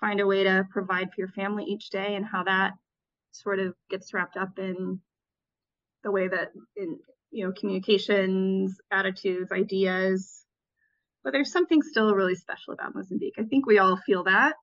find 0.00 0.20
a 0.20 0.26
way 0.26 0.44
to 0.44 0.66
provide 0.70 1.08
for 1.08 1.20
your 1.20 1.28
family 1.28 1.64
each 1.64 1.90
day 1.90 2.14
and 2.14 2.24
how 2.24 2.44
that 2.44 2.72
sort 3.32 3.58
of 3.58 3.74
gets 3.90 4.12
wrapped 4.12 4.36
up 4.36 4.58
in 4.58 5.00
the 6.04 6.10
way 6.10 6.28
that 6.28 6.52
in 6.76 6.98
you 7.30 7.44
know 7.44 7.52
communications 7.52 8.78
attitudes 8.90 9.52
ideas 9.52 10.45
but 11.26 11.32
there's 11.32 11.50
something 11.50 11.82
still 11.82 12.14
really 12.14 12.36
special 12.36 12.72
about 12.72 12.94
mozambique. 12.94 13.34
I 13.36 13.42
think 13.42 13.66
we 13.66 13.78
all 13.78 13.96
feel 13.96 14.22
that. 14.24 14.54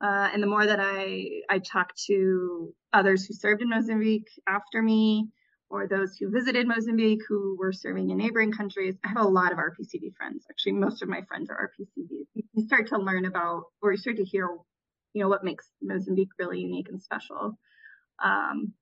Uh, 0.00 0.30
and 0.32 0.40
the 0.40 0.46
more 0.46 0.64
that 0.66 0.78
i 0.80 1.42
i 1.50 1.58
talk 1.58 1.92
to 2.06 2.72
others 2.92 3.24
who 3.24 3.34
served 3.34 3.60
in 3.60 3.68
mozambique 3.68 4.28
after 4.48 4.82
me 4.82 5.28
or 5.68 5.86
those 5.88 6.16
who 6.16 6.30
visited 6.30 6.66
mozambique 6.66 7.22
who 7.28 7.56
were 7.58 7.72
serving 7.72 8.10
in 8.10 8.18
neighboring 8.18 8.52
countries 8.52 8.96
i 9.04 9.08
have 9.08 9.24
a 9.24 9.28
lot 9.28 9.52
of 9.52 9.58
rpcv 9.58 10.14
friends. 10.16 10.44
Actually 10.48 10.72
most 10.72 11.02
of 11.02 11.08
my 11.08 11.22
friends 11.22 11.50
are 11.50 11.70
rpcv 11.70 12.08
you 12.34 12.64
start 12.64 12.86
to 12.88 12.98
learn 12.98 13.24
about 13.24 13.64
or 13.80 13.90
you 13.92 13.98
start 13.98 14.16
to 14.16 14.24
hear 14.24 14.48
you 15.12 15.22
know 15.22 15.28
what 15.28 15.44
makes 15.44 15.68
mozambique 15.82 16.30
really 16.38 16.60
unique 16.60 16.88
and 16.88 17.02
special. 17.02 17.58
Um, 18.22 18.74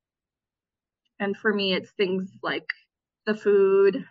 and 1.19 1.37
for 1.37 1.53
me, 1.53 1.75
it's 1.75 1.91
things 1.91 2.31
like 2.43 2.67
the 3.27 3.35
food, 3.35 4.05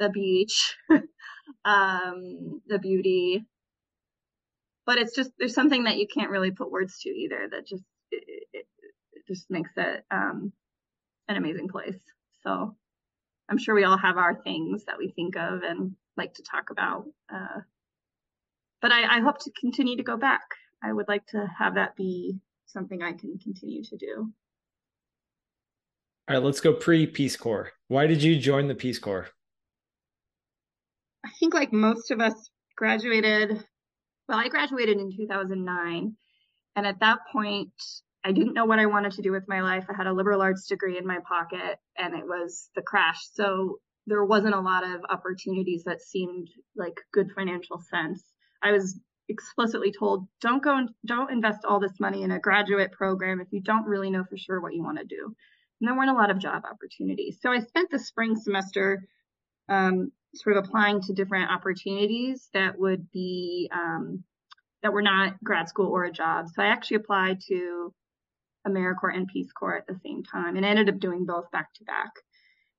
the 0.00 0.08
beach, 0.08 0.76
um, 1.64 2.60
the 2.66 2.80
beauty. 2.80 3.44
But 4.86 4.98
it's 4.98 5.14
just, 5.14 5.30
there's 5.38 5.54
something 5.54 5.84
that 5.84 5.98
you 5.98 6.08
can't 6.12 6.30
really 6.30 6.50
put 6.50 6.72
words 6.72 6.98
to 7.02 7.10
either 7.10 7.46
that 7.52 7.66
just, 7.66 7.84
it, 8.10 8.48
it, 8.52 8.66
it 9.12 9.26
just 9.28 9.48
makes 9.48 9.70
it 9.76 10.04
um, 10.10 10.52
an 11.28 11.36
amazing 11.36 11.68
place. 11.68 12.00
So 12.42 12.74
I'm 13.48 13.58
sure 13.58 13.74
we 13.74 13.84
all 13.84 13.98
have 13.98 14.16
our 14.16 14.34
things 14.42 14.84
that 14.86 14.98
we 14.98 15.10
think 15.10 15.36
of 15.36 15.62
and 15.62 15.94
like 16.16 16.34
to 16.34 16.42
talk 16.42 16.70
about. 16.70 17.04
Uh, 17.32 17.60
but 18.82 18.90
I, 18.90 19.18
I 19.18 19.20
hope 19.20 19.38
to 19.40 19.52
continue 19.60 19.96
to 19.96 20.02
go 20.02 20.16
back. 20.16 20.42
I 20.82 20.92
would 20.92 21.08
like 21.08 21.26
to 21.28 21.46
have 21.58 21.74
that 21.74 21.94
be 21.94 22.40
something 22.66 23.02
I 23.02 23.12
can 23.12 23.38
continue 23.38 23.84
to 23.84 23.96
do. 23.96 24.32
All 26.28 26.36
right, 26.36 26.42
let's 26.42 26.60
go 26.60 26.72
pre 26.72 27.06
Peace 27.06 27.36
Corps. 27.36 27.72
Why 27.88 28.06
did 28.06 28.22
you 28.22 28.38
join 28.38 28.68
the 28.68 28.74
Peace 28.74 28.98
Corps? 28.98 29.28
I 31.24 31.30
think, 31.38 31.54
like 31.54 31.72
most 31.72 32.10
of 32.10 32.20
us, 32.20 32.50
graduated. 32.76 33.64
Well, 34.28 34.38
I 34.38 34.48
graduated 34.48 34.98
in 34.98 35.14
2009. 35.14 36.16
And 36.76 36.86
at 36.86 37.00
that 37.00 37.18
point, 37.32 37.72
I 38.24 38.32
didn't 38.32 38.54
know 38.54 38.64
what 38.64 38.78
I 38.78 38.86
wanted 38.86 39.12
to 39.12 39.22
do 39.22 39.32
with 39.32 39.48
my 39.48 39.60
life. 39.60 39.84
I 39.88 39.96
had 39.96 40.06
a 40.06 40.12
liberal 40.12 40.40
arts 40.40 40.66
degree 40.66 40.96
in 40.96 41.06
my 41.06 41.18
pocket 41.26 41.78
and 41.98 42.14
it 42.14 42.24
was 42.24 42.70
the 42.74 42.82
crash. 42.82 43.18
So 43.32 43.80
there 44.06 44.24
wasn't 44.24 44.54
a 44.54 44.60
lot 44.60 44.84
of 44.84 45.00
opportunities 45.08 45.84
that 45.84 46.00
seemed 46.00 46.48
like 46.76 47.00
good 47.12 47.32
financial 47.34 47.80
sense. 47.90 48.22
I 48.62 48.72
was 48.72 48.98
explicitly 49.28 49.92
told 49.92 50.26
don't 50.40 50.62
go 50.62 50.76
and 50.76 50.90
don't 51.06 51.32
invest 51.32 51.60
all 51.64 51.80
this 51.80 52.00
money 52.00 52.22
in 52.22 52.30
a 52.30 52.38
graduate 52.38 52.92
program 52.92 53.40
if 53.40 53.48
you 53.50 53.60
don't 53.62 53.86
really 53.86 54.10
know 54.10 54.24
for 54.24 54.36
sure 54.36 54.60
what 54.60 54.74
you 54.74 54.82
want 54.82 54.98
to 54.98 55.04
do 55.04 55.34
and 55.80 55.88
there 55.88 55.96
weren't 55.96 56.10
a 56.10 56.14
lot 56.14 56.30
of 56.30 56.38
job 56.38 56.64
opportunities. 56.70 57.38
So 57.40 57.50
I 57.50 57.60
spent 57.60 57.90
the 57.90 57.98
spring 57.98 58.36
semester 58.36 59.02
um, 59.68 60.12
sort 60.34 60.56
of 60.56 60.64
applying 60.64 61.00
to 61.02 61.12
different 61.12 61.50
opportunities 61.50 62.48
that 62.54 62.78
would 62.78 63.10
be 63.10 63.70
um, 63.72 64.24
that 64.82 64.92
were 64.92 65.02
not 65.02 65.42
grad 65.42 65.68
school 65.68 65.88
or 65.88 66.04
a 66.04 66.12
job. 66.12 66.48
So 66.48 66.62
I 66.62 66.66
actually 66.66 66.98
applied 66.98 67.40
to 67.48 67.92
AmeriCorps 68.66 69.16
and 69.16 69.28
Peace 69.28 69.52
Corps 69.52 69.76
at 69.76 69.86
the 69.86 69.98
same 70.04 70.22
time, 70.22 70.56
and 70.56 70.64
ended 70.64 70.88
up 70.88 71.00
doing 71.00 71.26
both 71.26 71.50
back 71.50 71.72
to 71.74 71.84
back. 71.84 72.10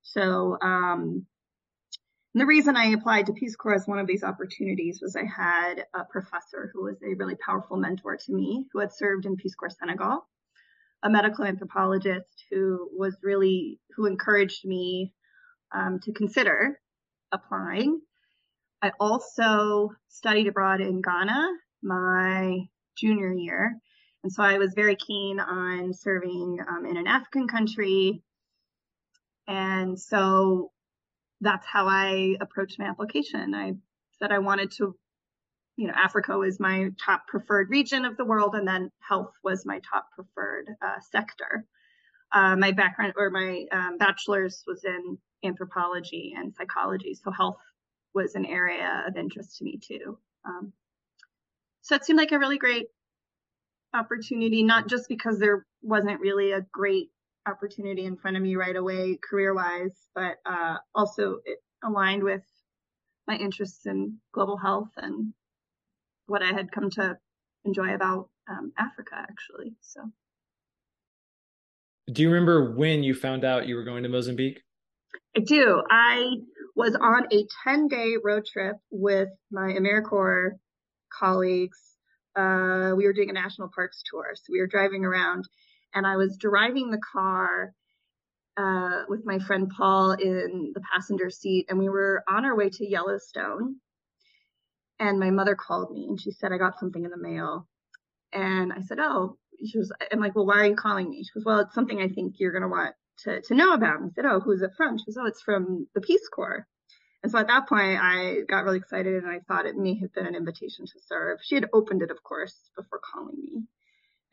So 0.04 0.58
um, 0.62 1.26
the 2.34 2.46
reason 2.46 2.78
I 2.78 2.88
applied 2.88 3.26
to 3.26 3.34
Peace 3.34 3.56
Corps 3.56 3.76
as 3.76 3.88
one 3.88 4.00
of 4.00 4.08
these 4.08 4.24
opportunities 4.24 5.00
was 5.02 5.16
I 5.16 5.26
had 5.26 5.86
a 5.94 6.06
professor 6.06 6.72
who 6.74 6.84
was 6.86 6.98
a 7.04 7.16
really 7.16 7.36
powerful 7.36 7.78
mentor 7.78 8.16
to 8.16 8.34
me, 8.34 8.66
who 8.72 8.80
had 8.80 8.94
served 8.94 9.26
in 9.26 9.36
Peace 9.36 9.56
Corps 9.56 9.76
Senegal, 9.78 10.26
a 11.04 11.10
medical 11.10 11.46
anthropologist 11.46 12.46
who 12.50 12.90
was 12.94 13.18
really 13.22 13.80
who 13.96 14.06
encouraged 14.06 14.66
me 14.66 15.14
um, 15.74 16.00
to 16.04 16.14
consider 16.14 16.80
applying. 17.32 18.02
I 18.82 18.92
also 19.00 19.92
studied 20.08 20.48
abroad 20.48 20.82
in 20.82 21.02
Ghana 21.02 21.48
my 21.84 22.60
junior 22.98 23.32
year, 23.34 23.76
and 24.24 24.32
so 24.32 24.44
I 24.44 24.58
was 24.58 24.74
very 24.76 24.96
keen 24.96 25.40
on 25.40 25.94
serving 25.94 26.60
um, 26.68 26.86
in 26.86 26.98
an 26.98 27.08
African 27.08 27.48
country. 27.48 28.22
And 29.48 30.00
so 30.00 30.72
that's 31.42 31.66
how 31.66 31.88
I 31.88 32.38
approached 32.40 32.80
my 32.80 32.86
application. 32.86 33.54
I 33.56 33.74
said 34.20 34.32
I 34.32 34.40
wanted 34.40 34.72
to 34.78 34.96
you 35.78 35.88
know, 35.88 35.94
Africa 35.96 36.38
was 36.38 36.60
my 36.60 36.90
top 37.04 37.28
preferred 37.28 37.72
region 37.72 38.06
of 38.06 38.18
the 38.18 38.26
world, 38.26 38.54
and 38.54 38.68
then 38.68 38.92
health 39.00 39.34
was 39.44 39.66
my 39.66 39.80
top 39.80 40.06
preferred 40.14 40.68
uh, 40.82 41.00
sector. 41.12 41.66
Uh, 42.32 42.56
my 42.56 42.72
background 42.72 43.14
or 43.18 43.30
my 43.30 43.66
um, 43.72 43.98
bachelor's 43.98 44.64
was 44.68 44.84
in 44.84 45.18
anthropology 45.44 46.34
and 46.38 46.54
psychology, 46.54 47.14
so 47.14 47.32
health 47.32 47.58
was 48.14 48.36
an 48.36 48.46
area 48.46 49.04
of 49.08 49.18
interest 49.18 49.58
to 49.58 49.64
me 49.64 49.78
too. 49.78 50.18
Um, 50.46 50.74
so 51.82 51.96
it 51.96 52.06
seemed 52.06 52.20
like 52.20 52.32
a 52.32 52.40
really 52.40 52.58
great 52.58 52.88
opportunity, 53.94 54.64
not 54.64 54.88
just 54.88 55.08
because 55.08 55.40
there 55.40 55.66
wasn't 55.82 56.20
really 56.20 56.52
a 56.52 56.62
great 56.72 57.10
opportunity 57.48 58.06
in 58.06 58.18
front 58.18 58.38
of 58.38 58.44
me 58.44 58.56
right 58.56 58.76
away 58.76 59.18
career 59.28 59.54
wise, 59.54 59.96
but 60.14 60.38
uh, 60.46 60.78
also 60.94 61.40
it 61.46 61.60
aligned 61.84 62.24
with 62.24 62.44
my 63.28 63.36
interests 63.36 63.86
in 63.86 64.18
global 64.34 64.58
health 64.58 64.90
and 64.98 65.34
what 66.28 66.44
I 66.44 66.54
had 66.54 66.72
come 66.72 66.90
to 66.92 67.18
enjoy 67.66 67.94
about 67.94 68.30
um, 68.50 68.72
Africa, 68.78 69.16
actually. 69.16 69.76
So, 69.82 70.02
do 72.12 72.22
you 72.22 72.30
remember 72.30 72.74
when 72.74 73.04
you 73.04 73.14
found 73.14 73.44
out 73.44 73.68
you 73.68 73.76
were 73.76 73.84
going 73.84 74.04
to 74.04 74.10
Mozambique? 74.10 74.62
I 75.36 75.40
do. 75.40 75.82
I 75.90 76.36
was 76.76 76.96
on 76.96 77.28
a 77.32 77.46
10 77.64 77.88
day 77.88 78.16
road 78.22 78.46
trip 78.46 78.78
with 78.90 79.30
my 79.52 79.74
AmeriCorps 79.74 80.58
colleagues. 81.18 81.78
Uh, 82.36 82.94
we 82.96 83.06
were 83.06 83.14
doing 83.14 83.30
a 83.30 83.34
national 83.34 83.70
parks 83.74 84.04
tour. 84.10 84.32
So 84.36 84.52
we 84.52 84.60
were 84.60 84.68
driving 84.68 85.06
around 85.06 85.46
and 85.94 86.08
I 86.08 86.16
was 86.16 86.38
driving 86.38 86.90
the 86.90 87.02
car 87.14 87.74
uh, 88.58 89.04
with 89.08 89.26
my 89.26 89.40
friend 89.40 89.72
Paul 89.76 90.14
in 90.14 90.72
the 90.74 90.82
passenger 90.94 91.30
seat, 91.30 91.68
and 91.70 91.80
we 91.80 91.90
were 91.90 92.24
on 92.30 92.46
our 92.46 92.56
way 92.56 92.70
to 92.70 92.88
Yellowstone. 92.88 93.78
And 95.00 95.20
my 95.20 95.32
mother 95.32 95.56
called 95.56 95.92
me 95.92 96.06
and 96.08 96.20
she 96.20 96.32
said, 96.32 96.52
I 96.52 96.58
got 96.58 96.80
something 96.80 97.04
in 97.04 97.12
the 97.12 97.18
mail. 97.18 97.68
And 98.34 98.72
I 98.72 98.82
said, 98.82 99.00
Oh, 99.00 99.38
she 99.66 99.78
was, 99.78 99.92
I'm 100.12 100.20
like, 100.20 100.36
Well, 100.36 100.46
why 100.46 100.60
are 100.60 100.66
you 100.66 100.76
calling 100.76 101.10
me? 101.10 101.24
She 101.24 101.32
goes, 101.34 101.46
Well, 101.46 101.60
it's 101.62 101.74
something 101.74 102.00
I 102.00 102.08
think 102.08 102.36
you're 102.38 102.52
going 102.52 102.62
to 102.64 102.68
want 102.68 102.94
to, 103.24 103.42
to 103.42 103.56
know 103.56 103.74
about. 103.74 104.00
And 104.00 104.12
I 104.12 104.14
said, 104.14 104.26
Oh, 104.26 104.40
who's 104.40 104.62
it 104.62 104.72
from? 104.76 104.98
She 104.98 105.06
goes, 105.06 105.18
Oh, 105.18 105.26
it's 105.26 105.42
from 105.42 105.88
the 105.94 106.02
Peace 106.02 106.28
Corps. 106.34 106.66
And 107.24 107.32
so 107.32 107.38
at 107.38 107.48
that 107.48 107.70
point, 107.70 108.00
I 108.02 108.38
got 108.48 108.64
really 108.64 108.80
excited 108.80 109.24
and 109.24 109.32
I 109.32 109.40
thought 109.48 109.68
it 109.68 109.76
may 109.76 109.96
have 110.00 110.14
been 110.14 110.26
an 110.26 110.36
invitation 110.36 110.86
to 110.86 111.00
serve. 111.06 111.40
She 111.44 111.56
had 111.56 111.70
opened 111.72 112.02
it, 112.02 112.10
of 112.10 112.24
course, 112.24 112.58
before 112.76 113.00
calling 113.14 113.38
me. 113.38 113.64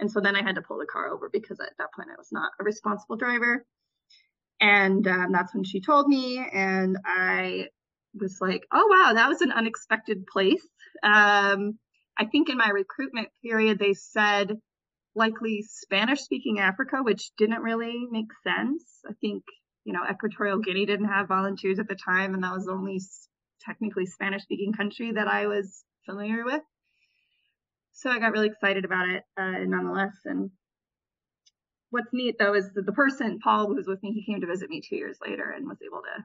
And 0.00 0.10
so 0.10 0.20
then 0.20 0.36
I 0.36 0.42
had 0.42 0.54
to 0.54 0.62
pull 0.62 0.78
the 0.78 0.86
car 0.86 1.12
over 1.12 1.28
because 1.30 1.60
at 1.60 1.76
that 1.78 1.92
point 1.94 2.08
I 2.10 2.18
was 2.18 2.32
not 2.32 2.52
a 2.58 2.64
responsible 2.64 3.16
driver. 3.16 3.66
And 4.60 5.06
um, 5.06 5.32
that's 5.32 5.54
when 5.54 5.64
she 5.64 5.80
told 5.80 6.08
me, 6.08 6.38
and 6.38 6.96
I 7.04 7.68
was 8.14 8.38
like, 8.40 8.66
oh, 8.72 8.86
wow, 8.88 9.12
that 9.14 9.28
was 9.28 9.40
an 9.40 9.52
unexpected 9.52 10.26
place. 10.26 10.66
Um, 11.02 11.78
I 12.16 12.24
think 12.24 12.48
in 12.48 12.56
my 12.56 12.70
recruitment 12.70 13.28
period, 13.42 13.78
they 13.78 13.94
said 13.94 14.58
likely 15.18 15.62
Spanish 15.62 16.20
speaking 16.20 16.60
Africa, 16.60 17.02
which 17.02 17.30
didn't 17.36 17.62
really 17.62 18.06
make 18.10 18.28
sense. 18.42 18.84
I 19.06 19.12
think, 19.20 19.42
you 19.84 19.92
know, 19.92 20.00
Equatorial 20.10 20.60
Guinea 20.60 20.86
didn't 20.86 21.08
have 21.08 21.28
volunteers 21.28 21.78
at 21.78 21.88
the 21.88 21.96
time, 21.96 22.34
and 22.34 22.42
that 22.42 22.54
was 22.54 22.64
the 22.64 22.72
only 22.72 23.00
technically 23.60 24.06
Spanish 24.06 24.42
speaking 24.42 24.72
country 24.72 25.12
that 25.12 25.28
I 25.28 25.46
was 25.46 25.84
familiar 26.06 26.44
with. 26.44 26.62
So 27.92 28.10
I 28.10 28.20
got 28.20 28.32
really 28.32 28.46
excited 28.46 28.84
about 28.84 29.08
it 29.08 29.24
uh, 29.36 29.58
nonetheless. 29.66 30.16
And 30.24 30.50
what's 31.90 32.12
neat 32.12 32.36
though 32.38 32.54
is 32.54 32.70
that 32.74 32.86
the 32.86 32.92
person 32.92 33.40
Paul 33.42 33.66
who 33.66 33.74
was 33.74 33.88
with 33.88 34.02
me, 34.02 34.12
he 34.12 34.24
came 34.24 34.40
to 34.40 34.46
visit 34.46 34.70
me 34.70 34.80
two 34.80 34.96
years 34.96 35.18
later 35.20 35.50
and 35.50 35.66
was 35.66 35.78
able 35.84 36.02
to 36.02 36.24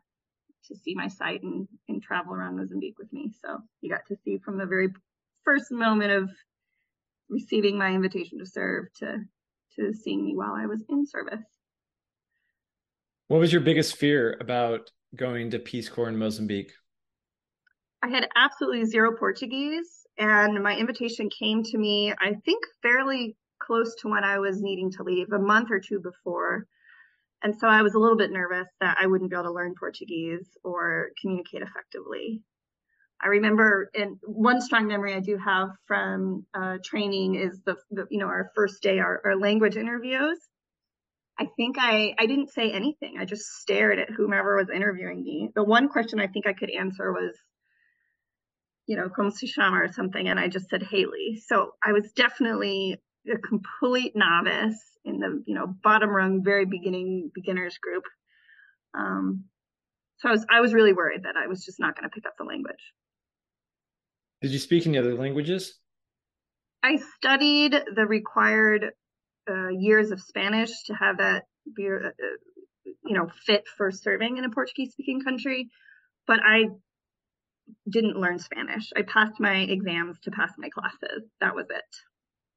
to 0.67 0.79
see 0.79 0.95
my 0.95 1.08
site 1.08 1.43
and, 1.43 1.67
and 1.89 2.01
travel 2.01 2.34
around 2.34 2.58
Mozambique 2.58 2.97
with 2.97 3.12
me. 3.12 3.32
So 3.43 3.58
he 3.82 3.89
got 3.89 4.06
to 4.08 4.15
see 4.23 4.38
from 4.45 4.58
the 4.58 4.65
very 4.65 4.89
first 5.43 5.71
moment 5.71 6.12
of 6.12 6.29
receiving 7.34 7.78
my 7.78 7.89
invitation 7.89 8.39
to 8.39 8.46
serve 8.46 8.86
to 9.00 9.19
to 9.76 9.93
seeing 9.93 10.24
me 10.24 10.36
while 10.36 10.54
I 10.54 10.67
was 10.67 10.84
in 10.88 11.06
service. 11.06 11.43
What 13.28 13.39
was 13.39 13.52
your 13.52 13.62
biggest 13.62 13.96
fear 13.96 14.38
about 14.39 14.91
going 15.15 15.50
to 15.52 15.60
Peace 15.60 15.89
Corps 15.89 16.10
in 16.10 16.17
Mozambique? 16.17 16.72
I 18.04 18.08
had 18.10 18.28
absolutely 18.36 18.86
zero 18.86 19.15
Portuguese, 19.17 20.06
and 20.17 20.62
my 20.62 20.76
invitation 20.76 21.30
came 21.30 21.63
to 21.63 21.78
me, 21.78 22.13
I 22.19 22.36
think, 22.46 22.63
fairly 22.82 23.36
close 23.60 23.96
to 24.02 24.10
when 24.10 24.24
I 24.24 24.39
was 24.39 24.62
needing 24.62 24.91
to 24.91 25.04
leave, 25.04 25.32
a 25.32 25.39
month 25.39 25.69
or 25.72 25.80
two 25.80 26.00
before. 26.00 26.67
And 27.41 27.56
so 27.58 27.67
I 27.67 27.82
was 27.82 27.93
a 27.93 28.00
little 28.00 28.17
bit 28.17 28.32
nervous 28.32 28.67
that 28.80 28.98
I 29.00 29.08
wouldn't 29.08 29.30
be 29.30 29.36
able 29.36 29.46
to 29.46 29.52
learn 29.52 29.74
Portuguese 29.80 30.58
or 30.63 31.10
communicate 31.19 31.62
effectively. 31.62 32.41
I 33.23 33.27
remember, 33.27 33.89
and 33.95 34.17
one 34.23 34.62
strong 34.62 34.88
memory 34.88 35.13
I 35.13 35.19
do 35.19 35.38
have 35.38 35.69
from 35.88 36.45
uh, 36.53 36.77
training 36.83 37.36
is 37.36 37.59
the, 37.65 37.75
the, 37.91 38.05
you 38.09 38.19
know, 38.19 38.27
our 38.27 38.51
first 38.55 38.81
day, 38.81 38.99
our, 38.99 39.21
our 39.23 39.36
language 39.38 39.77
interviews. 39.77 40.38
I 41.39 41.47
think 41.57 41.77
I, 41.79 42.13
I 42.19 42.25
didn't 42.25 42.51
say 42.51 42.71
anything. 42.71 43.15
I 43.19 43.25
just 43.25 43.45
stared 43.45 43.97
at 43.97 44.09
whomever 44.09 44.57
was 44.57 44.69
interviewing 44.69 45.23
me. 45.23 45.49
The 45.55 45.63
one 45.63 45.89
question 45.89 46.19
I 46.19 46.27
think 46.27 46.45
I 46.45 46.53
could 46.53 46.69
answer 46.69 47.12
was, 47.12 47.36
you 48.86 48.97
know, 48.97 49.09
como 49.09 49.29
se 49.29 49.47
llama 49.57 49.77
or 49.77 49.91
something. 49.91 50.27
And 50.27 50.39
I 50.39 50.47
just 50.47 50.69
said 50.69 50.83
Hayley. 50.83 51.41
So 51.47 51.71
I 51.83 51.93
was 51.93 52.12
definitely 52.15 52.99
a 53.31 53.38
complete 53.38 54.13
novice 54.15 54.79
in 55.05 55.19
the 55.19 55.43
you 55.45 55.55
know 55.55 55.67
bottom 55.83 56.09
rung, 56.09 56.43
very 56.43 56.65
beginning 56.65 57.31
beginners 57.33 57.77
group. 57.77 58.03
Um, 58.93 59.45
so 60.17 60.29
I 60.29 60.31
was 60.31 60.45
I 60.49 60.62
was 60.62 60.73
really 60.73 60.93
worried 60.93 61.23
that 61.23 61.36
I 61.36 61.47
was 61.47 61.63
just 61.63 61.79
not 61.79 61.95
going 61.95 62.09
to 62.09 62.13
pick 62.13 62.25
up 62.25 62.33
the 62.38 62.45
language. 62.45 62.93
Did 64.43 64.51
you 64.51 64.60
speak 64.60 64.86
any 64.86 64.97
other 64.97 65.15
languages? 65.15 65.79
I 66.84 66.99
studied 67.15 67.82
the 67.95 68.06
required 68.06 68.91
uh, 69.49 69.69
years 69.69 70.12
of 70.12 70.19
Spanish 70.19 70.69
to 70.88 70.93
have 70.93 71.17
that 71.19 71.43
be, 71.73 71.88
uh, 71.88 72.10
you 73.06 73.15
know, 73.15 73.29
fit 73.45 73.63
for 73.77 73.89
serving 73.89 74.38
in 74.38 74.43
a 74.43 74.49
Portuguese 74.49 74.91
speaking 74.91 75.21
country, 75.21 75.69
but 76.27 76.41
I 76.43 76.65
didn't 77.89 78.17
learn 78.17 78.38
Spanish. 78.38 78.91
I 78.97 79.03
passed 79.03 79.39
my 79.39 79.60
exams 79.60 80.19
to 80.23 80.32
pass 80.32 80.51
my 80.58 80.67
classes. 80.67 81.23
That 81.39 81.56
was 81.56 81.67
it. 81.69 81.95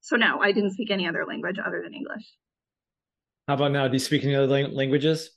So 0.00 0.16
no, 0.16 0.40
I 0.40 0.50
didn't 0.50 0.72
speak 0.72 0.90
any 0.90 1.06
other 1.06 1.24
language 1.24 1.58
other 1.64 1.82
than 1.84 1.94
English. 1.94 2.24
How 3.46 3.54
about 3.54 3.70
now? 3.70 3.86
Do 3.86 3.94
you 3.94 4.00
speak 4.00 4.24
any 4.24 4.34
other 4.34 4.48
languages? 4.48 5.30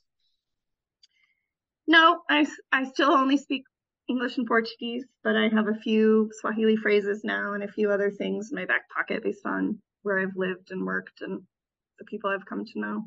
No, 1.86 2.22
I, 2.28 2.44
I 2.72 2.90
still 2.90 3.12
only 3.12 3.36
speak 3.36 3.62
English 4.10 4.38
and 4.38 4.46
Portuguese, 4.46 5.04
but 5.22 5.36
I 5.36 5.48
have 5.48 5.68
a 5.68 5.80
few 5.80 6.30
Swahili 6.40 6.76
phrases 6.76 7.22
now 7.22 7.52
and 7.52 7.62
a 7.62 7.70
few 7.72 7.92
other 7.92 8.10
things 8.10 8.50
in 8.50 8.56
my 8.56 8.64
back 8.64 8.90
pocket 8.90 9.22
based 9.22 9.46
on 9.46 9.78
where 10.02 10.18
I've 10.18 10.36
lived 10.36 10.72
and 10.72 10.84
worked 10.84 11.20
and 11.20 11.42
the 12.00 12.04
people 12.04 12.28
I've 12.28 12.44
come 12.44 12.64
to 12.64 12.80
know. 12.80 13.04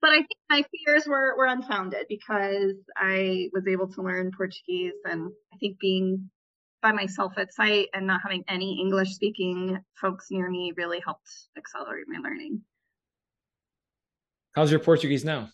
But 0.00 0.10
I 0.10 0.16
think 0.16 0.30
my 0.48 0.64
fears 0.72 1.06
were, 1.06 1.36
were 1.36 1.46
unfounded 1.46 2.06
because 2.08 2.74
I 2.96 3.50
was 3.52 3.68
able 3.68 3.86
to 3.92 4.02
learn 4.02 4.32
Portuguese 4.34 4.94
and 5.04 5.30
I 5.52 5.56
think 5.58 5.78
being 5.78 6.30
by 6.80 6.92
myself 6.92 7.34
at 7.36 7.52
site 7.52 7.88
and 7.92 8.06
not 8.06 8.22
having 8.22 8.42
any 8.48 8.80
English 8.80 9.10
speaking 9.10 9.78
folks 10.00 10.28
near 10.30 10.50
me 10.50 10.72
really 10.76 11.00
helped 11.04 11.30
accelerate 11.56 12.06
my 12.08 12.18
learning. 12.18 12.62
How's 14.54 14.70
your 14.70 14.80
Portuguese 14.80 15.24
now? 15.24 15.50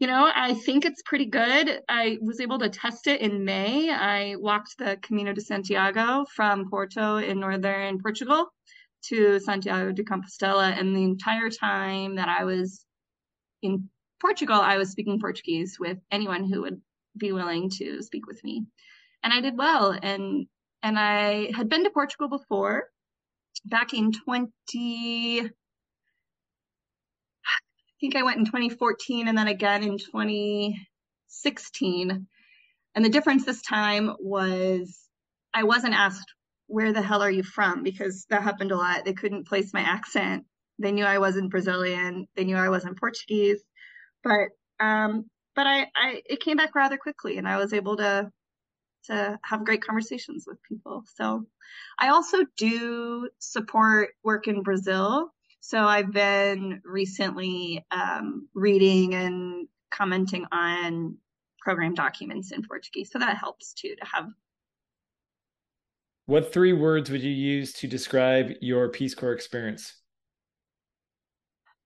You 0.00 0.06
know, 0.06 0.30
I 0.34 0.54
think 0.54 0.84
it's 0.84 1.02
pretty 1.02 1.26
good. 1.26 1.82
I 1.88 2.18
was 2.22 2.40
able 2.40 2.58
to 2.60 2.70
test 2.70 3.06
it 3.06 3.20
in 3.20 3.44
May. 3.44 3.90
I 3.90 4.36
walked 4.36 4.78
the 4.78 4.98
Camino 5.02 5.32
de 5.32 5.42
Santiago 5.42 6.24
from 6.34 6.68
Porto 6.68 7.18
in 7.18 7.38
northern 7.38 8.00
Portugal 8.00 8.48
to 9.04 9.38
Santiago 9.38 9.92
de 9.92 10.02
Compostela. 10.02 10.76
And 10.78 10.96
the 10.96 11.04
entire 11.04 11.50
time 11.50 12.16
that 12.16 12.28
I 12.28 12.44
was 12.44 12.84
in 13.62 13.88
Portugal, 14.20 14.56
I 14.56 14.78
was 14.78 14.90
speaking 14.90 15.20
Portuguese 15.20 15.76
with 15.78 15.98
anyone 16.10 16.50
who 16.50 16.62
would 16.62 16.80
be 17.16 17.32
willing 17.32 17.70
to 17.78 18.02
speak 18.02 18.26
with 18.26 18.42
me 18.42 18.66
and 19.22 19.32
I 19.32 19.40
did 19.40 19.56
well. 19.56 19.96
And 20.02 20.46
and 20.82 20.98
I 20.98 21.50
had 21.54 21.68
been 21.68 21.84
to 21.84 21.90
Portugal 21.90 22.28
before, 22.28 22.84
back 23.66 23.92
in 23.92 24.12
20. 24.12 25.50
I 28.00 28.02
think 28.02 28.16
I 28.16 28.22
went 28.22 28.38
in 28.38 28.46
2014 28.46 29.28
and 29.28 29.36
then 29.36 29.46
again 29.46 29.82
in 29.82 29.98
2016. 29.98 32.26
And 32.94 33.04
the 33.04 33.10
difference 33.10 33.44
this 33.44 33.60
time 33.60 34.16
was 34.18 34.98
I 35.52 35.64
wasn't 35.64 35.92
asked, 35.92 36.32
where 36.66 36.94
the 36.94 37.02
hell 37.02 37.20
are 37.20 37.30
you 37.30 37.42
from? 37.42 37.82
Because 37.82 38.24
that 38.30 38.42
happened 38.42 38.72
a 38.72 38.76
lot. 38.76 39.04
They 39.04 39.12
couldn't 39.12 39.46
place 39.46 39.74
my 39.74 39.82
accent. 39.82 40.46
They 40.78 40.92
knew 40.92 41.04
I 41.04 41.18
wasn't 41.18 41.50
Brazilian. 41.50 42.26
They 42.36 42.44
knew 42.44 42.56
I 42.56 42.70
wasn't 42.70 42.98
Portuguese. 42.98 43.62
But 44.24 44.48
um, 44.78 45.26
but 45.54 45.66
I, 45.66 45.82
I 45.94 46.22
it 46.24 46.40
came 46.40 46.56
back 46.56 46.74
rather 46.74 46.96
quickly 46.96 47.36
and 47.36 47.46
I 47.46 47.58
was 47.58 47.74
able 47.74 47.98
to 47.98 48.32
to 49.04 49.38
have 49.44 49.66
great 49.66 49.82
conversations 49.82 50.46
with 50.46 50.56
people. 50.62 51.04
So 51.16 51.44
I 51.98 52.08
also 52.08 52.46
do 52.56 53.28
support 53.40 54.14
work 54.24 54.48
in 54.48 54.62
Brazil. 54.62 55.34
So 55.60 55.84
I've 55.84 56.12
been 56.12 56.80
recently 56.84 57.84
um, 57.90 58.48
reading 58.54 59.14
and 59.14 59.68
commenting 59.90 60.46
on 60.50 61.16
program 61.60 61.94
documents 61.94 62.52
in 62.52 62.62
Portuguese. 62.66 63.10
So 63.12 63.18
that 63.18 63.36
helps 63.36 63.74
too 63.74 63.94
to 63.94 64.06
have. 64.14 64.28
What 66.26 66.52
three 66.52 66.72
words 66.72 67.10
would 67.10 67.22
you 67.22 67.30
use 67.30 67.72
to 67.74 67.86
describe 67.86 68.52
your 68.60 68.88
Peace 68.88 69.14
Corps 69.14 69.32
experience? 69.32 69.94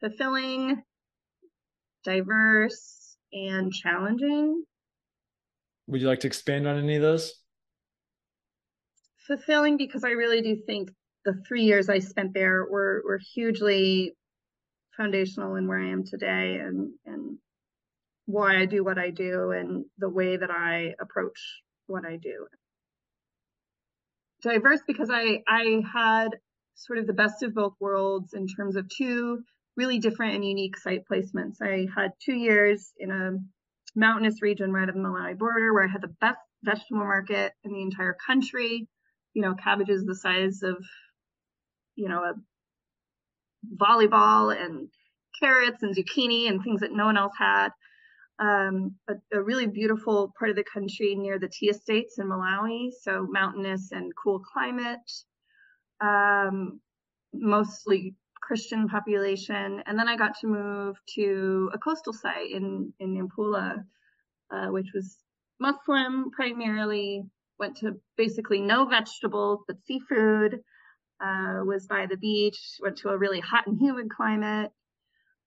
Fulfilling, 0.00 0.82
diverse, 2.04 3.16
and 3.32 3.72
challenging. 3.72 4.62
Would 5.88 6.00
you 6.00 6.06
like 6.06 6.20
to 6.20 6.26
expand 6.26 6.68
on 6.68 6.78
any 6.78 6.96
of 6.96 7.02
those? 7.02 7.34
Fulfilling 9.26 9.76
because 9.78 10.04
I 10.04 10.10
really 10.10 10.42
do 10.42 10.56
think 10.66 10.90
the 11.24 11.34
three 11.46 11.62
years 11.62 11.88
I 11.88 11.98
spent 11.98 12.34
there 12.34 12.64
were 12.64 13.02
were 13.04 13.20
hugely 13.34 14.14
foundational 14.96 15.56
in 15.56 15.66
where 15.66 15.80
I 15.80 15.90
am 15.90 16.04
today 16.04 16.56
and 16.56 16.92
and 17.06 17.38
why 18.26 18.60
I 18.60 18.66
do 18.66 18.82
what 18.84 18.98
I 18.98 19.10
do 19.10 19.50
and 19.50 19.84
the 19.98 20.08
way 20.08 20.36
that 20.36 20.50
I 20.50 20.94
approach 21.00 21.38
what 21.86 22.04
I 22.06 22.16
do. 22.16 22.46
Diverse 24.42 24.80
because 24.86 25.10
I 25.10 25.42
I 25.48 25.82
had 25.92 26.28
sort 26.74 26.98
of 26.98 27.06
the 27.06 27.12
best 27.12 27.42
of 27.42 27.54
both 27.54 27.74
worlds 27.80 28.34
in 28.34 28.46
terms 28.46 28.76
of 28.76 28.88
two 28.88 29.42
really 29.76 29.98
different 29.98 30.34
and 30.34 30.44
unique 30.44 30.76
site 30.76 31.02
placements. 31.10 31.56
I 31.60 31.86
had 31.94 32.12
two 32.24 32.34
years 32.34 32.92
in 32.98 33.10
a 33.10 33.38
mountainous 33.96 34.42
region 34.42 34.72
right 34.72 34.88
at 34.88 34.94
the 34.94 35.00
Malawi 35.00 35.38
border 35.38 35.72
where 35.72 35.84
I 35.84 35.90
had 35.90 36.02
the 36.02 36.14
best 36.20 36.38
vegetable 36.62 36.98
market 36.98 37.52
in 37.64 37.72
the 37.72 37.82
entire 37.82 38.16
country. 38.26 38.88
You 39.34 39.42
know, 39.42 39.54
cabbages 39.54 40.04
the 40.04 40.14
size 40.14 40.62
of, 40.62 40.76
you 41.96 42.08
know, 42.08 42.22
a 42.22 42.34
volleyball 43.76 44.54
and 44.54 44.88
carrots 45.40 45.82
and 45.82 45.96
zucchini 45.96 46.48
and 46.48 46.62
things 46.62 46.80
that 46.80 46.92
no 46.92 47.06
one 47.06 47.16
else 47.16 47.34
had. 47.38 47.70
Um, 48.38 48.96
a, 49.08 49.14
a, 49.32 49.40
really 49.40 49.66
beautiful 49.66 50.32
part 50.36 50.50
of 50.50 50.56
the 50.56 50.64
country 50.64 51.14
near 51.14 51.38
the 51.38 51.48
tea 51.48 51.68
estates 51.68 52.18
in 52.18 52.26
Malawi, 52.26 52.90
so 53.02 53.28
mountainous 53.30 53.92
and 53.92 54.12
cool 54.20 54.40
climate. 54.40 54.98
Um, 56.00 56.80
mostly 57.32 58.16
Christian 58.42 58.88
population, 58.88 59.82
and 59.86 59.96
then 59.96 60.08
I 60.08 60.16
got 60.16 60.38
to 60.40 60.48
move 60.48 60.96
to 61.14 61.70
a 61.72 61.78
coastal 61.78 62.12
site 62.12 62.50
in 62.50 62.92
in 62.98 63.14
Nampula, 63.14 63.84
uh, 64.50 64.66
which 64.66 64.90
was 64.92 65.16
Muslim 65.60 66.30
primarily. 66.32 67.22
Went 67.60 67.76
to 67.78 68.00
basically 68.16 68.60
no 68.60 68.84
vegetables 68.84 69.60
but 69.68 69.76
seafood. 69.86 70.60
Uh, 71.24 71.64
was 71.64 71.86
by 71.86 72.06
the 72.06 72.16
beach. 72.18 72.58
Went 72.82 72.98
to 72.98 73.08
a 73.08 73.16
really 73.16 73.40
hot 73.40 73.66
and 73.66 73.80
humid 73.80 74.10
climate. 74.10 74.70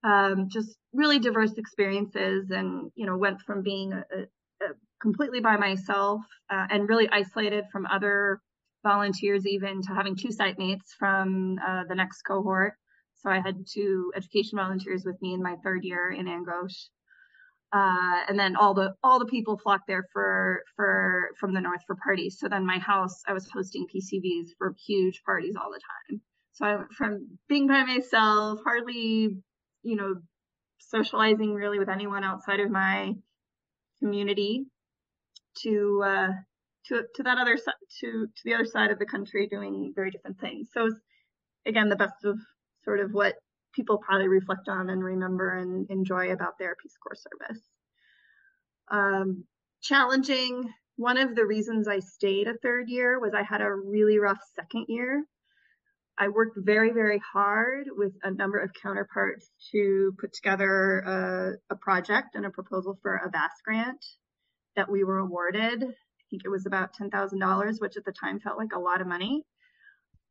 Um, 0.03 0.49
just 0.49 0.77
really 0.93 1.19
diverse 1.19 1.53
experiences, 1.57 2.49
and 2.49 2.91
you 2.95 3.05
know, 3.05 3.17
went 3.17 3.41
from 3.41 3.61
being 3.61 3.93
a, 3.93 4.01
a, 4.61 4.67
completely 5.01 5.39
by 5.39 5.57
myself 5.57 6.21
uh, 6.49 6.65
and 6.71 6.89
really 6.89 7.07
isolated 7.11 7.65
from 7.71 7.85
other 7.85 8.41
volunteers, 8.83 9.45
even 9.45 9.81
to 9.83 9.93
having 9.93 10.15
two 10.15 10.31
site 10.31 10.57
mates 10.57 10.95
from 10.97 11.59
uh, 11.67 11.83
the 11.87 11.95
next 11.95 12.21
cohort. 12.23 12.73
So 13.15 13.29
I 13.29 13.39
had 13.39 13.65
two 13.71 14.11
education 14.15 14.57
volunteers 14.57 15.03
with 15.05 15.21
me 15.21 15.33
in 15.33 15.43
my 15.43 15.55
third 15.63 15.83
year 15.83 16.11
in 16.11 16.27
Angoche. 16.27 16.89
Uh, 17.73 18.23
and 18.29 18.39
then 18.39 18.55
all 18.55 18.73
the 18.73 18.93
all 19.03 19.19
the 19.19 19.25
people 19.25 19.57
flocked 19.57 19.87
there 19.87 20.05
for 20.13 20.63
for 20.75 21.29
from 21.37 21.53
the 21.53 21.59
north 21.59 21.81
for 21.85 21.97
parties. 22.01 22.37
So 22.39 22.47
then 22.47 22.65
my 22.65 22.77
house, 22.77 23.23
I 23.27 23.33
was 23.33 23.49
hosting 23.49 23.87
PCVs 23.93 24.51
for 24.57 24.73
huge 24.85 25.21
parties 25.25 25.55
all 25.57 25.69
the 25.71 25.81
time. 26.09 26.21
So 26.53 26.65
I 26.65 26.75
went 26.77 26.93
from 26.93 27.37
being 27.49 27.67
by 27.67 27.83
myself, 27.83 28.61
hardly, 28.63 29.37
you 29.83 29.95
know, 29.95 30.15
socializing 30.79 31.53
really 31.53 31.77
with 31.77 31.89
anyone 31.89 32.23
outside 32.23 32.61
of 32.61 32.71
my 32.71 33.13
community, 33.99 34.65
to 35.63 36.03
uh, 36.05 36.27
to 36.85 37.03
to 37.15 37.23
that 37.23 37.37
other 37.37 37.57
side 37.57 37.73
to 37.99 38.27
to 38.27 38.41
the 38.45 38.53
other 38.53 38.65
side 38.65 38.91
of 38.91 38.99
the 38.99 39.05
country 39.05 39.47
doing 39.47 39.91
very 39.93 40.09
different 40.09 40.39
things. 40.39 40.69
So 40.73 40.89
again, 41.65 41.89
the 41.89 41.95
best 41.95 42.23
of 42.23 42.39
sort 42.83 43.01
of 43.01 43.11
what 43.11 43.35
people 43.77 43.99
probably 43.99 44.27
reflect 44.27 44.67
on 44.67 44.89
and 44.89 45.01
remember 45.01 45.55
and 45.55 45.89
enjoy 45.89 46.31
about 46.31 46.57
their 46.57 46.75
Peace 46.81 46.97
Corps 47.01 47.15
service. 47.15 47.61
Um, 48.89 49.45
challenging. 49.81 50.73
One 50.97 51.17
of 51.17 51.35
the 51.35 51.45
reasons 51.45 51.87
I 51.87 51.99
stayed 51.99 52.47
a 52.47 52.57
third 52.57 52.89
year 52.89 53.19
was 53.19 53.33
I 53.33 53.43
had 53.43 53.61
a 53.61 53.71
really 53.71 54.17
rough 54.17 54.39
second 54.55 54.85
year. 54.89 55.23
I 56.17 56.29
worked 56.29 56.57
very, 56.57 56.91
very 56.91 57.21
hard 57.31 57.87
with 57.95 58.13
a 58.23 58.31
number 58.31 58.57
of 58.57 58.71
counterparts 58.73 59.47
to 59.71 60.15
put 60.19 60.33
together 60.33 60.99
a, 61.69 61.73
a 61.73 61.77
project 61.77 62.33
and 62.33 62.45
a 62.45 62.49
proposal 62.49 62.97
for 63.03 63.15
a 63.15 63.29
VAST 63.29 63.63
grant 63.63 64.03
that 64.75 64.89
we 64.89 65.03
were 65.03 65.19
awarded. 65.19 65.83
I 65.83 66.23
think 66.31 66.41
it 66.43 66.49
was 66.49 66.65
about 66.65 66.95
$10,000, 66.99 67.79
which 67.79 67.97
at 67.97 68.05
the 68.05 68.11
time 68.11 68.39
felt 68.39 68.57
like 68.57 68.73
a 68.73 68.79
lot 68.79 69.01
of 69.01 69.07
money. 69.07 69.43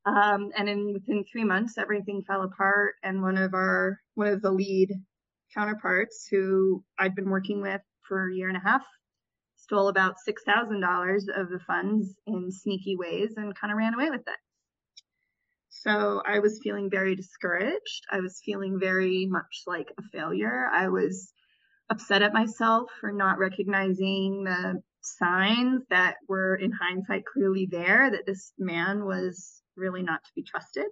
Um, 0.07 0.51
and 0.57 0.69
in 0.69 0.92
within 0.92 1.25
three 1.31 1.45
months, 1.45 1.77
everything 1.79 2.23
fell 2.27 2.42
apart. 2.42 2.95
And 3.03 3.23
one 3.23 3.37
of 3.37 3.55
our 3.55 3.99
one 4.14 4.29
of 4.29 4.40
the 4.40 4.53
lead 4.53 4.92
counterparts, 5.53 6.29
who 6.31 6.85
I'd 6.99 7.16
been 7.16 7.29
working 7.31 7.61
with 7.61 7.81
for 8.09 8.29
a 8.29 8.35
year 8.35 8.49
and 8.49 8.57
a 8.57 8.61
half, 8.61 8.83
stole 9.57 9.88
about 9.88 10.21
six 10.25 10.42
thousand 10.45 10.81
dollars 10.81 11.27
of 11.35 11.49
the 11.49 11.59
funds 11.66 12.14
in 12.27 12.53
sneaky 12.53 12.97
ways 12.97 13.35
and 13.37 13.55
kind 13.59 13.73
of 13.73 13.79
ran 13.79 13.95
away 13.95 14.11
with 14.11 14.21
it. 14.21 14.38
So 15.71 16.23
I 16.25 16.38
was 16.38 16.61
feeling 16.62 16.88
very 16.88 17.16
discouraged. 17.16 18.07
I 18.11 18.21
was 18.21 18.40
feeling 18.45 18.79
very 18.79 19.27
much 19.27 19.62
like 19.66 19.88
a 19.99 20.03
failure. 20.12 20.69
I 20.73 20.88
was 20.88 21.33
upset 21.90 22.23
at 22.23 22.33
myself 22.33 22.90
for 23.01 23.12
not 23.12 23.38
recognizing 23.38 24.45
the 24.45 24.81
signs 25.01 25.83
that 25.90 26.16
were 26.29 26.57
in 26.57 26.73
hindsight 26.73 27.25
clearly 27.25 27.69
there 27.71 28.11
that 28.11 28.27
this 28.27 28.53
man 28.59 29.05
was 29.05 29.62
really 29.76 30.02
not 30.02 30.24
to 30.24 30.30
be 30.34 30.42
trusted. 30.42 30.86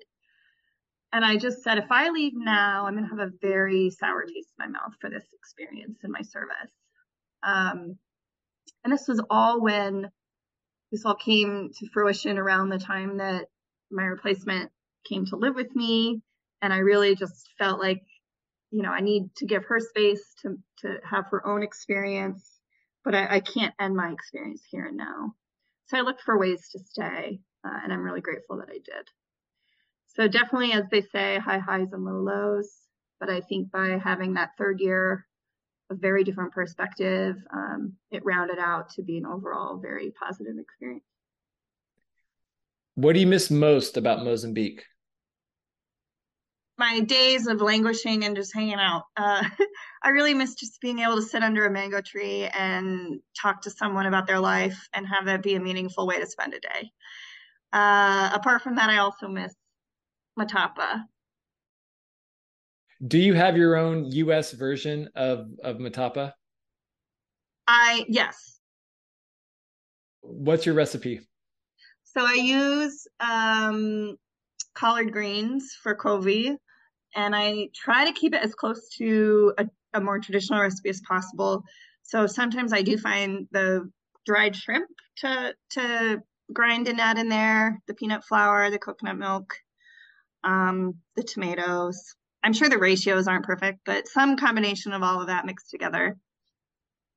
And 1.12 1.24
I 1.24 1.36
just 1.36 1.62
said, 1.62 1.78
if 1.78 1.90
I 1.92 2.10
leave 2.10 2.32
now, 2.34 2.86
I'm 2.86 2.96
going 2.96 3.08
to 3.08 3.16
have 3.16 3.28
a 3.28 3.32
very 3.40 3.90
sour 3.90 4.22
taste 4.22 4.50
in 4.58 4.66
my 4.66 4.66
mouth 4.66 4.94
for 5.00 5.08
this 5.08 5.24
experience 5.32 5.98
in 6.02 6.10
my 6.10 6.22
service. 6.22 6.72
Um, 7.44 7.96
and 8.82 8.92
this 8.92 9.06
was 9.06 9.22
all 9.30 9.60
when 9.60 10.10
this 10.90 11.04
all 11.04 11.14
came 11.14 11.70
to 11.78 11.88
fruition 11.90 12.36
around 12.36 12.68
the 12.68 12.78
time 12.78 13.18
that 13.18 13.46
my 13.92 14.04
replacement 14.04 14.72
came 15.08 15.24
to 15.26 15.36
live 15.36 15.54
with 15.54 15.74
me. 15.76 16.20
And 16.62 16.72
I 16.72 16.78
really 16.78 17.14
just 17.14 17.48
felt 17.58 17.78
like, 17.78 18.02
you 18.72 18.82
know, 18.82 18.90
I 18.90 19.00
need 19.00 19.34
to 19.36 19.46
give 19.46 19.64
her 19.66 19.78
space 19.78 20.34
to, 20.42 20.56
to 20.80 20.96
have 21.08 21.26
her 21.30 21.46
own 21.46 21.62
experience, 21.62 22.58
but 23.04 23.14
I, 23.14 23.36
I 23.36 23.40
can't 23.40 23.74
end 23.78 23.94
my 23.94 24.10
experience 24.10 24.62
here 24.68 24.86
and 24.86 24.96
now. 24.96 25.34
So 25.86 25.98
I 25.98 26.00
looked 26.00 26.22
for 26.22 26.38
ways 26.38 26.70
to 26.72 26.80
stay 26.80 27.40
uh, 27.64 27.78
and 27.82 27.92
I'm 27.92 28.02
really 28.02 28.20
grateful 28.20 28.58
that 28.58 28.68
I 28.68 28.78
did. 28.78 29.08
So 30.06 30.28
definitely, 30.28 30.72
as 30.72 30.84
they 30.90 31.02
say, 31.02 31.38
high 31.38 31.58
highs 31.58 31.92
and 31.92 32.04
low 32.04 32.20
lows. 32.20 32.70
But 33.20 33.30
I 33.30 33.40
think 33.40 33.70
by 33.70 33.98
having 34.02 34.34
that 34.34 34.50
third 34.58 34.80
year, 34.80 35.26
a 35.90 35.94
very 35.94 36.24
different 36.24 36.52
perspective, 36.52 37.36
um, 37.52 37.94
it 38.10 38.24
rounded 38.24 38.58
out 38.58 38.90
to 38.90 39.02
be 39.02 39.18
an 39.18 39.26
overall 39.26 39.78
very 39.78 40.12
positive 40.12 40.58
experience. 40.58 41.04
What 42.94 43.14
do 43.14 43.20
you 43.20 43.26
miss 43.26 43.50
most 43.50 43.96
about 43.96 44.24
Mozambique? 44.24 44.84
my 46.76 47.00
days 47.00 47.46
of 47.46 47.60
languishing 47.60 48.24
and 48.24 48.36
just 48.36 48.54
hanging 48.54 48.74
out. 48.74 49.04
Uh, 49.16 49.44
I 50.02 50.08
really 50.10 50.34
miss 50.34 50.54
just 50.54 50.80
being 50.80 50.98
able 50.98 51.16
to 51.16 51.22
sit 51.22 51.42
under 51.42 51.66
a 51.66 51.70
mango 51.70 52.00
tree 52.00 52.44
and 52.46 53.20
talk 53.40 53.62
to 53.62 53.70
someone 53.70 54.06
about 54.06 54.26
their 54.26 54.40
life 54.40 54.88
and 54.92 55.06
have 55.06 55.26
that 55.26 55.42
be 55.42 55.54
a 55.54 55.60
meaningful 55.60 56.06
way 56.06 56.18
to 56.18 56.26
spend 56.26 56.54
a 56.54 56.60
day. 56.60 56.90
Uh, 57.74 58.30
apart 58.32 58.62
from 58.62 58.76
that, 58.76 58.88
I 58.88 58.98
also 58.98 59.26
miss 59.26 59.52
Matapa. 60.38 61.02
Do 63.04 63.18
you 63.18 63.34
have 63.34 63.56
your 63.56 63.76
own 63.76 64.04
US 64.12 64.52
version 64.52 65.10
of, 65.16 65.48
of 65.64 65.78
Matapa? 65.78 66.32
I, 67.66 68.04
yes. 68.08 68.60
What's 70.20 70.64
your 70.64 70.76
recipe? 70.76 71.20
So 72.04 72.24
I 72.24 72.34
use 72.34 73.08
um, 73.18 74.16
collard 74.74 75.12
greens 75.12 75.76
for 75.82 75.96
Kovi, 75.96 76.56
and 77.16 77.34
I 77.34 77.70
try 77.74 78.04
to 78.04 78.12
keep 78.12 78.34
it 78.34 78.42
as 78.42 78.54
close 78.54 78.88
to 78.98 79.52
a, 79.58 79.66
a 79.94 80.00
more 80.00 80.20
traditional 80.20 80.60
recipe 80.60 80.90
as 80.90 81.00
possible. 81.00 81.64
So 82.04 82.28
sometimes 82.28 82.72
I 82.72 82.82
do 82.82 82.96
find 82.96 83.48
the 83.50 83.90
dried 84.24 84.54
shrimp 84.54 84.88
to 85.18 85.54
to 85.70 86.22
grind 86.52 86.88
and 86.88 87.00
add 87.00 87.18
in 87.18 87.28
there 87.28 87.80
the 87.86 87.94
peanut 87.94 88.24
flour, 88.24 88.70
the 88.70 88.78
coconut 88.78 89.16
milk, 89.16 89.54
um, 90.42 90.94
the 91.16 91.22
tomatoes. 91.22 92.14
I'm 92.42 92.52
sure 92.52 92.68
the 92.68 92.78
ratios 92.78 93.26
aren't 93.26 93.46
perfect, 93.46 93.80
but 93.86 94.06
some 94.06 94.36
combination 94.36 94.92
of 94.92 95.02
all 95.02 95.20
of 95.20 95.28
that 95.28 95.46
mixed 95.46 95.70
together. 95.70 96.18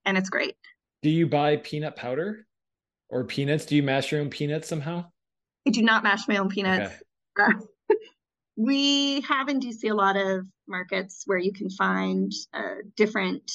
And 0.06 0.18
it's 0.18 0.30
great. 0.30 0.56
Do 1.04 1.10
you 1.10 1.28
buy 1.28 1.58
peanut 1.58 1.96
powder 1.96 2.48
or 3.10 3.26
peanuts? 3.26 3.66
Do 3.66 3.76
you 3.76 3.84
mash 3.84 4.12
your 4.12 4.22
own 4.22 4.30
peanuts 4.30 4.70
somehow? 4.70 5.06
I 5.68 5.72
do 5.72 5.82
not 5.82 6.04
mash 6.04 6.28
my 6.28 6.38
own 6.38 6.50
peanuts. 6.50 6.96
Okay. 7.38 7.60
we 8.56 9.22
have 9.22 9.50
in 9.50 9.60
DC 9.60 9.92
a 9.92 9.94
lot 9.94 10.16
of 10.16 10.48
markets 10.68 11.24
where 11.26 11.38
you 11.38 11.52
can 11.52 11.70
find 11.70 12.32
uh, 12.54 12.76
different 12.96 13.52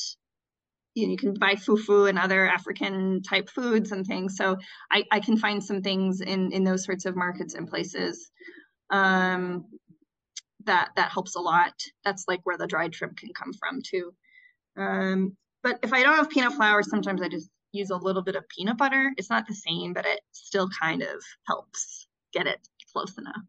you, 0.95 1.07
know, 1.07 1.13
you 1.13 1.17
can 1.17 1.35
buy 1.35 1.55
fufu 1.55 2.09
and 2.09 2.19
other 2.19 2.49
African 2.49 3.23
type 3.23 3.49
foods 3.49 3.93
and 3.93 4.07
things. 4.07 4.37
So 4.37 4.59
I, 4.91 5.05
I 5.11 5.21
can 5.21 5.37
find 5.37 5.63
some 5.63 5.83
things 5.83 6.21
in 6.21 6.53
in 6.53 6.65
those 6.65 6.85
sorts 6.85 7.05
of 7.05 7.17
markets 7.17 7.55
and 7.55 7.69
places. 7.69 8.31
Um, 8.91 9.65
that 10.65 10.91
that 10.97 11.11
helps 11.11 11.35
a 11.35 11.41
lot. 11.41 11.75
That's 12.05 12.25
like 12.29 12.41
where 12.45 12.59
the 12.59 12.67
dried 12.67 12.95
shrimp 12.95 13.17
can 13.17 13.31
come 13.35 13.53
from 13.53 13.81
too. 13.83 14.13
Um, 14.77 15.37
but 15.63 15.79
if 15.83 15.93
I 15.93 16.03
don't 16.03 16.17
have 16.17 16.31
peanut 16.31 16.55
flour, 16.55 16.83
sometimes 16.83 17.23
I 17.23 17.29
just 17.29 17.49
use 17.73 17.91
a 17.91 17.97
little 17.97 18.23
bit 18.23 18.37
of 18.37 18.49
peanut 18.49 18.77
butter. 18.77 19.13
It's 19.17 19.31
not 19.31 19.47
the 19.47 19.55
same, 19.55 19.93
but 19.93 20.07
it 20.07 20.21
still 20.33 20.69
kind 20.81 21.03
of 21.03 21.23
helps 21.47 22.07
get 22.33 22.47
it 22.47 22.61
close 22.93 23.17
enough. 23.19 23.43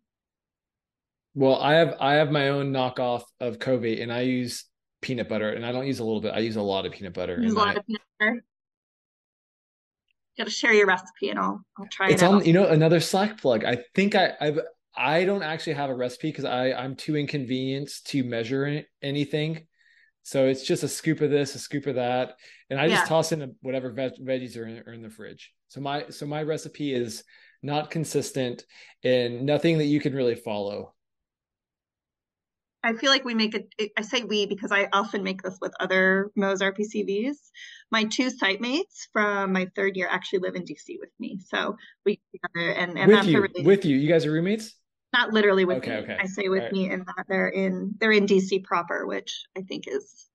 Well, 1.36 1.56
I 1.56 1.74
have 1.74 1.96
I 2.00 2.14
have 2.16 2.32
my 2.32 2.50
own 2.50 2.72
knockoff 2.72 3.24
of 3.40 3.60
Kovi, 3.60 4.02
and 4.02 4.14
I 4.14 4.22
use 4.22 4.66
peanut 5.04 5.30
butter, 5.30 5.52
and 5.52 5.66
I 5.66 5.72
don't 5.72 5.86
use 5.86 6.00
a 6.00 6.04
little 6.04 6.22
bit. 6.22 6.34
I 6.34 6.40
use 6.40 6.56
a 6.56 6.62
lot 6.62 6.86
of 6.86 6.94
peanut 6.94 7.14
butter. 7.14 7.40
Use 7.40 7.54
a 7.54 7.56
lot 7.56 7.78
of 7.78 7.86
peanut 7.86 8.02
butter. 8.20 8.44
Got 10.38 10.46
to 10.46 10.50
share 10.50 10.74
your 10.74 10.88
recipe, 10.88 11.30
and 11.30 11.38
I'll 11.38 11.64
I'll 11.78 11.88
try 11.92 12.08
it's 12.08 12.22
it. 12.22 12.26
It's 12.26 12.34
on. 12.34 12.46
You 12.46 12.54
know, 12.54 12.68
another 12.68 13.00
Slack 13.00 13.40
plug. 13.40 13.64
I 13.64 13.78
think 13.94 14.16
I 14.16 14.34
I've 14.42 14.60
I 14.96 15.26
don't 15.26 15.44
actually 15.44 15.74
have 15.74 15.92
a 15.92 15.96
recipe 15.96 16.30
because 16.30 16.46
I 16.46 16.72
I'm 16.72 16.96
too 16.96 17.16
inconvenienced 17.16 18.08
to 18.08 18.24
measure 18.24 18.84
anything. 19.02 19.68
So 20.24 20.46
it's 20.46 20.64
just 20.64 20.84
a 20.84 20.88
scoop 20.88 21.20
of 21.22 21.30
this, 21.30 21.54
a 21.54 21.60
scoop 21.60 21.86
of 21.86 21.96
that, 21.96 22.38
and 22.70 22.80
I 22.80 22.88
just 22.88 23.08
toss 23.08 23.34
in 23.34 23.56
whatever 23.62 23.92
veg- 23.92 24.24
veggies 24.24 24.58
are 24.58 24.66
in, 24.66 24.84
are 24.88 24.94
in 24.94 25.02
the 25.02 25.10
fridge. 25.10 25.54
So 25.68 25.82
my 25.82 26.10
so 26.10 26.26
my 26.26 26.44
recipe 26.44 26.94
is 26.94 27.24
not 27.62 27.92
consistent 27.92 28.66
and 29.04 29.46
nothing 29.46 29.78
that 29.78 29.86
you 29.86 30.00
can 30.00 30.14
really 30.14 30.36
follow. 30.36 30.93
I 32.84 32.94
feel 32.94 33.12
like 33.12 33.24
we 33.24 33.34
make 33.34 33.56
it, 33.56 33.92
I 33.98 34.02
say 34.02 34.24
we 34.24 34.46
because 34.46 34.72
I 34.72 34.90
often 34.92 35.24
make 35.24 35.42
this 35.42 35.58
with 35.62 35.74
other 35.80 36.32
Moz 36.38 36.60
RPCVs. 36.60 37.38
My 37.92 38.04
two 38.04 38.30
site 38.30 38.60
mates 38.60 39.08
from 39.14 39.54
my 39.54 39.68
third 39.76 39.96
year 39.96 40.08
actually 40.10 40.40
live 40.40 40.56
in 40.56 40.64
DC 40.64 41.00
with 41.00 41.12
me. 41.18 41.40
So 41.48 41.78
we 42.06 42.20
together 42.32 42.72
and, 42.72 42.98
and 42.98 43.08
with 43.08 43.16
that's 43.16 43.28
you, 43.28 43.42
really, 43.42 43.64
with 43.64 43.86
you. 43.86 43.96
You 43.96 44.10
guys 44.10 44.26
are 44.26 44.32
roommates? 44.32 44.76
Not 45.14 45.32
literally 45.32 45.64
with 45.64 45.78
okay, 45.78 45.92
me. 45.92 45.98
Okay. 45.98 46.18
I 46.20 46.26
say 46.26 46.50
with 46.50 46.64
right. 46.64 46.72
me 46.74 46.92
in 46.92 47.00
that 47.06 47.26
they're 47.30 47.48
in 47.48 47.94
they're 48.00 48.12
in 48.12 48.26
DC 48.26 48.64
proper, 48.64 49.06
which 49.06 49.46
I 49.58 49.62
think 49.62 49.86
is 49.88 50.28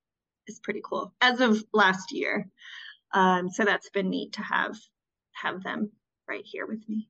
is 0.46 0.60
pretty 0.60 0.80
cool 0.82 1.12
as 1.20 1.40
of 1.40 1.62
last 1.74 2.12
year. 2.12 2.48
Um, 3.12 3.50
so 3.50 3.64
that's 3.64 3.90
been 3.90 4.08
neat 4.08 4.34
to 4.34 4.42
have 4.42 4.76
have 5.32 5.62
them 5.62 5.90
right 6.28 6.44
here 6.44 6.66
with 6.66 6.88
me. 6.88 7.08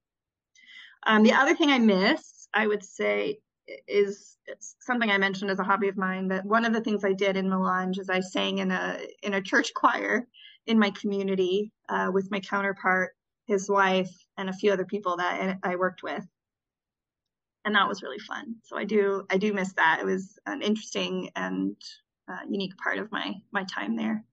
Um, 1.06 1.22
the 1.22 1.32
other 1.32 1.54
thing 1.54 1.70
I 1.70 1.78
miss, 1.78 2.48
I 2.52 2.66
would 2.66 2.84
say, 2.84 3.38
is 3.86 4.36
something 4.80 5.10
I 5.10 5.18
mentioned 5.18 5.50
as 5.50 5.58
a 5.58 5.64
hobby 5.64 5.88
of 5.88 5.96
mine. 5.96 6.28
That 6.28 6.44
one 6.44 6.64
of 6.64 6.72
the 6.72 6.80
things 6.80 7.04
I 7.04 7.12
did 7.12 7.36
in 7.36 7.48
Milange 7.48 7.98
is 7.98 8.08
I 8.08 8.20
sang 8.20 8.58
in 8.58 8.70
a 8.70 8.98
in 9.22 9.34
a 9.34 9.42
church 9.42 9.72
choir 9.74 10.26
in 10.66 10.78
my 10.78 10.90
community 10.90 11.72
uh, 11.88 12.10
with 12.12 12.30
my 12.30 12.40
counterpart, 12.40 13.16
his 13.46 13.68
wife, 13.68 14.10
and 14.36 14.48
a 14.48 14.52
few 14.52 14.72
other 14.72 14.84
people 14.84 15.16
that 15.16 15.58
I 15.62 15.76
worked 15.76 16.02
with, 16.02 16.26
and 17.64 17.74
that 17.74 17.88
was 17.88 18.02
really 18.02 18.18
fun. 18.18 18.56
So 18.64 18.76
I 18.76 18.84
do 18.84 19.24
I 19.30 19.38
do 19.38 19.52
miss 19.52 19.72
that. 19.74 19.98
It 20.00 20.06
was 20.06 20.38
an 20.46 20.62
interesting 20.62 21.30
and 21.36 21.76
uh, 22.28 22.40
unique 22.48 22.76
part 22.76 22.98
of 22.98 23.10
my 23.12 23.34
my 23.52 23.64
time 23.64 23.96
there. 23.96 24.24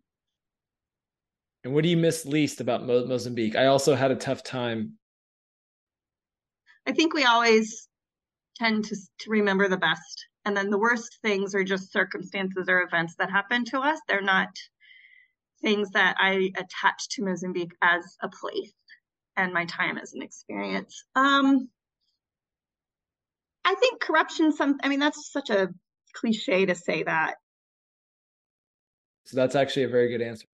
And 1.64 1.74
what 1.74 1.84
do 1.84 1.90
you 1.90 1.98
miss 1.98 2.26
least 2.26 2.62
about 2.62 2.86
Mo- 2.86 3.08
Mozambique? 3.08 3.56
I 3.56 3.66
also 3.66 3.96
had 3.96 4.12
a 4.12 4.16
tough 4.16 4.44
time. 4.44 4.94
I 6.86 6.92
think 6.92 7.16
we 7.16 7.24
always 7.24 7.88
tend 8.56 8.86
to, 8.86 8.96
to 9.20 9.30
remember 9.30 9.68
the 9.68 9.78
best. 9.78 10.28
And 10.46 10.56
then 10.56 10.70
the 10.70 10.78
worst 10.78 11.18
things 11.22 11.56
are 11.56 11.64
just 11.64 11.92
circumstances 11.92 12.68
or 12.70 12.82
events 12.82 13.16
that 13.18 13.32
happen 13.32 13.66
to 13.66 13.80
us. 13.80 14.00
They're 14.08 14.22
not 14.22 14.50
things 15.62 15.90
that 15.92 16.16
I 16.20 16.52
attach 16.56 17.10
to 17.12 17.24
Mozambique 17.24 17.74
as 17.82 18.04
a 18.22 18.30
place 18.30 18.74
and 19.36 19.54
my 19.54 19.66
time 19.66 19.98
as 19.98 20.14
an 20.14 20.22
experience. 20.22 21.04
Um, 21.16 21.70
I 23.66 23.74
think 23.76 24.00
corruption, 24.00 24.54
some, 24.54 24.78
I 24.84 24.90
mean, 24.90 25.00
that's 25.00 25.32
such 25.32 25.50
a 25.50 25.70
cliche 26.14 26.68
to 26.68 26.76
say 26.76 27.04
that. 27.04 27.36
So 29.26 29.38
that's 29.38 29.56
actually 29.56 29.84
a 29.84 29.90
very 29.90 30.10
good 30.10 30.22
answer 30.22 30.46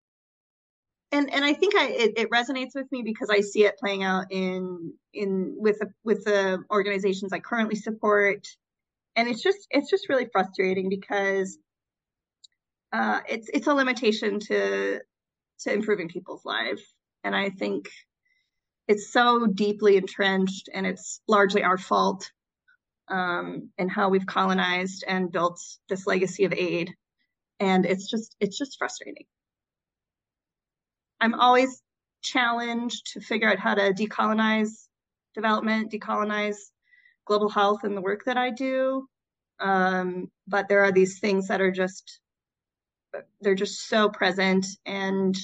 and 1.13 1.33
and 1.33 1.45
I 1.45 1.53
think 1.53 1.75
I 1.75 1.89
it, 1.89 2.13
it, 2.17 2.31
resonates 2.31 2.75
with 2.75 2.91
me 2.93 3.03
because 3.03 3.31
I 3.31 3.41
see 3.41 3.65
it 3.65 3.79
playing 3.79 4.03
out 4.05 4.27
in 4.31 4.93
in 5.13 5.57
with 5.59 5.81
the, 5.81 5.93
with 6.05 6.25
the 6.25 6.63
organizations 6.71 7.33
I 7.33 7.41
currently 7.41 7.77
support, 7.77 8.47
and 9.17 9.29
it's 9.29 9.43
just 9.43 9.67
it's 9.71 9.91
just 9.91 10.09
really 10.09 10.29
frustrating 10.33 10.89
because 10.89 11.59
uh, 12.93 13.21
it's 13.29 13.49
it's 13.53 13.67
a 13.67 13.75
limitation 13.75 14.39
to 14.41 15.01
to 15.61 15.73
improving 15.73 16.09
people's 16.09 16.45
lives, 16.45 16.83
and 17.25 17.35
I 17.35 17.51
think 17.51 17.89
it's 18.87 19.13
so 19.13 19.47
deeply 19.47 19.97
entrenched, 19.97 20.69
and 20.73 20.87
it's 20.87 21.21
largely 21.29 21.63
our 21.63 21.79
fault 21.79 22.31
um, 23.09 23.71
in 23.79 23.89
how 23.89 24.09
we've 24.09 24.27
colonized 24.27 25.05
and 25.07 25.33
built 25.33 25.61
this 25.89 26.07
legacy 26.07 26.45
of 26.45 26.53
aid, 26.53 26.95
and 27.59 27.85
it's 27.85 28.09
just 28.09 28.37
it's 28.41 28.57
just 28.57 28.79
frustrating. 28.79 29.27
I'm 31.21 31.35
always 31.35 31.83
challenged 32.23 33.12
to 33.12 33.21
figure 33.21 33.51
out 33.51 33.59
how 33.59 33.75
to 33.75 33.93
decolonize 33.93 34.89
development, 35.35 35.93
decolonize 35.93 36.57
global 37.27 37.49
health 37.49 37.85
and 37.85 37.97
the 37.97 38.01
work 38.01 38.25
that 38.25 38.37
I 38.37 38.51
do. 38.51 39.07
Um, 39.61 40.31
but 40.49 40.68
there 40.68 40.83
are 40.83 40.93
these 40.93 41.18
things 41.21 41.49
that 41.49 41.61
are 41.61 41.71
just, 41.71 42.21
they're 43.41 43.55
just 43.55 43.89
so 43.89 44.09
present 44.09 44.66
and 44.87 45.37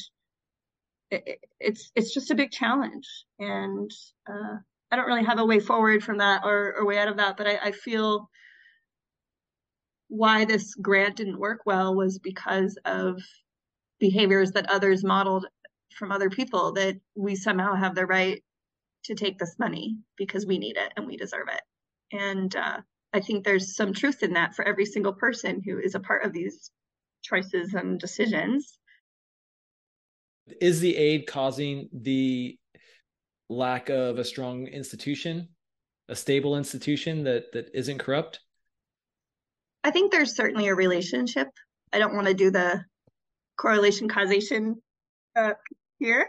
it, 1.11 1.41
it's, 1.61 1.93
it's 1.95 2.13
just 2.13 2.31
a 2.31 2.35
big 2.35 2.51
challenge. 2.51 3.07
And, 3.39 3.91
uh, 4.29 4.57
I 4.91 4.97
don't 4.97 5.07
really 5.07 5.25
have 5.25 5.39
a 5.39 5.45
way 5.45 5.61
forward 5.61 6.03
from 6.03 6.19
that 6.19 6.43
or, 6.45 6.75
or 6.79 6.87
way 6.87 6.99
out 6.99 7.09
of 7.09 7.17
that, 7.17 7.37
but 7.37 7.47
I, 7.47 7.59
I 7.63 7.73
feel 7.73 8.31
why 10.09 10.45
this 10.45 10.75
grant 10.77 11.17
didn't 11.17 11.41
work 11.41 11.63
well 11.67 11.95
was 11.95 12.19
because 12.19 12.79
of 12.85 13.21
behaviors 13.99 14.53
that 14.53 14.71
others 14.71 15.03
modeled 15.03 15.47
from 15.97 16.13
other 16.13 16.31
people 16.31 16.73
that 16.73 16.97
we 17.15 17.35
somehow 17.35 17.75
have 17.75 17.95
the 17.95 18.07
right 18.07 18.43
to 19.05 19.15
take 19.15 19.39
this 19.39 19.57
money 19.59 19.97
because 20.17 20.47
we 20.47 20.59
need 20.59 20.77
it 20.77 20.93
and 20.97 21.07
we 21.07 21.17
deserve 21.17 21.49
it. 21.49 21.63
And 22.13 22.55
uh, 22.55 22.79
I 23.13 23.21
think 23.21 23.45
there's 23.45 23.75
some 23.75 23.93
truth 23.93 24.23
in 24.23 24.35
that 24.35 24.55
for 24.55 24.65
every 24.65 24.85
single 24.85 25.15
person 25.15 25.63
who 25.65 25.79
is 25.79 25.95
a 25.95 26.01
part 26.01 26.25
of 26.25 26.33
these 26.33 26.71
choices 27.23 27.75
and 27.75 27.99
decisions. 27.99 28.79
Is 30.61 30.81
the 30.81 30.97
aid 30.97 31.27
causing 31.27 31.89
the 31.93 32.59
lack 33.49 33.89
of 33.89 34.19
a 34.19 34.25
strong 34.25 34.67
institution, 34.67 35.49
a 36.09 36.15
stable 36.15 36.57
institution 36.57 37.25
that 37.25 37.53
that 37.53 37.71
isn't 37.75 37.99
corrupt? 37.99 38.41
I 39.83 39.91
think 39.91 40.13
there's 40.13 40.37
certainly 40.37 40.69
a 40.69 40.75
relationship. 40.75 41.49
I 41.93 41.99
don't 41.99 42.15
want 42.15 42.27
to 42.27 42.35
do 42.35 42.51
the 42.51 42.85
correlation 43.57 44.09
causation 44.09 44.77
uh, 45.37 45.55
here, 45.99 46.29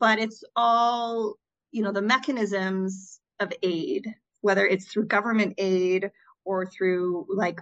but 0.00 0.18
it's 0.18 0.42
all, 0.56 1.36
you 1.70 1.82
know, 1.82 1.92
the 1.92 2.02
mechanisms 2.02 3.20
of 3.40 3.52
aid, 3.62 4.06
whether 4.40 4.66
it's 4.66 4.86
through 4.86 5.06
government 5.06 5.54
aid 5.58 6.10
or 6.44 6.66
through 6.66 7.26
like 7.34 7.60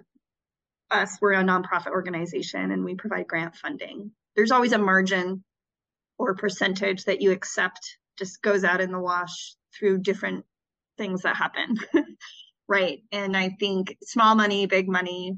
us, 0.90 1.18
we're 1.20 1.34
a 1.34 1.44
nonprofit 1.44 1.88
organization 1.88 2.72
and 2.72 2.84
we 2.84 2.94
provide 2.94 3.28
grant 3.28 3.54
funding. 3.54 4.11
There's 4.36 4.50
always 4.50 4.72
a 4.72 4.78
margin 4.78 5.44
or 6.18 6.34
percentage 6.34 7.04
that 7.04 7.20
you 7.20 7.32
accept 7.32 7.98
just 8.18 8.42
goes 8.42 8.64
out 8.64 8.80
in 8.80 8.92
the 8.92 8.98
wash 9.00 9.54
through 9.78 9.98
different 9.98 10.44
things 10.98 11.22
that 11.22 11.36
happen. 11.36 11.76
right. 12.68 13.02
And 13.11 13.36
I 13.36 13.56
think 13.58 13.96
small 14.02 14.34
money, 14.34 14.66
big 14.66 14.88
money, 14.88 15.36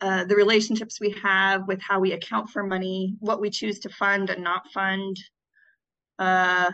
uh, 0.00 0.24
the 0.24 0.36
relationships 0.36 1.00
we 1.00 1.10
have 1.22 1.66
with 1.66 1.80
how 1.82 1.98
we 1.98 2.12
account 2.12 2.50
for 2.50 2.62
money, 2.62 3.16
what 3.18 3.40
we 3.40 3.50
choose 3.50 3.80
to 3.80 3.88
fund 3.88 4.30
and 4.30 4.44
not 4.44 4.70
fund. 4.72 5.18
Uh, 6.18 6.70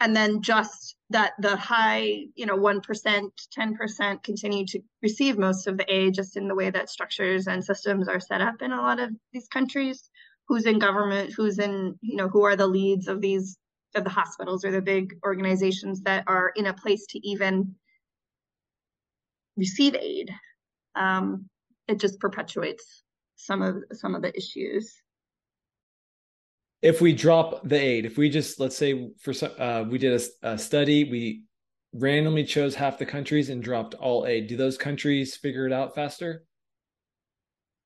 and 0.00 0.14
then 0.14 0.42
just 0.42 0.96
that 1.10 1.32
the 1.38 1.56
high, 1.56 2.26
you 2.34 2.44
know, 2.44 2.58
1%, 2.58 3.30
10% 3.58 4.22
continue 4.22 4.66
to 4.66 4.80
receive 5.02 5.38
most 5.38 5.66
of 5.66 5.78
the 5.78 5.92
aid 5.92 6.12
just 6.12 6.36
in 6.36 6.46
the 6.46 6.54
way 6.54 6.68
that 6.68 6.90
structures 6.90 7.46
and 7.46 7.64
systems 7.64 8.08
are 8.08 8.20
set 8.20 8.42
up 8.42 8.60
in 8.60 8.72
a 8.72 8.82
lot 8.82 9.00
of 9.00 9.10
these 9.32 9.48
countries. 9.48 10.10
Who's 10.46 10.66
in 10.66 10.78
government, 10.78 11.32
who's 11.34 11.58
in, 11.58 11.98
you 12.02 12.16
know, 12.16 12.28
who 12.28 12.44
are 12.44 12.54
the 12.54 12.66
leads 12.66 13.08
of 13.08 13.22
these, 13.22 13.56
of 13.94 14.04
the 14.04 14.10
hospitals 14.10 14.62
or 14.62 14.72
the 14.72 14.82
big 14.82 15.14
organizations 15.24 16.02
that 16.02 16.24
are 16.26 16.52
in 16.54 16.66
a 16.66 16.74
place 16.74 17.06
to 17.10 17.26
even 17.26 17.74
receive 19.56 19.94
aid. 19.94 20.30
Um, 20.96 21.48
it 21.88 22.00
just 22.00 22.20
perpetuates 22.20 23.02
some 23.36 23.62
of 23.62 23.82
some 23.92 24.14
of 24.14 24.22
the 24.22 24.36
issues. 24.36 24.94
If 26.82 27.00
we 27.00 27.12
drop 27.14 27.66
the 27.66 27.80
aid 27.80 28.04
if 28.04 28.16
we 28.16 28.28
just 28.28 28.60
let's 28.60 28.76
say 28.76 29.10
for 29.20 29.32
some 29.32 29.52
uh, 29.58 29.84
we 29.88 29.98
did 29.98 30.20
a, 30.42 30.50
a, 30.50 30.58
study 30.58 31.04
we 31.04 31.44
randomly 31.92 32.44
chose 32.44 32.74
half 32.74 32.98
the 32.98 33.06
countries 33.06 33.48
and 33.48 33.62
dropped 33.62 33.94
all 33.94 34.26
aid 34.26 34.48
do 34.48 34.56
those 34.56 34.76
countries 34.76 35.36
figure 35.36 35.66
it 35.66 35.72
out 35.72 35.94
faster? 35.94 36.44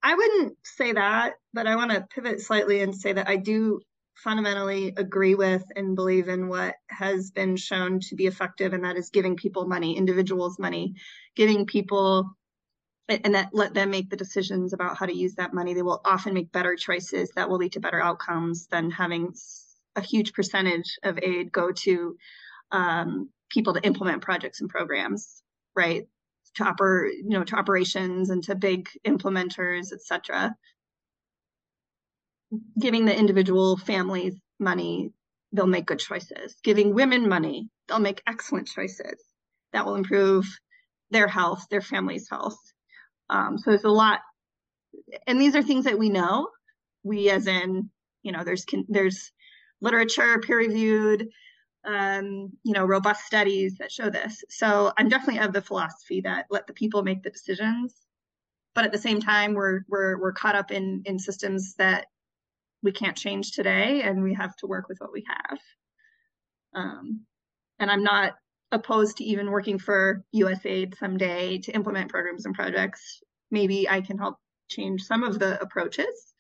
I 0.03 0.15
wouldn't 0.15 0.57
say 0.63 0.93
that 0.93 1.35
but 1.53 1.67
i 1.67 1.77
want 1.77 1.91
to 1.91 2.07
pivot 2.15 2.41
slightly 2.41 2.83
and 2.83 2.95
say 2.95 3.13
that 3.13 3.29
i 3.29 3.37
do 3.37 3.81
fundamentally 4.15 4.93
agree 4.97 5.35
with 5.35 5.63
and 5.77 5.95
believe 5.95 6.29
in 6.29 6.49
what 6.49 6.75
has 6.89 7.31
been 7.31 7.57
shown 7.57 8.01
to 8.01 8.17
be 8.17 8.27
effective 8.27 8.73
and 8.73 8.85
that 8.85 8.97
is 8.97 9.11
giving 9.11 9.37
people 9.37 9.67
money 9.67 9.97
individuals 9.97 10.59
money 10.59 10.95
giving 11.37 11.67
people 11.67 12.37
and 13.09 13.35
that 13.35 13.51
let 13.53 13.73
them 13.73 13.91
make 13.91 14.11
the 14.11 14.17
decisions 14.17 14.73
about 14.73 14.99
how 14.99 15.07
to 15.07 15.17
use 15.17 15.35
that 15.37 15.55
money. 15.55 15.75
They 15.75 15.83
will 15.83 16.01
often 16.05 16.35
make 16.35 16.53
better 16.53 16.77
choices 16.77 17.31
that 17.37 17.49
will 17.49 17.57
lead 17.57 17.73
to 17.73 17.81
better 17.81 18.01
outcomes 18.01 18.67
than 18.67 18.91
having 18.91 19.35
a 19.97 20.03
huge 20.03 20.33
percentage 20.35 20.99
of 21.03 21.19
aid 21.23 21.51
go 21.51 21.73
to 21.73 22.17
um, 22.71 23.31
people 23.51 23.75
to 23.75 23.83
implement 23.83 24.23
projects 24.23 24.61
and 24.61 24.69
programs, 24.69 25.43
right? 25.75 26.07
To 26.57 26.65
oper, 26.65 27.11
you 27.11 27.31
know, 27.31 27.45
to 27.45 27.57
operations 27.57 28.31
and 28.31 28.45
to 28.45 28.55
big 28.55 28.89
implementers, 29.07 29.93
etc. 29.93 30.55
Giving 32.79 33.07
the 33.07 33.17
individual 33.17 33.77
families 33.79 34.35
money, 34.59 35.11
they'll 35.53 35.67
make 35.67 35.87
good 35.87 35.99
choices. 35.99 36.57
Giving 36.63 36.95
women 36.95 37.29
money, 37.29 37.71
they'll 37.87 37.99
make 38.01 38.23
excellent 38.27 38.69
choices 38.69 39.23
that 39.73 39.87
will 39.87 39.95
improve 39.95 40.47
their 41.11 41.29
health, 41.29 41.67
their 41.71 41.81
family's 41.81 42.29
health. 42.29 42.59
Um, 43.31 43.59
so 43.59 43.71
there's 43.71 43.85
a 43.85 43.91
lot, 43.91 44.21
and 45.27 45.41
these 45.41 45.55
are 45.55 45.63
things 45.63 45.85
that 45.85 45.99
we 45.99 46.09
know. 46.09 46.49
We, 47.03 47.31
as 47.31 47.47
in, 47.47 47.91
you 48.23 48.33
know, 48.33 48.45
there's 48.45 48.65
there's 48.89 49.33
literature, 49.81 50.41
peer 50.41 50.59
reviewed, 50.59 51.29
um, 51.85 52.51
you 52.65 52.73
know, 52.73 52.85
robust 52.85 53.25
studies 53.25 53.77
that 53.79 53.93
show 53.93 54.11
this. 54.11 54.43
So 54.49 54.93
I'm 54.99 55.09
definitely 55.09 55.41
of 55.41 55.53
the 55.53 55.63
philosophy 55.63 56.21
that 56.23 56.47
let 56.51 56.67
the 56.67 56.73
people 56.73 57.03
make 57.03 57.23
the 57.23 57.31
decisions. 57.31 57.95
But 58.75 58.85
at 58.85 58.93
the 58.93 58.99
same 58.99 59.21
time, 59.21 59.55
we're 59.55 59.81
we're 59.89 60.21
we're 60.21 60.33
caught 60.33 60.57
up 60.57 60.71
in 60.71 61.03
in 61.05 61.19
systems 61.19 61.75
that 61.75 62.07
we 62.83 62.93
can't 62.93 63.17
change 63.17 63.53
today, 63.53 64.03
and 64.03 64.23
we 64.23 64.35
have 64.35 64.55
to 64.57 64.67
work 64.67 64.89
with 64.89 64.99
what 65.01 65.13
we 65.13 65.25
have. 65.27 65.59
Um, 66.75 67.23
and 67.79 67.91
I'm 67.91 68.03
not 68.03 68.35
opposed 68.71 69.17
to 69.19 69.25
even 69.25 69.51
working 69.51 69.79
for 69.79 70.25
USAID 70.35 70.99
someday 70.99 71.59
to 71.59 71.73
implement 71.73 72.11
programs 72.11 72.45
and 72.47 72.55
projects. 72.55 73.21
Maybe 73.51 73.89
I 73.89 74.01
can 74.01 74.19
help 74.19 74.37
change 74.69 75.03
some 75.03 75.23
of 75.23 75.39
the 75.39 75.61
approaches. 75.61 76.35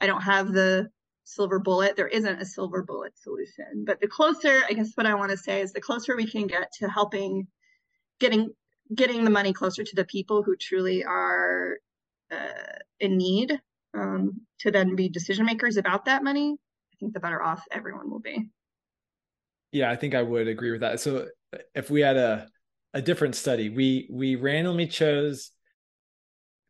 I 0.00 0.06
don't 0.06 0.22
have 0.22 0.52
the 0.52 0.90
silver 1.24 1.58
bullet. 1.58 1.96
There 1.96 2.08
isn't 2.08 2.40
a 2.40 2.44
silver 2.44 2.82
bullet 2.82 3.18
solution. 3.18 3.84
But 3.86 4.00
the 4.00 4.08
closer, 4.08 4.62
I 4.68 4.72
guess 4.72 4.92
what 4.94 5.06
I 5.06 5.14
want 5.14 5.30
to 5.30 5.36
say 5.36 5.60
is 5.60 5.72
the 5.72 5.80
closer 5.80 6.16
we 6.16 6.26
can 6.26 6.46
get 6.46 6.72
to 6.80 6.88
helping 6.88 7.46
getting 8.20 8.50
getting 8.94 9.24
the 9.24 9.30
money 9.30 9.52
closer 9.52 9.84
to 9.84 9.96
the 9.96 10.04
people 10.04 10.42
who 10.42 10.56
truly 10.56 11.04
are 11.04 11.76
uh, 12.30 12.78
in 13.00 13.18
need 13.18 13.60
um, 13.94 14.40
to 14.60 14.70
then 14.70 14.96
be 14.96 15.08
decision 15.08 15.46
makers 15.46 15.76
about 15.76 16.06
that 16.06 16.24
money, 16.24 16.52
I 16.52 16.96
think 16.98 17.14
the 17.14 17.20
better 17.20 17.42
off 17.42 17.64
everyone 17.70 18.10
will 18.10 18.20
be. 18.20 18.48
Yeah, 19.72 19.90
I 19.90 19.96
think 19.96 20.14
I 20.14 20.22
would 20.22 20.48
agree 20.48 20.70
with 20.70 20.80
that. 20.80 21.00
So 21.00 21.28
if 21.74 21.90
we 21.90 22.00
had 22.00 22.16
a 22.16 22.48
a 22.94 23.02
different 23.02 23.34
study, 23.34 23.68
we 23.68 24.08
we 24.10 24.36
randomly 24.36 24.86
chose 24.86 25.50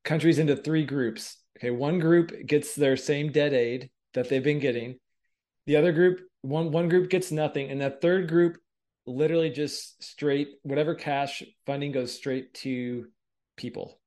countries 0.05 0.39
into 0.39 0.57
three 0.57 0.85
groups. 0.85 1.37
Okay, 1.59 1.71
one 1.71 1.99
group 1.99 2.33
gets 2.47 2.75
their 2.75 2.97
same 2.97 3.33
debt 3.33 3.53
aid 3.53 3.91
that 4.15 4.29
they've 4.29 4.43
been 4.43 4.59
getting. 4.59 4.99
The 5.67 5.77
other 5.77 5.93
group, 5.93 6.21
one 6.43 6.71
one 6.71 6.89
group 6.89 7.11
gets 7.11 7.31
nothing, 7.31 7.71
and 7.71 7.81
that 7.81 8.01
third 8.01 8.29
group 8.29 8.59
literally 9.07 9.51
just 9.51 10.03
straight 10.03 10.49
whatever 10.63 10.95
cash 10.95 11.43
funding 11.67 11.93
goes 11.93 12.15
straight 12.15 12.53
to 12.55 13.07
people. 13.57 13.99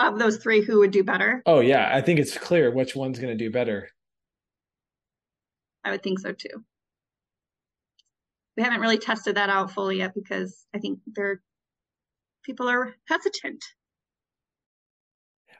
Of 0.00 0.18
those 0.18 0.38
three, 0.38 0.60
who 0.60 0.80
would 0.80 0.90
do 0.90 1.04
better? 1.04 1.42
Oh 1.46 1.60
yeah, 1.60 1.88
I 1.92 2.00
think 2.00 2.18
it's 2.18 2.36
clear 2.36 2.70
which 2.70 2.96
one's 2.96 3.18
going 3.18 3.36
to 3.36 3.44
do 3.44 3.50
better. 3.50 3.88
I 5.84 5.90
would 5.90 6.02
think 6.02 6.18
so 6.18 6.32
too. 6.32 6.64
We 8.56 8.62
haven't 8.62 8.80
really 8.80 8.98
tested 8.98 9.36
that 9.36 9.50
out 9.50 9.72
fully 9.72 9.98
yet 9.98 10.14
because 10.14 10.66
I 10.74 10.78
think 10.78 11.00
there 11.14 11.40
people 12.44 12.68
are 12.68 12.94
hesitant 13.08 13.64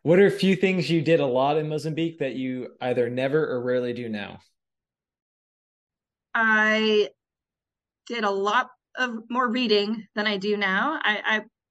what 0.04 0.18
are 0.18 0.26
a 0.26 0.30
few 0.30 0.54
things 0.54 0.90
you 0.90 1.00
did 1.00 1.20
a 1.20 1.26
lot 1.26 1.56
in 1.56 1.66
Mozambique 1.66 2.18
that 2.18 2.34
you 2.34 2.74
either 2.82 3.08
never 3.08 3.42
or 3.42 3.62
rarely 3.62 3.94
do 3.94 4.06
now? 4.06 4.38
I 6.34 7.08
did 8.06 8.22
a 8.22 8.30
lot 8.30 8.68
of 8.98 9.20
more 9.30 9.48
reading 9.48 10.06
than 10.14 10.26
I 10.26 10.36
do 10.36 10.58
now. 10.58 11.00
I, 11.02 11.22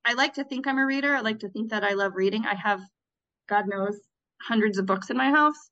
I 0.06 0.12
I 0.12 0.14
like 0.16 0.34
to 0.34 0.44
think 0.44 0.66
I'm 0.66 0.80
a 0.80 0.86
reader. 0.86 1.16
I 1.16 1.22
like 1.22 1.40
to 1.40 1.50
think 1.50 1.70
that 1.70 1.84
I 1.84 1.94
love 1.94 2.14
reading. 2.16 2.44
I 2.44 2.56
have, 2.56 2.82
God 3.48 3.66
knows, 3.68 4.00
hundreds 4.42 4.80
of 4.80 4.88
books 4.88 5.12
in 5.12 5.16
my 5.16 5.30
house, 5.30 5.70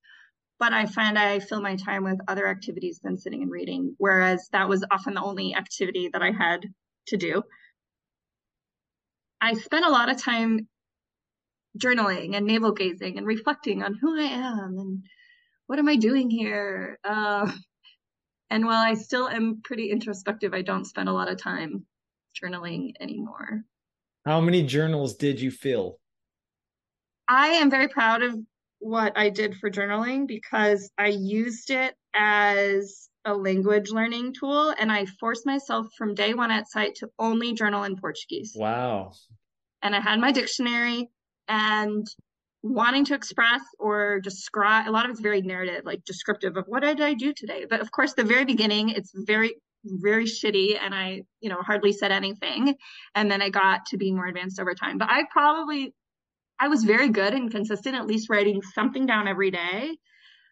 but 0.62 0.74
I 0.74 0.86
find 0.86 1.18
I 1.18 1.39
fill 1.39 1.59
my 1.59 1.76
time 1.76 2.03
with 2.03 2.20
other 2.28 2.47
activities 2.47 2.99
than 3.03 3.18
sitting 3.18 3.41
and 3.41 3.49
reading. 3.49 3.95
Whereas 3.97 4.47
that 4.51 4.70
was 4.70 4.86
often 4.91 5.16
the 5.16 5.24
only 5.24 5.55
activity 5.55 6.12
that 6.14 6.22
I 6.22 6.30
had 6.30 6.68
to 7.07 7.18
do. 7.18 7.41
I 9.41 9.55
spent 9.55 9.88
a 9.88 9.89
lot 9.89 10.12
of 10.12 10.22
time 10.22 10.68
journaling 11.80 12.38
and 12.38 12.45
navel 12.45 12.74
gazing 12.74 13.18
and 13.18 13.26
reflecting 13.26 13.82
on 13.82 13.97
who 13.99 14.20
I 14.20 14.26
am 14.26 14.76
and 14.78 15.03
what 15.66 15.80
am 15.80 15.89
I 15.89 15.95
doing 15.95 16.30
here. 16.30 16.99
Uh, 17.03 17.51
and 18.51 18.64
while 18.64 18.86
I 18.86 18.93
still 18.93 19.28
am 19.28 19.62
pretty 19.64 19.89
introspective, 19.89 20.53
I 20.53 20.62
don't 20.62 20.86
spend 20.86 21.09
a 21.09 21.14
lot 21.14 21.28
of 21.28 21.41
time 21.41 21.88
journaling 22.39 22.91
anymore. 22.99 23.64
How 24.28 24.39
many 24.39 24.62
journals 24.62 25.16
did 25.16 25.41
you 25.41 25.49
fill? 25.49 25.97
I 27.28 27.47
am 27.47 27.72
very 27.72 27.88
proud 27.88 28.22
of 28.22 28.38
what 28.82 29.13
I 29.15 29.29
did 29.29 29.55
for 29.57 29.69
journaling 29.69 30.27
because 30.27 30.89
I 30.97 31.07
used 31.07 31.69
it 31.69 31.93
as 32.13 33.07
a 33.23 33.34
language 33.34 33.91
learning 33.91 34.34
tool 34.34 34.73
and 34.77 34.91
I 34.91 35.05
forced 35.19 35.45
myself 35.45 35.88
from 35.97 36.15
day 36.15 36.34
one 36.34 36.49
at 36.49 36.67
site 36.69 36.95
to 36.95 37.09
only 37.19 37.53
journal 37.53 37.84
in 37.84 37.95
Portuguese. 37.95 38.53
Wow. 38.55 39.11
And 39.84 39.95
I 39.95 39.99
had 39.99 40.19
my 40.19 40.32
dictionary 40.32 41.09
and 41.47 42.07
wanting 42.63 43.05
to 43.05 43.13
express 43.13 43.61
or 43.79 44.19
describe 44.19 44.88
a 44.88 44.91
lot 44.91 45.05
of 45.05 45.11
it's 45.11 45.19
very 45.19 45.41
narrative 45.41 45.82
like 45.84 46.03
descriptive 46.05 46.57
of 46.57 46.65
what 46.67 46.84
did 46.84 47.01
i 47.01 47.11
do 47.15 47.34
today 47.34 47.65
but 47.67 47.82
of 47.82 47.91
course 47.91 48.13
the 48.13 48.23
very 48.23 48.45
beginning 48.45 48.89
it's 48.89 49.11
very 49.15 49.55
very 49.84 50.25
shitty 50.25 50.77
and 50.79 50.93
i 50.93 51.23
you 51.39 51.49
know 51.49 51.59
hardly 51.59 51.91
said 51.91 52.11
anything 52.11 52.75
and 53.15 53.32
then 53.32 53.41
i 53.41 53.49
got 53.49 53.88
to 53.88 53.97
be 53.97 54.11
more 54.11 54.27
advanced 54.27 54.59
over 54.59 54.75
time 54.75 54.99
but 54.99 55.09
i 55.09 55.23
probably 55.32 55.91
i 56.62 56.68
was 56.68 56.84
very 56.84 57.09
good 57.09 57.34
and 57.34 57.51
consistent 57.51 57.95
at 57.95 58.07
least 58.07 58.30
writing 58.30 58.62
something 58.62 59.05
down 59.05 59.28
every 59.28 59.51
day 59.51 59.97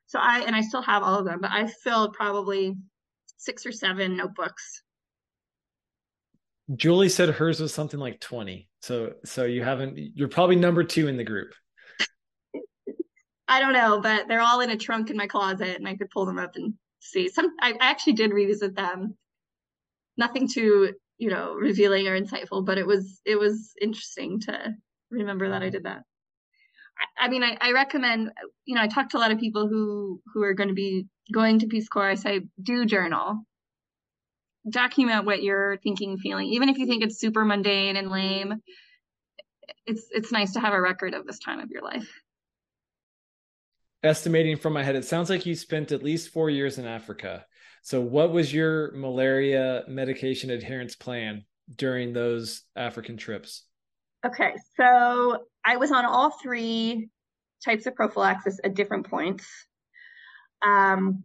so 0.08 0.20
i 0.20 0.42
and 0.42 0.56
i 0.56 0.62
still 0.62 0.82
have 0.82 1.04
all 1.04 1.20
of 1.20 1.26
them 1.26 1.40
but 1.42 1.52
i 1.52 1.66
filled 1.68 2.14
probably 2.14 2.76
six 3.38 3.66
or 3.66 3.72
seven 3.72 4.18
notebooks 4.18 4.82
Julie 6.76 7.10
said 7.10 7.30
hers 7.30 7.60
was 7.60 7.74
something 7.74 8.00
like 8.00 8.20
20. 8.20 8.68
So 8.82 9.14
so 9.26 9.46
you 9.46 9.64
haven't 9.64 9.98
you're 9.98 10.28
probably 10.28 10.56
number 10.56 10.84
2 10.84 11.08
in 11.08 11.18
the 11.18 11.24
group. 11.24 11.54
I 13.48 13.60
don't 13.60 13.74
know, 13.74 14.00
but 14.02 14.28
they're 14.28 14.42
all 14.42 14.62
in 14.62 14.70
a 14.70 14.78
trunk 14.78 15.10
in 15.10 15.18
my 15.18 15.28
closet 15.28 15.78
and 15.78 15.88
I 15.88 15.96
could 15.96 16.10
pull 16.12 16.26
them 16.26 16.38
up 16.38 16.56
and 16.56 16.74
see. 17.00 17.30
Some 17.30 17.56
I 17.62 17.74
actually 17.80 18.14
did 18.14 18.34
revisit 18.34 18.76
them. 18.76 19.18
Nothing 20.18 20.48
too, 20.48 20.94
you 21.18 21.30
know, 21.30 21.54
revealing 21.54 22.08
or 22.08 22.20
insightful, 22.20 22.66
but 22.66 22.78
it 22.78 22.86
was 22.86 23.20
it 23.26 23.38
was 23.38 23.74
interesting 23.82 24.40
to 24.42 24.74
remember 25.12 25.50
that 25.50 25.62
I 25.62 25.68
um, 25.68 25.72
did 25.72 25.84
that. 25.84 26.04
I, 27.18 27.26
I 27.26 27.30
mean, 27.30 27.44
I, 27.44 27.58
I 27.60 27.72
recommend, 27.72 28.32
you 28.66 28.76
know, 28.76 28.82
I 28.82 28.88
talk 28.88 29.10
to 29.10 29.18
a 29.18 29.20
lot 29.20 29.32
of 29.32 29.40
people 29.40 29.68
who 29.68 30.22
who 30.34 30.44
are 30.44 30.54
going 30.54 30.70
to 30.70 30.76
be 30.76 31.08
going 31.34 31.60
to 31.60 31.68
Peace 31.68 31.88
Corps. 31.88 32.10
I 32.10 32.16
say 32.16 32.42
do 32.62 32.86
journal 32.86 33.46
document 34.70 35.26
what 35.26 35.42
you're 35.44 35.78
thinking, 35.78 36.18
feeling, 36.18 36.48
even 36.48 36.70
if 36.70 36.78
you 36.78 36.86
think 36.86 37.04
it's 37.04 37.20
super 37.20 37.46
mundane 37.46 37.96
and 37.96 38.10
lame. 38.10 38.56
It's 39.86 40.08
it's 40.12 40.32
nice 40.32 40.54
to 40.54 40.60
have 40.60 40.74
a 40.74 40.82
record 40.82 41.14
of 41.14 41.26
this 41.26 41.40
time 41.40 41.60
of 41.60 41.70
your 41.70 41.84
life. 41.84 42.10
Estimating 44.04 44.58
from 44.58 44.74
my 44.74 44.84
head, 44.84 44.96
it 44.96 45.06
sounds 45.06 45.30
like 45.30 45.46
you 45.46 45.56
spent 45.56 45.92
at 45.92 46.04
least 46.04 46.30
four 46.30 46.50
years 46.50 46.78
in 46.78 46.86
Africa. 46.86 47.46
So, 47.82 48.02
what 48.02 48.32
was 48.32 48.54
your 48.54 48.92
malaria 48.94 49.84
medication 49.88 50.50
adherence 50.50 50.96
plan 50.96 51.46
during 51.76 52.14
those 52.14 52.64
African 52.76 53.18
trips? 53.18 53.64
Okay, 54.26 54.54
so 54.76 55.46
I 55.66 55.78
was 55.78 55.92
on 55.92 56.06
all 56.06 56.32
three 56.32 57.10
types 57.64 57.86
of 57.86 57.96
prophylaxis 57.96 58.60
at 58.64 58.74
different 58.74 59.10
points. 59.10 59.48
Um, 60.62 61.24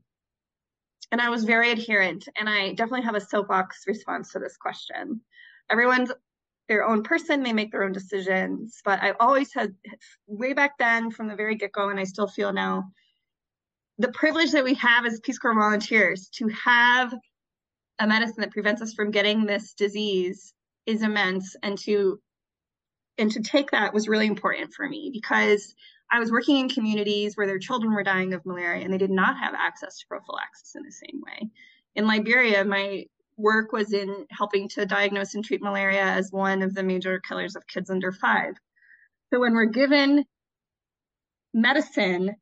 and 1.11 1.21
I 1.21 1.29
was 1.29 1.45
very 1.45 1.71
adherent. 1.71 2.29
And 2.39 2.49
I 2.49 2.71
definitely 2.71 3.03
have 3.03 3.15
a 3.15 3.21
soapbox 3.21 3.85
response 3.87 4.33
to 4.33 4.39
this 4.39 4.57
question. 4.57 5.21
Everyone's 5.71 6.13
their 6.69 6.85
own 6.85 7.03
person, 7.03 7.43
they 7.43 7.53
make 7.53 7.71
their 7.73 7.85
own 7.85 7.93
decisions. 7.93 8.81
But 8.85 9.03
I 9.03 9.13
always 9.21 9.53
had, 9.53 9.75
way 10.27 10.55
back 10.55 10.79
then, 10.79 11.11
from 11.11 11.29
the 11.29 11.37
very 11.37 11.57
get 11.57 11.73
go, 11.73 11.91
and 11.91 12.01
I 12.01 12.05
still 12.05 12.27
feel 12.29 12.53
now, 12.53 12.91
the 13.99 14.13
privilege 14.13 14.53
that 14.53 14.65
we 14.65 14.75
have 14.75 15.05
as 15.05 15.21
Peace 15.21 15.39
Corps 15.39 15.55
volunteers 15.55 16.29
to 16.37 16.49
have 16.49 17.15
a 18.01 18.07
medicine 18.07 18.41
that 18.41 18.51
prevents 18.51 18.83
us 18.83 18.95
from 18.95 19.11
getting 19.11 19.45
this 19.45 19.75
disease 19.75 20.53
is 20.87 21.03
immense 21.03 21.55
and 21.63 21.79
to 21.79 22.19
and 23.19 23.31
to 23.33 23.43
take 23.43 23.71
that 23.71 23.95
was 23.95 24.09
really 24.09 24.27
important 24.27 24.73
for 24.75 24.89
me 24.89 25.11
because 25.13 25.75
I 26.11 26.19
was 26.19 26.31
working 26.31 26.59
in 26.59 26.69
communities 26.69 27.37
where 27.37 27.47
their 27.47 27.59
children 27.59 27.93
were 27.93 28.03
dying 28.03 28.35
of 28.35 28.45
malaria 28.45 28.85
and 28.85 28.93
they 28.93 28.99
did 28.99 29.11
not 29.11 29.39
have 29.39 29.55
access 29.55 29.99
to 29.99 30.07
prophylaxis 30.07 30.75
in 30.75 30.83
the 30.83 30.93
same 30.93 31.21
way. 31.25 31.51
In 31.95 32.07
Liberia, 32.07 32.65
my 32.65 33.05
work 33.37 33.73
was 33.73 33.93
in 33.93 34.27
helping 34.31 34.69
to 34.71 34.87
diagnose 34.87 35.35
and 35.35 35.45
treat 35.45 35.63
malaria 35.63 36.05
as 36.05 36.31
one 36.31 36.63
of 36.63 36.75
the 36.75 36.83
major 36.83 37.21
killers 37.21 37.57
of 37.57 37.67
kids 37.67 37.91
under 37.91 38.13
five. 38.13 38.55
So 39.33 39.41
when 39.41 39.55
we're 39.55 39.67
given 39.67 40.25
medicine, 41.53 42.37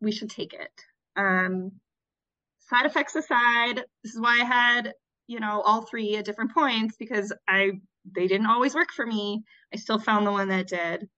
we 0.00 0.12
should 0.12 0.30
take 0.30 0.52
it. 0.52 0.70
Um, 1.16 1.72
side 2.68 2.86
effects 2.86 3.16
aside, 3.16 3.84
this 4.04 4.14
is 4.14 4.20
why 4.20 4.40
I 4.40 4.44
had, 4.44 4.94
you 5.26 5.40
know, 5.40 5.60
all 5.60 5.82
three 5.82 6.16
at 6.16 6.24
different 6.24 6.54
points 6.54 6.96
because 6.98 7.32
I 7.48 7.72
they 8.04 8.26
didn't 8.26 8.46
always 8.46 8.74
work 8.74 8.90
for 8.92 9.06
me. 9.06 9.44
I 9.72 9.76
still 9.76 9.98
found 9.98 10.26
the 10.26 10.32
one 10.32 10.48
that 10.48 10.68
did. 10.68 11.08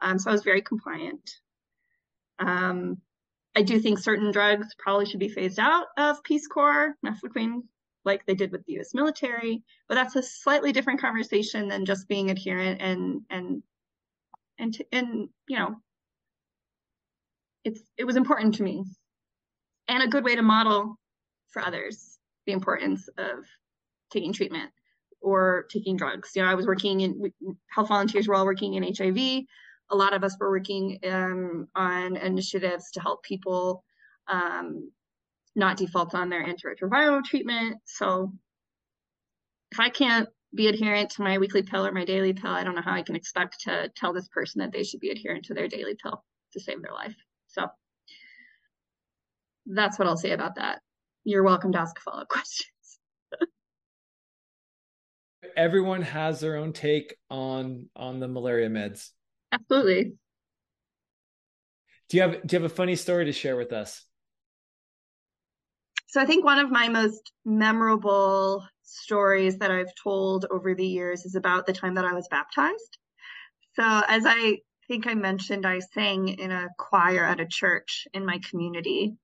Um, 0.00 0.18
so 0.18 0.30
I 0.30 0.32
was 0.32 0.42
very 0.42 0.62
compliant. 0.62 1.30
Um, 2.38 2.98
I 3.56 3.62
do 3.62 3.78
think 3.78 3.98
certain 3.98 4.32
drugs 4.32 4.74
probably 4.78 5.06
should 5.06 5.20
be 5.20 5.28
phased 5.28 5.58
out 5.58 5.86
of 5.96 6.22
Peace 6.24 6.46
Corps, 6.48 6.94
mefloquine, 7.06 7.62
like 8.04 8.26
they 8.26 8.34
did 8.34 8.52
with 8.52 8.64
the 8.66 8.74
U.S. 8.74 8.94
military, 8.94 9.62
but 9.88 9.94
that's 9.94 10.16
a 10.16 10.22
slightly 10.22 10.72
different 10.72 11.00
conversation 11.00 11.68
than 11.68 11.84
just 11.86 12.08
being 12.08 12.30
adherent 12.30 12.82
and 12.82 13.22
and 13.30 13.62
and 14.58 14.76
and 14.92 15.28
you 15.48 15.58
know, 15.58 15.76
it's 17.64 17.80
it 17.96 18.04
was 18.04 18.16
important 18.16 18.56
to 18.56 18.62
me, 18.62 18.84
and 19.88 20.02
a 20.02 20.08
good 20.08 20.24
way 20.24 20.34
to 20.34 20.42
model 20.42 20.98
for 21.50 21.62
others. 21.62 22.18
the 22.46 22.52
importance 22.52 23.08
of 23.16 23.46
taking 24.10 24.32
treatment 24.32 24.70
or 25.24 25.66
taking 25.70 25.96
drugs. 25.96 26.30
You 26.34 26.42
know, 26.42 26.48
I 26.48 26.54
was 26.54 26.66
working 26.66 27.00
in 27.00 27.32
health 27.70 27.88
volunteers 27.88 28.28
were 28.28 28.34
all 28.34 28.44
working 28.44 28.74
in 28.74 28.82
HIV. 28.82 29.44
A 29.90 29.96
lot 29.96 30.12
of 30.12 30.22
us 30.22 30.36
were 30.38 30.50
working 30.50 30.98
um, 31.10 31.66
on 31.74 32.16
initiatives 32.16 32.90
to 32.92 33.00
help 33.00 33.22
people 33.22 33.84
um, 34.28 34.90
not 35.56 35.78
default 35.78 36.14
on 36.14 36.28
their 36.28 36.44
antiretroviral 36.44 37.24
treatment. 37.24 37.78
So 37.86 38.32
if 39.72 39.80
I 39.80 39.88
can't 39.88 40.28
be 40.54 40.68
adherent 40.68 41.10
to 41.10 41.22
my 41.22 41.38
weekly 41.38 41.62
pill 41.62 41.86
or 41.86 41.92
my 41.92 42.04
daily 42.04 42.34
pill, 42.34 42.50
I 42.50 42.62
don't 42.62 42.74
know 42.74 42.82
how 42.82 42.94
I 42.94 43.02
can 43.02 43.16
expect 43.16 43.62
to 43.62 43.90
tell 43.96 44.12
this 44.12 44.28
person 44.28 44.60
that 44.60 44.72
they 44.72 44.84
should 44.84 45.00
be 45.00 45.10
adherent 45.10 45.46
to 45.46 45.54
their 45.54 45.68
daily 45.68 45.96
pill 46.00 46.22
to 46.52 46.60
save 46.60 46.82
their 46.82 46.92
life. 46.92 47.14
So 47.48 47.66
that's 49.66 49.98
what 49.98 50.06
I'll 50.06 50.16
say 50.16 50.32
about 50.32 50.56
that. 50.56 50.80
You're 51.24 51.42
welcome 51.42 51.72
to 51.72 51.80
ask 51.80 51.98
a 51.98 52.02
follow 52.02 52.22
up 52.22 52.28
questions. 52.28 52.73
Everyone 55.56 56.02
has 56.02 56.40
their 56.40 56.56
own 56.56 56.72
take 56.72 57.16
on 57.30 57.88
on 57.94 58.20
the 58.20 58.28
malaria 58.28 58.68
meds. 58.68 59.10
Absolutely. 59.52 60.14
Do 62.08 62.16
you 62.16 62.22
have 62.22 62.46
do 62.46 62.56
you 62.56 62.62
have 62.62 62.70
a 62.70 62.74
funny 62.74 62.96
story 62.96 63.24
to 63.26 63.32
share 63.32 63.56
with 63.56 63.72
us? 63.72 64.04
So 66.06 66.20
I 66.20 66.26
think 66.26 66.44
one 66.44 66.58
of 66.58 66.70
my 66.70 66.88
most 66.88 67.32
memorable 67.44 68.64
stories 68.82 69.58
that 69.58 69.70
I've 69.70 69.94
told 70.00 70.46
over 70.50 70.74
the 70.74 70.86
years 70.86 71.24
is 71.24 71.34
about 71.34 71.66
the 71.66 71.72
time 71.72 71.94
that 71.94 72.04
I 72.04 72.12
was 72.12 72.28
baptized. 72.28 72.98
So 73.74 73.82
as 73.82 74.24
I 74.24 74.58
think 74.86 75.06
I 75.06 75.14
mentioned, 75.14 75.66
I 75.66 75.80
sang 75.80 76.28
in 76.28 76.52
a 76.52 76.68
choir 76.78 77.24
at 77.24 77.40
a 77.40 77.46
church 77.46 78.06
in 78.12 78.24
my 78.24 78.38
community. 78.48 79.16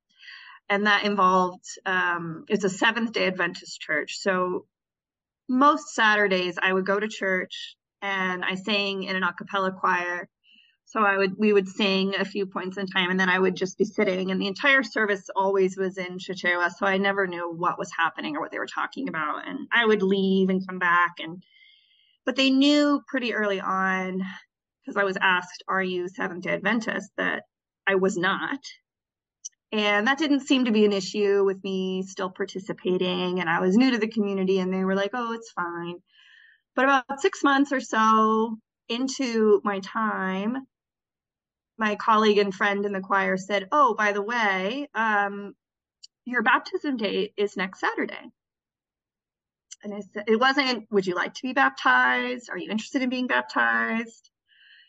And 0.69 0.87
that 0.87 1.05
involved, 1.05 1.65
um, 1.87 2.45
it's 2.49 2.65
a 2.65 2.69
Seventh 2.69 3.13
day 3.13 3.27
Adventist 3.27 3.81
church. 3.81 4.19
So 4.19 4.67
most 5.51 5.95
Saturdays 5.95 6.57
I 6.63 6.73
would 6.73 6.87
go 6.87 6.99
to 6.99 7.09
church 7.09 7.77
and 8.01 8.45
I 8.45 8.55
sang 8.55 9.03
in 9.03 9.17
an 9.17 9.23
a 9.23 9.35
cappella 9.35 9.73
choir 9.73 10.29
so 10.91 11.03
I 11.03 11.19
would 11.19 11.39
we 11.39 11.53
would 11.53 11.69
sing 11.69 12.15
a 12.19 12.25
few 12.25 12.47
points 12.47 12.77
in 12.77 12.87
time 12.87 13.11
and 13.11 13.21
then 13.21 13.29
I 13.29 13.39
would 13.39 13.55
just 13.55 13.79
be 13.79 13.85
sitting 13.85 14.31
and 14.31 14.41
the 14.41 14.49
entire 14.49 14.83
service 14.83 15.29
always 15.37 15.77
was 15.77 15.99
in 15.99 16.19
Chichewa. 16.19 16.73
So 16.73 16.85
I 16.85 16.97
never 16.99 17.29
knew 17.29 17.53
what 17.53 17.79
was 17.79 17.93
happening 17.97 18.37
or 18.37 18.41
what 18.41 18.51
they 18.51 18.59
were 18.59 18.67
talking 18.67 19.09
about. 19.09 19.47
And 19.47 19.69
I 19.73 19.87
would 19.87 20.03
leave 20.03 20.51
and 20.51 20.67
come 20.67 20.81
back 20.81 21.21
and 21.21 21.45
but 22.27 22.35
they 22.35 22.51
knew 22.51 23.03
pretty 23.07 23.35
early 23.35 23.61
on 23.61 24.23
because 24.83 24.97
I 24.97 25.05
was 25.05 25.17
asked, 25.21 25.63
Are 25.69 25.83
you 25.83 26.09
Seventh 26.09 26.43
day 26.43 26.55
Adventist? 26.55 27.11
that 27.17 27.45
I 27.87 27.95
was 27.95 28.17
not. 28.17 28.59
And 29.73 30.07
that 30.07 30.19
didn't 30.19 30.41
seem 30.41 30.65
to 30.65 30.73
be 30.73 30.85
an 30.85 30.93
issue 30.93 31.45
with 31.45 31.63
me 31.63 32.03
still 32.03 32.31
participating. 32.31 33.41
And 33.41 33.49
I 33.49 33.61
was 33.61 33.77
new 33.77 33.93
to 33.93 33.99
the 33.99 34.09
community 34.09 34.59
and 34.59 34.73
they 34.73 34.85
were 34.85 34.97
like, 34.97 35.11
Oh, 35.15 35.33
it's 35.33 35.53
fine. 35.53 35.97
But 36.75 36.87
about 36.87 37.21
six 37.21 37.45
months 37.45 37.73
or 37.73 37.81
so 37.81 38.59
into 38.89 39.61
my 39.65 39.81
time, 39.81 40.67
my 41.79 41.95
colleague 41.95 42.39
and 42.39 42.55
friend 42.55 42.85
in 42.85 42.93
the 42.93 43.01
choir 43.01 43.37
said, 43.37 43.69
Oh, 43.71 43.95
by 43.95 44.13
the 44.13 44.23
way, 44.23 44.89
um, 44.95 45.55
your 46.25 46.43
baptism 46.43 46.97
date 46.97 47.33
is 47.37 47.57
next 47.57 47.81
Saturday. 47.81 48.31
And 49.83 49.95
I 49.95 50.01
said, 50.01 50.25
it 50.27 50.39
wasn't, 50.39 50.87
would 50.91 51.07
you 51.07 51.15
like 51.15 51.35
to 51.35 51.43
be 51.43 51.53
baptized? 51.53 52.51
Are 52.51 52.59
you 52.59 52.71
interested 52.71 53.03
in 53.03 53.09
being 53.09 53.27
baptized? 53.27 54.31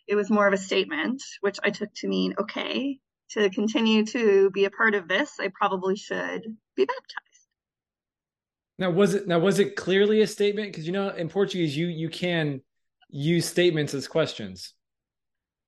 It 0.08 0.16
was 0.16 0.30
more 0.30 0.48
of 0.48 0.54
a 0.54 0.58
statement, 0.58 1.24
which 1.40 1.60
I 1.64 1.70
took 1.70 1.94
to 1.96 2.08
mean, 2.08 2.34
okay, 2.40 3.00
to 3.34 3.50
continue 3.50 4.06
to 4.08 4.50
be 4.52 4.66
a 4.66 4.72
part 4.72 4.96
of 4.96 5.08
this, 5.08 5.34
I 5.40 5.50
probably 5.54 5.96
should 5.96 6.44
be 6.76 6.86
baptized. 6.86 7.28
Now, 8.78 8.90
was 8.90 9.14
it 9.14 9.28
now 9.28 9.40
was 9.40 9.60
it 9.60 9.76
clearly 9.76 10.22
a 10.22 10.28
statement? 10.28 10.72
Because 10.72 10.86
you 10.86 10.94
know, 10.94 11.10
in 11.10 11.30
Portuguese, 11.30 11.76
you 11.78 11.88
you 11.88 12.10
can 12.10 12.62
use 13.10 13.46
statements 13.46 13.94
as 13.94 14.08
questions. 14.08 14.74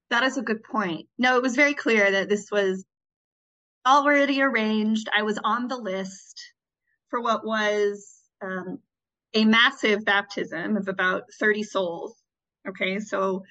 That 0.10 0.24
is 0.24 0.38
a 0.38 0.42
good 0.42 0.64
point. 0.64 1.08
No, 1.18 1.38
it 1.38 1.44
was 1.44 1.56
very 1.56 1.74
clear 1.74 2.12
that 2.12 2.30
this 2.30 2.50
was 2.52 2.86
already 3.86 4.42
arranged. 4.42 5.10
I 5.16 5.24
was 5.24 5.40
on 5.44 5.68
the 5.68 5.78
list 5.78 6.42
for 7.10 7.22
what 7.22 7.46
was 7.46 8.22
um, 8.42 8.80
a 9.34 9.46
massive 9.46 10.06
baptism 10.06 10.78
of 10.78 10.88
about 10.88 11.24
30 11.40 11.64
souls. 11.64 12.16
Okay, 12.68 13.00
so, 13.00 13.44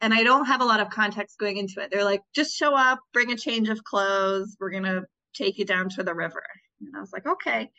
and 0.00 0.14
I 0.14 0.22
don't 0.22 0.46
have 0.46 0.60
a 0.60 0.64
lot 0.64 0.80
of 0.80 0.90
context 0.90 1.38
going 1.38 1.56
into 1.56 1.80
it. 1.80 1.90
They're 1.90 2.04
like, 2.04 2.22
just 2.34 2.56
show 2.56 2.74
up, 2.74 3.00
bring 3.12 3.32
a 3.32 3.36
change 3.36 3.68
of 3.68 3.82
clothes. 3.82 4.56
We're 4.60 4.70
going 4.70 4.84
to 4.84 5.04
take 5.34 5.58
you 5.58 5.64
down 5.64 5.88
to 5.90 6.02
the 6.02 6.14
river. 6.14 6.42
And 6.80 6.96
I 6.96 7.00
was 7.00 7.12
like, 7.12 7.26
okay. 7.26 7.70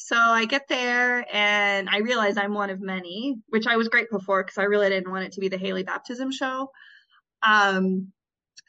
So 0.00 0.16
I 0.16 0.44
get 0.44 0.68
there 0.68 1.26
and 1.34 1.88
I 1.90 1.98
realize 1.98 2.36
I'm 2.36 2.54
one 2.54 2.70
of 2.70 2.80
many, 2.80 3.36
which 3.48 3.66
I 3.66 3.76
was 3.76 3.88
grateful 3.88 4.20
for 4.20 4.42
because 4.42 4.56
I 4.56 4.62
really 4.62 4.88
didn't 4.88 5.10
want 5.10 5.24
it 5.24 5.32
to 5.32 5.40
be 5.40 5.48
the 5.48 5.58
Hayley 5.58 5.82
baptism 5.82 6.30
show. 6.30 6.70
Um, 7.42 8.12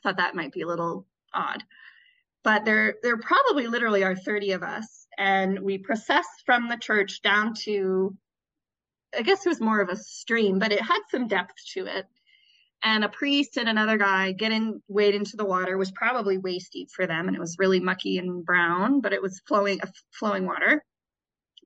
thought 0.03 0.17
that 0.17 0.35
might 0.35 0.51
be 0.51 0.61
a 0.61 0.67
little 0.67 1.05
odd, 1.33 1.63
but 2.43 2.65
there 2.65 2.95
there 3.03 3.17
probably 3.17 3.67
literally 3.67 4.03
are 4.03 4.15
30 4.15 4.53
of 4.53 4.63
us, 4.63 5.07
and 5.17 5.59
we 5.59 5.77
process 5.77 6.25
from 6.45 6.67
the 6.67 6.77
church 6.77 7.21
down 7.21 7.53
to, 7.65 8.15
I 9.17 9.21
guess 9.21 9.45
it 9.45 9.49
was 9.49 9.61
more 9.61 9.81
of 9.81 9.89
a 9.89 9.95
stream, 9.95 10.59
but 10.59 10.71
it 10.71 10.81
had 10.81 11.01
some 11.11 11.27
depth 11.27 11.55
to 11.73 11.85
it. 11.85 12.05
And 12.81 13.03
a 13.03 13.09
priest 13.09 13.57
and 13.57 13.67
another 13.67 13.97
guy 13.97 14.31
get 14.31 14.51
in, 14.53 14.81
wade 14.87 15.13
into 15.15 15.35
the 15.35 15.45
water 15.45 15.77
was 15.77 15.91
probably 15.91 16.37
waist 16.37 16.71
deep 16.71 16.89
for 16.91 17.05
them, 17.05 17.27
and 17.27 17.35
it 17.35 17.39
was 17.39 17.57
really 17.59 17.79
mucky 17.81 18.17
and 18.17 18.45
brown, 18.45 19.01
but 19.01 19.11
it 19.11 19.21
was 19.21 19.41
flowing, 19.47 19.79
flowing 20.17 20.45
water. 20.45 20.83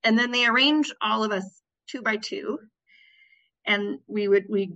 And 0.03 0.17
then 0.17 0.31
they 0.31 0.47
arrange 0.47 0.91
all 1.01 1.23
of 1.23 1.31
us 1.31 1.61
two 1.87 2.01
by 2.01 2.17
two, 2.17 2.57
and 3.65 3.99
we 4.07 4.27
would 4.27 4.45
we 4.49 4.73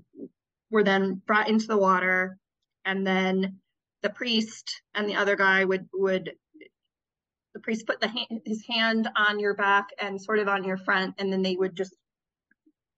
were 0.69 0.83
then 0.83 1.21
brought 1.25 1.49
into 1.49 1.67
the 1.67 1.77
water 1.77 2.37
and 2.85 3.05
then 3.05 3.59
the 4.01 4.09
priest 4.09 4.81
and 4.93 5.09
the 5.09 5.15
other 5.15 5.35
guy 5.35 5.65
would 5.65 5.87
would 5.93 6.31
the 7.53 7.59
priest 7.59 7.87
put 7.87 7.99
the 7.99 8.07
hand, 8.07 8.41
his 8.45 8.63
hand 8.67 9.09
on 9.15 9.39
your 9.39 9.55
back 9.55 9.87
and 9.99 10.21
sort 10.21 10.39
of 10.39 10.47
on 10.47 10.63
your 10.63 10.77
front 10.77 11.15
and 11.17 11.31
then 11.31 11.41
they 11.41 11.55
would 11.55 11.75
just 11.75 11.95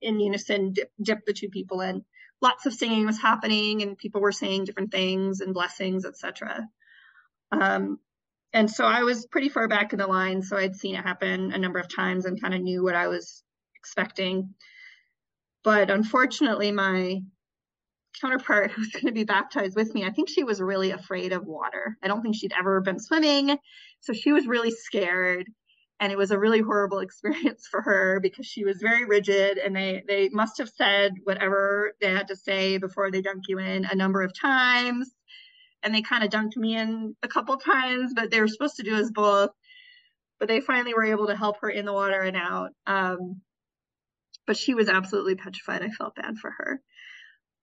in 0.01 0.19
unison 0.19 0.73
dip, 0.73 0.91
dip 1.01 1.25
the 1.25 1.33
two 1.33 1.49
people 1.49 1.81
in 1.81 2.03
lots 2.41 2.65
of 2.65 2.73
singing 2.73 3.05
was 3.05 3.19
happening 3.19 3.81
and 3.81 3.97
people 3.97 4.21
were 4.21 4.31
saying 4.31 4.65
different 4.65 4.91
things 4.91 5.41
and 5.41 5.53
blessings 5.53 6.05
etc 6.05 6.67
um, 7.51 7.99
and 8.53 8.69
so 8.69 8.85
i 8.85 9.03
was 9.03 9.25
pretty 9.27 9.49
far 9.49 9.67
back 9.67 9.93
in 9.93 9.99
the 9.99 10.07
line 10.07 10.41
so 10.41 10.57
i'd 10.57 10.75
seen 10.75 10.95
it 10.95 11.03
happen 11.03 11.51
a 11.51 11.57
number 11.57 11.79
of 11.79 11.93
times 11.93 12.25
and 12.25 12.41
kind 12.41 12.53
of 12.53 12.61
knew 12.61 12.83
what 12.83 12.95
i 12.95 13.07
was 13.07 13.43
expecting 13.75 14.53
but 15.63 15.89
unfortunately 15.89 16.71
my 16.71 17.21
counterpart 18.19 18.71
who 18.75 18.81
was 18.81 18.91
going 18.91 19.05
to 19.05 19.11
be 19.11 19.23
baptized 19.23 19.75
with 19.75 19.93
me, 19.93 20.05
I 20.05 20.11
think 20.11 20.29
she 20.29 20.43
was 20.43 20.61
really 20.61 20.91
afraid 20.91 21.33
of 21.33 21.45
water. 21.45 21.97
I 22.03 22.07
don't 22.07 22.21
think 22.21 22.35
she'd 22.35 22.53
ever 22.57 22.81
been 22.81 22.99
swimming. 22.99 23.57
So 24.01 24.13
she 24.13 24.31
was 24.31 24.47
really 24.47 24.71
scared. 24.71 25.47
And 25.99 26.11
it 26.11 26.17
was 26.17 26.31
a 26.31 26.39
really 26.39 26.61
horrible 26.61 26.99
experience 27.07 27.67
for 27.69 27.81
her 27.81 28.19
because 28.19 28.45
she 28.45 28.63
was 28.63 28.81
very 28.81 29.05
rigid 29.05 29.57
and 29.57 29.75
they, 29.75 30.03
they 30.07 30.29
must 30.29 30.57
have 30.59 30.69
said 30.69 31.13
whatever 31.23 31.93
they 32.01 32.11
had 32.11 32.29
to 32.29 32.35
say 32.35 32.77
before 32.77 33.11
they 33.11 33.21
dunk 33.21 33.43
you 33.47 33.59
in 33.59 33.85
a 33.85 33.95
number 33.95 34.21
of 34.21 34.39
times. 34.39 35.11
And 35.81 35.95
they 35.95 36.01
kind 36.01 36.23
of 36.23 36.29
dunked 36.29 36.57
me 36.57 36.75
in 36.75 37.15
a 37.23 37.27
couple 37.27 37.55
times, 37.57 38.13
but 38.13 38.31
they 38.31 38.41
were 38.41 38.49
supposed 38.49 38.77
to 38.77 38.83
do 38.83 38.95
us 38.95 39.09
both. 39.11 39.51
But 40.39 40.47
they 40.47 40.61
finally 40.61 40.93
were 40.93 41.05
able 41.05 41.27
to 41.27 41.35
help 41.35 41.61
her 41.61 41.69
in 41.69 41.85
the 41.85 41.93
water 41.93 42.21
and 42.21 42.35
out. 42.35 42.71
Um, 42.85 43.41
but 44.45 44.57
she 44.57 44.73
was 44.73 44.89
absolutely 44.89 45.35
petrified. 45.35 45.83
I 45.83 45.89
felt 45.89 46.15
bad 46.15 46.37
for 46.37 46.51
her 46.51 46.81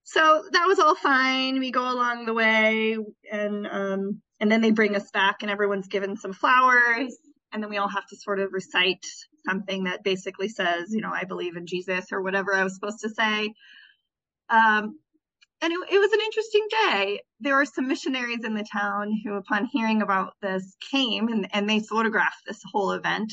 so 0.08 0.44
that 0.52 0.66
was 0.66 0.78
all 0.78 0.94
fine. 0.94 1.58
We 1.58 1.72
go 1.72 1.82
along 1.82 2.26
the 2.26 2.32
way, 2.32 2.96
and 3.30 3.66
um, 3.66 4.22
and 4.38 4.50
then 4.50 4.60
they 4.60 4.70
bring 4.70 4.94
us 4.94 5.10
back, 5.10 5.42
and 5.42 5.50
everyone's 5.50 5.88
given 5.88 6.16
some 6.16 6.32
flowers, 6.32 7.16
and 7.56 7.62
then 7.62 7.70
we 7.70 7.78
all 7.78 7.88
have 7.88 8.06
to 8.08 8.16
sort 8.16 8.38
of 8.38 8.52
recite 8.52 9.06
something 9.48 9.84
that 9.84 10.04
basically 10.04 10.46
says, 10.46 10.90
you 10.90 11.00
know, 11.00 11.10
I 11.10 11.24
believe 11.24 11.56
in 11.56 11.66
Jesus 11.66 12.12
or 12.12 12.20
whatever 12.20 12.54
I 12.54 12.62
was 12.62 12.74
supposed 12.74 13.00
to 13.00 13.08
say. 13.08 13.54
Um, 14.50 14.98
and 15.62 15.72
it, 15.72 15.78
it 15.90 15.98
was 15.98 16.12
an 16.12 16.20
interesting 16.20 16.66
day. 16.70 17.20
There 17.40 17.56
were 17.56 17.64
some 17.64 17.88
missionaries 17.88 18.44
in 18.44 18.52
the 18.52 18.66
town 18.70 19.10
who, 19.24 19.36
upon 19.36 19.70
hearing 19.72 20.02
about 20.02 20.34
this, 20.42 20.76
came 20.90 21.28
and, 21.28 21.48
and 21.54 21.66
they 21.66 21.80
photographed 21.80 22.42
this 22.46 22.60
whole 22.70 22.90
event 22.90 23.32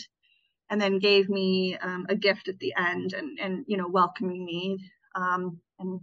and 0.69 0.79
then 0.79 0.99
gave 0.99 1.27
me 1.27 1.77
um, 1.81 2.05
a 2.07 2.15
gift 2.15 2.47
at 2.47 2.59
the 2.59 2.73
end 2.77 3.11
and, 3.11 3.37
and 3.41 3.65
you 3.67 3.75
know, 3.75 3.89
welcoming 3.89 4.45
me. 4.45 4.79
Um, 5.15 5.59
and 5.79 5.99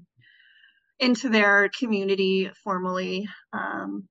into 0.98 1.30
their 1.30 1.70
community 1.78 2.50
formally. 2.62 3.26
Um, 3.54 4.06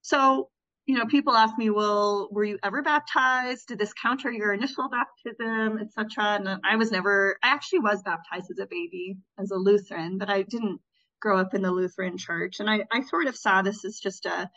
so, 0.00 0.48
you 0.88 0.96
know, 0.96 1.04
people 1.04 1.36
ask 1.36 1.56
me, 1.58 1.68
well, 1.68 2.28
were 2.32 2.44
you 2.44 2.58
ever 2.62 2.80
baptized? 2.80 3.68
Did 3.68 3.78
this 3.78 3.92
counter 3.92 4.32
your 4.32 4.54
initial 4.54 4.88
baptism, 4.88 5.78
etc.? 5.78 6.36
And 6.36 6.60
I 6.64 6.76
was 6.76 6.90
never, 6.90 7.36
I 7.44 7.48
actually 7.48 7.80
was 7.80 8.02
baptized 8.02 8.50
as 8.50 8.58
a 8.58 8.66
baby, 8.66 9.18
as 9.38 9.50
a 9.50 9.56
Lutheran, 9.56 10.16
but 10.16 10.30
I 10.30 10.42
didn't 10.42 10.80
grow 11.20 11.38
up 11.38 11.52
in 11.52 11.60
the 11.60 11.70
Lutheran 11.70 12.16
church. 12.16 12.60
And 12.60 12.70
I, 12.70 12.84
I 12.90 13.02
sort 13.02 13.26
of 13.26 13.36
saw 13.36 13.60
this 13.60 13.84
as 13.84 14.00
just 14.00 14.24
a, 14.24 14.50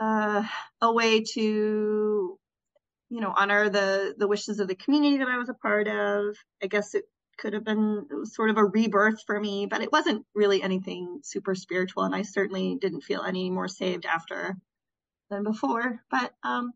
uh, 0.00 0.42
a 0.80 0.92
way 0.92 1.20
to, 1.20 2.36
you 3.10 3.20
know, 3.20 3.32
honor 3.36 3.68
the 3.68 4.16
the 4.18 4.26
wishes 4.26 4.58
of 4.58 4.66
the 4.66 4.74
community 4.74 5.18
that 5.18 5.28
I 5.28 5.38
was 5.38 5.48
a 5.48 5.54
part 5.54 5.86
of. 5.86 6.34
I 6.60 6.66
guess 6.66 6.96
it 6.96 7.04
could 7.38 7.52
have 7.52 7.64
been 7.64 8.06
sort 8.24 8.50
of 8.50 8.56
a 8.56 8.64
rebirth 8.64 9.22
for 9.26 9.38
me, 9.38 9.66
but 9.66 9.82
it 9.82 9.92
wasn't 9.92 10.24
really 10.34 10.62
anything 10.62 11.20
super 11.22 11.54
spiritual, 11.54 12.04
and 12.04 12.14
I 12.14 12.22
certainly 12.22 12.76
didn't 12.80 13.02
feel 13.02 13.22
any 13.22 13.50
more 13.50 13.68
saved 13.68 14.06
after 14.06 14.56
than 15.30 15.42
before. 15.42 16.00
But 16.10 16.32
um, 16.42 16.72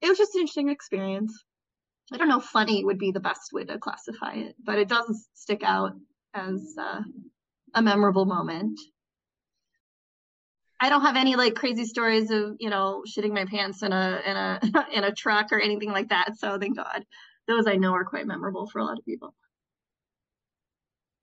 it 0.00 0.08
was 0.08 0.18
just 0.18 0.34
an 0.34 0.42
interesting 0.42 0.68
experience. 0.68 1.44
I 2.12 2.16
don't 2.16 2.28
know, 2.28 2.40
funny 2.40 2.84
would 2.84 2.98
be 2.98 3.10
the 3.10 3.20
best 3.20 3.52
way 3.52 3.64
to 3.64 3.78
classify 3.78 4.34
it, 4.34 4.56
but 4.64 4.78
it 4.78 4.88
does 4.88 5.28
stick 5.34 5.62
out 5.62 5.92
as 6.34 6.74
uh, 6.78 7.02
a 7.74 7.82
memorable 7.82 8.24
moment. 8.24 8.80
I 10.80 10.88
don't 10.88 11.02
have 11.02 11.16
any 11.16 11.36
like 11.36 11.54
crazy 11.54 11.84
stories 11.84 12.30
of 12.30 12.56
you 12.60 12.70
know 12.70 13.02
shitting 13.06 13.32
my 13.32 13.44
pants 13.44 13.82
in 13.82 13.92
a 13.92 14.22
in 14.24 14.36
a 14.36 14.60
in 14.92 15.04
a 15.04 15.12
truck 15.12 15.52
or 15.52 15.60
anything 15.60 15.90
like 15.90 16.10
that. 16.10 16.36
So 16.38 16.58
thank 16.58 16.76
God, 16.76 17.04
those 17.48 17.66
I 17.66 17.74
know 17.76 17.92
are 17.94 18.04
quite 18.04 18.26
memorable 18.26 18.68
for 18.68 18.78
a 18.78 18.84
lot 18.84 18.98
of 18.98 19.04
people. 19.04 19.34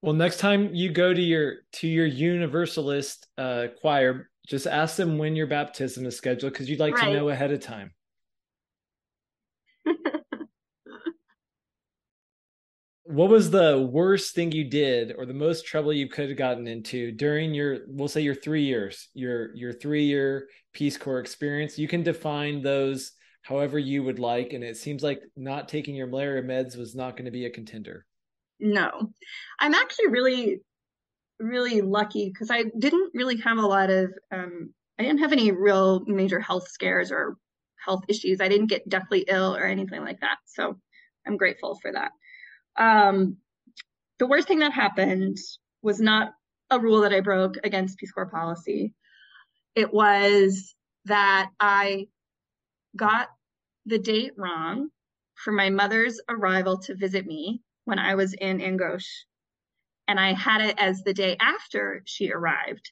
Well, 0.02 0.14
next 0.14 0.40
time 0.40 0.74
you 0.74 0.92
go 0.92 1.14
to 1.14 1.22
your 1.22 1.56
to 1.74 1.88
your 1.88 2.06
Universalist 2.06 3.28
uh, 3.38 3.68
choir, 3.80 4.30
just 4.46 4.68
ask 4.68 4.98
them 4.98 5.18
when 5.18 5.36
your 5.36 5.48
baptism 5.48 6.06
is 6.06 6.18
scheduled 6.18 6.54
because 6.54 6.70
you'd 6.70 6.80
like 6.80 6.96
right. 6.96 7.06
to 7.06 7.14
know 7.14 7.30
ahead 7.30 7.52
of 7.52 7.62
time. 7.62 7.92
what 13.06 13.30
was 13.30 13.52
the 13.52 13.80
worst 13.92 14.34
thing 14.34 14.52
you 14.52 14.64
did 14.64 15.14
or 15.18 15.28
the 15.28 15.34
most 15.34 15.66
trouble 15.68 15.94
you 15.94 16.10
could 16.10 16.30
have 16.30 16.38
gotten 16.38 16.68
into 16.68 17.12
during 17.12 17.54
your 17.54 17.82
we'll 17.88 18.08
say 18.08 18.22
your 18.22 18.34
three 18.34 18.64
years 18.64 19.10
your 19.14 19.56
your 19.56 19.72
three 19.72 20.06
year 20.06 20.48
peace 20.74 20.98
corps 20.98 21.20
experience 21.20 21.78
you 21.78 21.88
can 21.88 22.02
define 22.02 22.64
those 22.64 23.12
however 23.46 23.78
you 23.78 24.04
would 24.04 24.18
like 24.18 24.54
and 24.54 24.64
it 24.64 24.76
seems 24.76 25.04
like 25.04 25.22
not 25.36 25.70
taking 25.70 25.94
your 25.94 26.08
malaria 26.08 26.42
meds 26.42 26.76
was 26.76 26.96
not 26.96 27.16
going 27.16 27.26
to 27.26 27.32
be 27.32 27.46
a 27.46 27.50
contender. 27.50 28.06
No. 28.60 29.12
I'm 29.60 29.76
actually 29.76 30.08
really 30.08 30.62
really 31.38 31.82
lucky 31.82 32.30
because 32.30 32.50
i 32.50 32.64
didn't 32.80 33.12
really 33.14 33.38
have 33.38 33.58
a 33.58 33.68
lot 33.68 33.90
of 33.90 34.10
um, 34.32 34.74
i 34.98 35.04
didn't 35.04 35.20
have 35.20 35.34
any 35.34 35.52
real 35.52 36.00
major 36.06 36.40
health 36.40 36.66
scares 36.70 37.12
or 37.12 37.36
health 37.76 38.04
issues. 38.08 38.40
I 38.40 38.48
didn't 38.48 38.68
get 38.68 38.88
deathly 38.88 39.26
ill 39.28 39.54
or 39.56 39.66
anything 39.66 40.02
like 40.02 40.22
that 40.22 40.38
so 40.46 40.80
i'm 41.28 41.38
grateful 41.38 41.78
for 41.82 41.92
that. 41.92 42.12
Um, 42.78 43.38
the 44.18 44.28
worst 44.28 44.48
thing 44.48 44.60
that 44.60 44.74
happened 44.74 45.38
was 45.82 46.00
not 46.00 46.32
a 46.72 46.80
rule 46.80 47.02
that 47.02 47.14
I 47.14 47.20
broke 47.20 47.58
against 47.64 47.98
Peace 47.98 48.12
Corps 48.12 48.30
policy. 48.30 48.94
It 49.76 49.94
was 49.94 50.74
that 51.06 51.50
I 51.60 52.08
got 52.96 53.28
the 53.86 54.00
date 54.00 54.34
wrong 54.38 54.90
for 55.36 55.52
my 55.52 55.70
mother's 55.70 56.20
arrival 56.30 56.78
to 56.80 56.96
visit 56.96 57.26
me 57.26 57.62
when 57.86 58.00
I 58.00 58.16
was 58.16 58.34
in 58.34 58.62
Angoche. 58.62 59.26
And 60.08 60.20
I 60.20 60.34
had 60.34 60.62
it 60.62 60.76
as 60.78 61.04
the 61.04 61.14
day 61.14 61.36
after 61.40 62.04
she 62.06 62.32
arrived. 62.32 62.92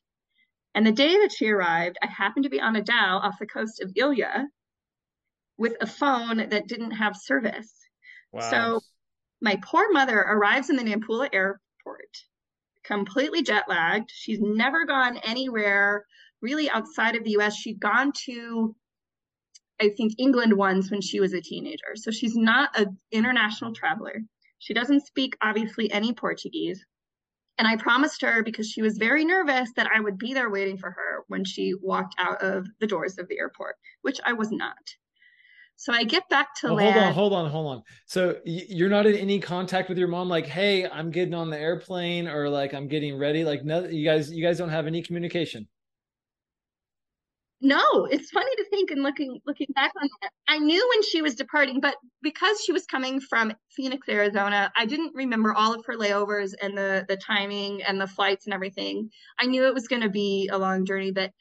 And 0.76 0.86
the 0.86 0.92
day 0.92 1.20
that 1.20 1.32
she 1.32 1.50
arrived, 1.50 1.98
I 2.02 2.08
happened 2.08 2.44
to 2.44 2.50
be 2.50 2.60
on 2.60 2.76
a 2.76 2.82
dhow 2.82 3.20
off 3.20 3.40
the 3.40 3.46
coast 3.46 3.82
of 3.82 3.92
Ilha 3.96 4.48
with 5.58 5.76
a 5.82 5.88
phone 5.88 6.38
that 6.50 6.68
didn't 6.68 6.92
have 6.92 7.16
service. 7.16 7.72
Wow. 8.32 8.50
So 8.50 8.82
my 9.42 9.60
poor 9.64 9.92
mother 9.92 10.18
arrives 10.18 10.70
in 10.70 10.76
the 10.76 10.84
Nampula 10.84 11.30
airport, 11.32 12.18
completely 12.84 13.44
jet 13.44 13.66
lagged. 13.68 14.10
She's 14.12 14.40
never 14.42 14.86
gone 14.86 15.18
anywhere 15.18 16.06
really 16.42 16.70
outside 16.70 17.16
of 17.16 17.24
the 17.24 17.38
US. 17.38 17.56
She'd 17.56 17.80
gone 17.80 18.12
to, 18.26 18.76
I 19.84 19.90
think, 19.90 20.14
England 20.18 20.58
once 20.58 20.90
when 20.90 21.02
she 21.02 21.20
was 21.20 21.34
a 21.34 21.42
teenager. 21.42 21.96
So 21.96 22.10
she's 22.10 22.36
not 22.36 22.78
an 22.80 22.98
international 23.12 23.74
traveler. 23.74 24.22
She 24.60 24.74
doesn't 24.74 25.06
speak, 25.06 25.36
obviously, 25.42 25.92
any 25.92 26.14
Portuguese. 26.14 26.84
And 27.58 27.68
I 27.68 27.76
promised 27.76 28.22
her 28.22 28.42
because 28.42 28.68
she 28.68 28.82
was 28.82 28.98
very 28.98 29.26
nervous 29.26 29.70
that 29.76 29.90
I 29.94 30.00
would 30.00 30.18
be 30.18 30.34
there 30.34 30.50
waiting 30.50 30.78
for 30.78 30.90
her 30.90 31.24
when 31.28 31.44
she 31.46 31.74
walked 31.82 32.16
out 32.18 32.42
of 32.42 32.66
the 32.80 32.88
doors 32.88 33.20
of 33.20 33.28
the 33.28 33.38
airport, 33.38 33.76
which 34.02 34.20
I 34.26 34.34
was 34.34 34.52
not. 34.52 34.78
So 35.76 35.92
I 35.92 36.04
get 36.04 36.30
back 36.30 36.56
to 36.62 36.68
well, 36.68 36.76
land. 36.76 36.94
Hold 36.96 37.06
on, 37.06 37.14
hold 37.14 37.34
on, 37.34 37.52
hold 37.52 37.78
on. 37.78 37.84
So 38.06 38.38
you're 38.46 38.90
not 38.90 39.06
in 39.06 39.16
any 39.16 39.40
contact 39.40 39.90
with 39.90 39.98
your 39.98 40.08
mom, 40.08 40.30
like, 40.30 40.46
hey, 40.46 40.88
I'm 40.88 41.12
getting 41.12 41.34
on 41.34 41.50
the 41.50 41.60
airplane, 41.60 42.28
or 42.28 42.48
like 42.48 42.74
I'm 42.74 42.88
getting 42.88 43.18
ready. 43.18 43.44
Like, 43.44 43.66
no, 43.66 43.84
you 43.86 44.06
guys, 44.06 44.32
you 44.32 44.44
guys 44.44 44.58
don't 44.58 44.70
have 44.70 44.88
any 44.88 45.02
communication. 45.02 45.68
No, 47.66 48.06
it's 48.06 48.30
funny 48.30 48.54
to 48.58 48.66
think 48.70 48.92
and 48.92 49.04
looking 49.04 49.40
looking 49.48 49.68
back 49.74 49.92
on 50.02 50.10
that. 50.22 50.32
I 50.50 50.60
knew 50.60 50.86
when 50.94 51.02
she 51.04 51.22
was 51.22 51.36
departing, 51.36 51.80
but 51.80 51.96
because 52.22 52.62
she 52.62 52.74
was 52.74 52.86
coming 52.86 53.22
from 53.22 53.54
Phoenix, 53.72 54.10
Arizona, 54.10 54.70
I 54.76 54.86
didn't 54.86 55.16
remember 55.16 55.54
all 55.54 55.74
of 55.74 55.86
her 55.86 55.96
layovers 55.96 56.54
and 56.62 56.78
the 56.78 57.06
the 57.08 57.16
timing 57.16 57.82
and 57.82 58.02
the 58.02 58.08
flights 58.08 58.46
and 58.46 58.54
everything. 58.54 59.10
I 59.40 59.46
knew 59.46 59.66
it 59.66 59.74
was 59.74 59.88
going 59.88 60.02
to 60.02 60.10
be 60.10 60.50
a 60.52 60.58
long 60.58 60.86
journey, 60.86 61.12
but 61.14 61.32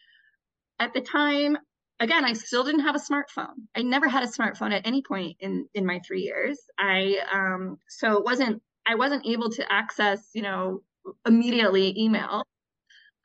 at 0.81 0.95
the 0.95 1.01
time 1.03 1.59
again, 2.01 2.25
I 2.25 2.35
still 2.35 2.65
didn't 2.65 2.83
have 2.83 2.97
a 2.97 3.01
smartphone. 3.01 3.55
I 3.77 3.83
never 3.83 4.09
had 4.09 4.25
a 4.25 4.29
smartphone 4.29 4.73
at 4.73 4.87
any 4.87 5.03
point 5.03 5.37
in 5.41 5.69
in 5.75 5.87
my 5.87 6.01
three 6.07 6.23
years. 6.23 6.59
I 6.79 7.19
um, 7.33 7.79
so 7.89 8.19
it 8.19 8.25
wasn't 8.25 8.63
I 8.87 8.95
wasn't 8.97 9.27
able 9.27 9.51
to 9.51 9.73
access 9.73 10.31
you 10.35 10.43
know 10.43 10.83
immediately 11.27 11.95
email. 12.01 12.45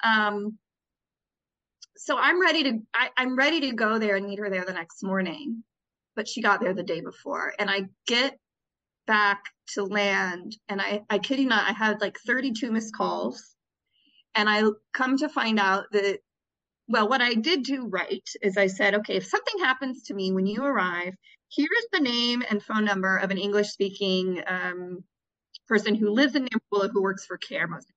Um, 0.04 0.58
so 1.98 2.18
I'm 2.18 2.41
ready 2.41 2.64
to 2.64 2.80
I, 2.93 3.10
I'm 3.18 3.36
ready 3.38 3.62
to 3.62 3.74
go 3.74 4.00
there 4.00 4.16
and 4.16 4.28
meet 4.28 4.39
her 4.39 4.50
there 4.50 4.66
the 4.66 4.74
next 4.74 5.04
morning, 5.04 5.64
but 6.16 6.28
she 6.28 6.41
got 6.41 6.62
there 6.62 6.74
the 6.74 6.84
day 6.84 7.02
before, 7.02 7.54
and 7.60 7.70
I 7.70 7.88
get 8.08 8.38
back 9.08 9.43
to 9.74 9.84
land, 9.84 10.56
and 10.70 10.82
I 10.82 11.02
I 11.10 11.20
kid 11.20 11.39
you 11.39 11.48
not, 11.48 11.70
I 11.70 11.74
had 11.74 12.02
like 12.02 12.18
32 12.26 12.72
missed 12.72 12.95
calls, 12.95 13.56
and 14.36 14.50
I 14.50 14.64
come 14.93 15.18
to 15.18 15.30
find 15.30 15.60
out 15.60 15.86
that 15.91 16.20
well, 16.89 17.10
what 17.10 17.22
I 17.22 17.34
did 17.34 17.64
do 17.64 17.88
right 17.88 18.28
is 18.41 18.58
I 18.58 18.68
said, 18.68 18.95
okay, 18.95 19.18
if 19.18 19.26
something 19.26 19.60
happens 19.60 20.04
to 20.04 20.14
me 20.14 20.32
when 20.32 20.45
you 20.45 20.64
arrive, 20.64 21.14
here 21.50 21.68
is 21.80 21.88
the 21.91 22.00
name 22.00 22.43
and 22.50 22.64
phone 22.64 22.86
number 22.86 23.18
of 23.18 23.30
an 23.32 23.38
English 23.38 23.70
speaking 23.70 24.41
um, 24.48 25.04
person 25.68 25.95
who 25.95 26.12
lives 26.12 26.36
in 26.36 26.48
Nampula 26.48 26.89
who 26.91 27.02
works 27.02 27.26
for 27.26 27.38
CARE 27.38 27.68
Mozambique. 27.68 27.97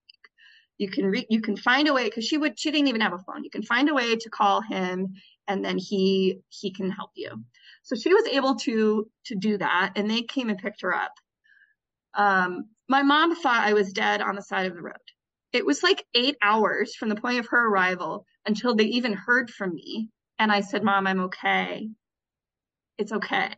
You 0.80 0.88
can 0.88 1.04
re- 1.04 1.26
you 1.28 1.42
can 1.42 1.58
find 1.58 1.88
a 1.88 1.92
way 1.92 2.04
because 2.04 2.24
she 2.24 2.38
would 2.38 2.58
she 2.58 2.70
didn't 2.70 2.88
even 2.88 3.02
have 3.02 3.12
a 3.12 3.18
phone. 3.18 3.44
You 3.44 3.50
can 3.50 3.62
find 3.62 3.90
a 3.90 3.94
way 3.94 4.16
to 4.16 4.30
call 4.30 4.62
him 4.62 5.14
and 5.46 5.62
then 5.62 5.76
he 5.76 6.40
he 6.48 6.72
can 6.72 6.90
help 6.90 7.10
you. 7.14 7.44
So 7.82 7.96
she 7.96 8.14
was 8.14 8.26
able 8.26 8.54
to 8.60 9.06
to 9.26 9.34
do 9.34 9.58
that 9.58 9.92
and 9.96 10.10
they 10.10 10.22
came 10.22 10.48
and 10.48 10.58
picked 10.58 10.80
her 10.80 10.94
up. 10.94 11.12
Um, 12.14 12.70
my 12.88 13.02
mom 13.02 13.36
thought 13.36 13.66
I 13.68 13.74
was 13.74 13.92
dead 13.92 14.22
on 14.22 14.36
the 14.36 14.42
side 14.42 14.68
of 14.68 14.74
the 14.74 14.80
road. 14.80 14.94
It 15.52 15.66
was 15.66 15.82
like 15.82 16.02
eight 16.14 16.38
hours 16.40 16.94
from 16.94 17.10
the 17.10 17.16
point 17.16 17.40
of 17.40 17.48
her 17.48 17.68
arrival 17.68 18.24
until 18.46 18.74
they 18.74 18.84
even 18.84 19.12
heard 19.12 19.50
from 19.50 19.74
me. 19.74 20.08
And 20.38 20.50
I 20.50 20.62
said, 20.62 20.82
Mom, 20.82 21.06
I'm 21.06 21.20
okay. 21.24 21.90
It's 22.96 23.12
okay. 23.12 23.50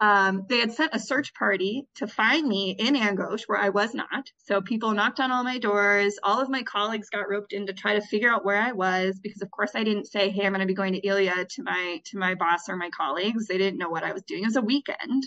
Um, 0.00 0.44
they 0.48 0.58
had 0.58 0.72
sent 0.72 0.94
a 0.94 1.00
search 1.00 1.34
party 1.34 1.88
to 1.96 2.06
find 2.06 2.46
me 2.46 2.70
in 2.78 2.94
Angoche, 2.94 3.44
where 3.48 3.58
I 3.58 3.70
was 3.70 3.94
not. 3.94 4.30
So 4.36 4.60
people 4.60 4.92
knocked 4.92 5.18
on 5.18 5.32
all 5.32 5.42
my 5.42 5.58
doors. 5.58 6.18
All 6.22 6.40
of 6.40 6.48
my 6.48 6.62
colleagues 6.62 7.10
got 7.10 7.28
roped 7.28 7.52
in 7.52 7.66
to 7.66 7.72
try 7.72 7.94
to 7.94 8.00
figure 8.00 8.30
out 8.30 8.44
where 8.44 8.60
I 8.60 8.72
was, 8.72 9.18
because 9.20 9.42
of 9.42 9.50
course 9.50 9.72
I 9.74 9.82
didn't 9.82 10.06
say, 10.06 10.30
"Hey, 10.30 10.46
I'm 10.46 10.52
going 10.52 10.60
to 10.60 10.66
be 10.66 10.74
going 10.74 10.92
to 10.92 11.06
Ilha" 11.06 11.46
to 11.46 11.62
my 11.64 12.00
to 12.06 12.18
my 12.18 12.36
boss 12.36 12.68
or 12.68 12.76
my 12.76 12.90
colleagues. 12.90 13.46
They 13.46 13.58
didn't 13.58 13.78
know 13.78 13.90
what 13.90 14.04
I 14.04 14.12
was 14.12 14.22
doing. 14.22 14.42
It 14.44 14.46
was 14.46 14.56
a 14.56 14.62
weekend. 14.62 15.24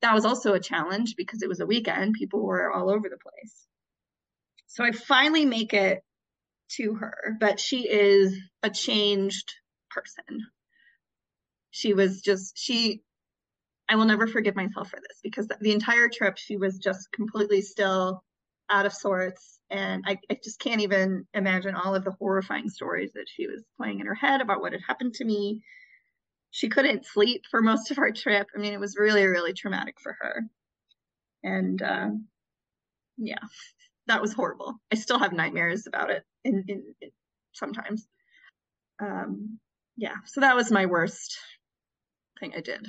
That 0.00 0.14
was 0.14 0.24
also 0.24 0.54
a 0.54 0.60
challenge 0.60 1.14
because 1.16 1.42
it 1.42 1.48
was 1.48 1.60
a 1.60 1.66
weekend. 1.66 2.14
People 2.14 2.42
were 2.44 2.72
all 2.72 2.90
over 2.90 3.08
the 3.08 3.18
place. 3.18 3.66
So 4.68 4.84
I 4.84 4.92
finally 4.92 5.44
make 5.44 5.74
it 5.74 6.02
to 6.76 6.94
her, 6.94 7.36
but 7.40 7.60
she 7.60 7.88
is 7.88 8.36
a 8.62 8.70
changed 8.70 9.52
person. 9.90 10.46
She 11.70 11.94
was 11.94 12.20
just, 12.20 12.58
she, 12.58 13.02
I 13.88 13.96
will 13.96 14.04
never 14.04 14.26
forgive 14.26 14.56
myself 14.56 14.90
for 14.90 14.96
this 14.96 15.20
because 15.22 15.48
the 15.60 15.72
entire 15.72 16.08
trip 16.08 16.36
she 16.38 16.56
was 16.56 16.78
just 16.78 17.10
completely 17.12 17.60
still 17.60 18.22
out 18.68 18.86
of 18.86 18.92
sorts. 18.92 19.60
And 19.70 20.04
I, 20.06 20.18
I 20.30 20.38
just 20.42 20.58
can't 20.58 20.80
even 20.80 21.26
imagine 21.34 21.74
all 21.74 21.94
of 21.94 22.04
the 22.04 22.16
horrifying 22.18 22.68
stories 22.68 23.12
that 23.14 23.26
she 23.28 23.46
was 23.46 23.62
playing 23.76 24.00
in 24.00 24.06
her 24.06 24.14
head 24.14 24.40
about 24.40 24.60
what 24.60 24.72
had 24.72 24.82
happened 24.86 25.14
to 25.14 25.24
me. 25.24 25.62
She 26.50 26.68
couldn't 26.68 27.06
sleep 27.06 27.42
for 27.50 27.60
most 27.62 27.90
of 27.90 27.98
our 27.98 28.10
trip. 28.10 28.48
I 28.54 28.58
mean, 28.58 28.72
it 28.72 28.80
was 28.80 28.96
really, 28.98 29.24
really 29.26 29.52
traumatic 29.52 29.96
for 30.00 30.16
her. 30.20 30.44
And 31.42 31.80
uh, 31.82 32.08
yeah, 33.18 33.38
that 34.06 34.22
was 34.22 34.32
horrible. 34.32 34.74
I 34.92 34.96
still 34.96 35.18
have 35.18 35.32
nightmares 35.32 35.86
about 35.86 36.10
it 36.10 36.24
in, 36.44 36.64
in, 36.68 36.82
in 37.00 37.10
sometimes. 37.52 38.06
Um, 39.00 39.58
yeah, 39.96 40.14
so 40.24 40.40
that 40.40 40.56
was 40.56 40.70
my 40.70 40.86
worst 40.86 41.38
thing 42.40 42.52
I 42.56 42.60
did. 42.60 42.86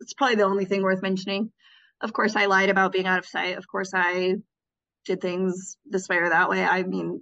It's 0.00 0.14
probably 0.14 0.36
the 0.36 0.44
only 0.44 0.64
thing 0.64 0.82
worth 0.82 1.02
mentioning. 1.02 1.52
Of 2.00 2.12
course, 2.12 2.36
I 2.36 2.46
lied 2.46 2.70
about 2.70 2.92
being 2.92 3.06
out 3.06 3.18
of 3.18 3.26
sight. 3.26 3.58
Of 3.58 3.68
course, 3.68 3.92
I 3.94 4.36
did 5.04 5.20
things 5.20 5.76
this 5.86 6.08
way 6.08 6.16
or 6.16 6.28
that 6.28 6.48
way. 6.48 6.64
I 6.64 6.82
mean, 6.82 7.20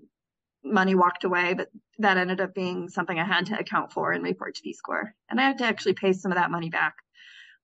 money 0.65 0.95
walked 0.95 1.25
away, 1.25 1.55
but 1.55 1.69
that 1.99 2.17
ended 2.17 2.41
up 2.41 2.55
being 2.55 2.89
something 2.89 3.19
I 3.19 3.25
had 3.25 3.47
to 3.47 3.59
account 3.59 3.93
for 3.93 4.13
and 4.13 4.23
report 4.23 4.55
to 4.57 4.63
Peace 4.63 4.81
Corps. 4.81 5.15
And 5.29 5.41
I 5.41 5.45
had 5.45 5.59
to 5.59 5.65
actually 5.65 5.95
pay 5.95 6.13
some 6.13 6.33
of 6.33 6.37
that 6.39 6.51
money 6.51 6.71
back. 6.71 6.95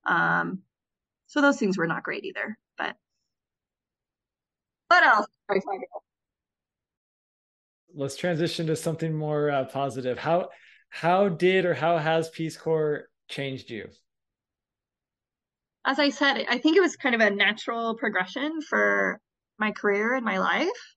Um, 0.07 0.61
so 1.27 1.41
those 1.41 1.59
things 1.59 1.79
were 1.79 1.87
not 1.87 2.03
great 2.03 2.25
either. 2.25 2.57
But 2.77 2.97
what 4.89 5.05
else? 5.05 5.27
Let's 7.95 8.17
transition 8.17 8.67
to 8.67 8.77
something 8.77 9.15
more 9.15 9.51
uh, 9.51 9.65
positive. 9.65 10.19
How 10.19 10.51
how 10.89 11.29
did 11.29 11.65
or 11.65 11.75
how 11.75 11.99
has 11.99 12.29
Peace 12.31 12.57
Corps 12.57 13.09
changed 13.29 13.71
you? 13.71 13.89
As 15.85 15.99
I 15.99 16.11
said, 16.11 16.47
I 16.49 16.59
think 16.59 16.77
it 16.77 16.81
was 16.81 16.97
kind 16.97 17.15
of 17.15 17.21
a 17.21 17.31
natural 17.31 17.95
progression 17.97 18.63
for 18.63 19.21
my 19.59 19.71
career 19.73 20.15
and 20.15 20.25
my 20.25 20.39
life 20.39 20.95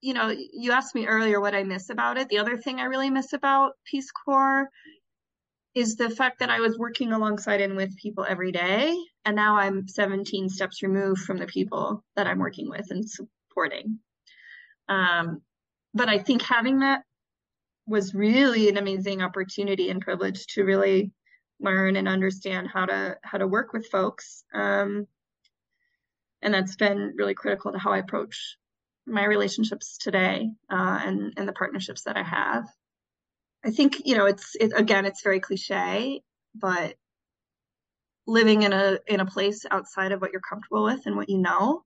you 0.00 0.14
know, 0.14 0.34
you 0.52 0.72
asked 0.72 0.94
me 0.94 1.06
earlier 1.06 1.40
what 1.40 1.54
I 1.54 1.62
miss 1.62 1.90
about 1.90 2.16
it. 2.16 2.28
The 2.28 2.38
other 2.38 2.56
thing 2.56 2.80
I 2.80 2.84
really 2.84 3.10
miss 3.10 3.32
about 3.32 3.72
Peace 3.84 4.10
Corps 4.10 4.68
is 5.74 5.96
the 5.96 6.10
fact 6.10 6.40
that 6.40 6.50
I 6.50 6.60
was 6.60 6.78
working 6.78 7.12
alongside 7.12 7.60
and 7.60 7.76
with 7.76 7.96
people 7.96 8.24
every 8.28 8.50
day. 8.50 8.96
And 9.24 9.36
now 9.36 9.56
I'm 9.56 9.86
17 9.86 10.48
steps 10.48 10.82
removed 10.82 11.22
from 11.22 11.36
the 11.36 11.46
people 11.46 12.02
that 12.16 12.26
I'm 12.26 12.38
working 12.38 12.68
with 12.68 12.90
and 12.90 13.08
supporting. 13.08 13.98
Um, 14.88 15.42
but 15.94 16.08
I 16.08 16.18
think 16.18 16.42
having 16.42 16.80
that 16.80 17.02
was 17.86 18.14
really 18.14 18.68
an 18.68 18.78
amazing 18.78 19.22
opportunity 19.22 19.90
and 19.90 20.00
privilege 20.00 20.46
to 20.48 20.64
really 20.64 21.12
learn 21.60 21.96
and 21.96 22.08
understand 22.08 22.68
how 22.68 22.86
to 22.86 23.16
how 23.22 23.38
to 23.38 23.46
work 23.46 23.72
with 23.72 23.86
folks. 23.86 24.44
Um, 24.52 25.06
and 26.42 26.54
that's 26.54 26.76
been 26.76 27.14
really 27.16 27.34
critical 27.34 27.72
to 27.72 27.78
how 27.78 27.92
I 27.92 27.98
approach 27.98 28.56
my 29.06 29.24
relationships 29.24 29.98
today 29.98 30.50
uh, 30.70 31.00
and 31.04 31.34
and 31.36 31.48
the 31.48 31.52
partnerships 31.52 32.02
that 32.04 32.16
I 32.16 32.22
have. 32.22 32.68
I 33.64 33.70
think 33.70 34.02
you 34.04 34.16
know 34.16 34.26
it's 34.26 34.54
it, 34.58 34.72
again 34.74 35.04
it's 35.04 35.22
very 35.22 35.40
cliche, 35.40 36.22
but 36.54 36.94
living 38.26 38.62
in 38.62 38.72
a 38.72 38.98
in 39.06 39.20
a 39.20 39.26
place 39.26 39.66
outside 39.70 40.12
of 40.12 40.20
what 40.20 40.32
you're 40.32 40.40
comfortable 40.40 40.84
with 40.84 41.06
and 41.06 41.16
what 41.16 41.28
you 41.28 41.38
know, 41.38 41.84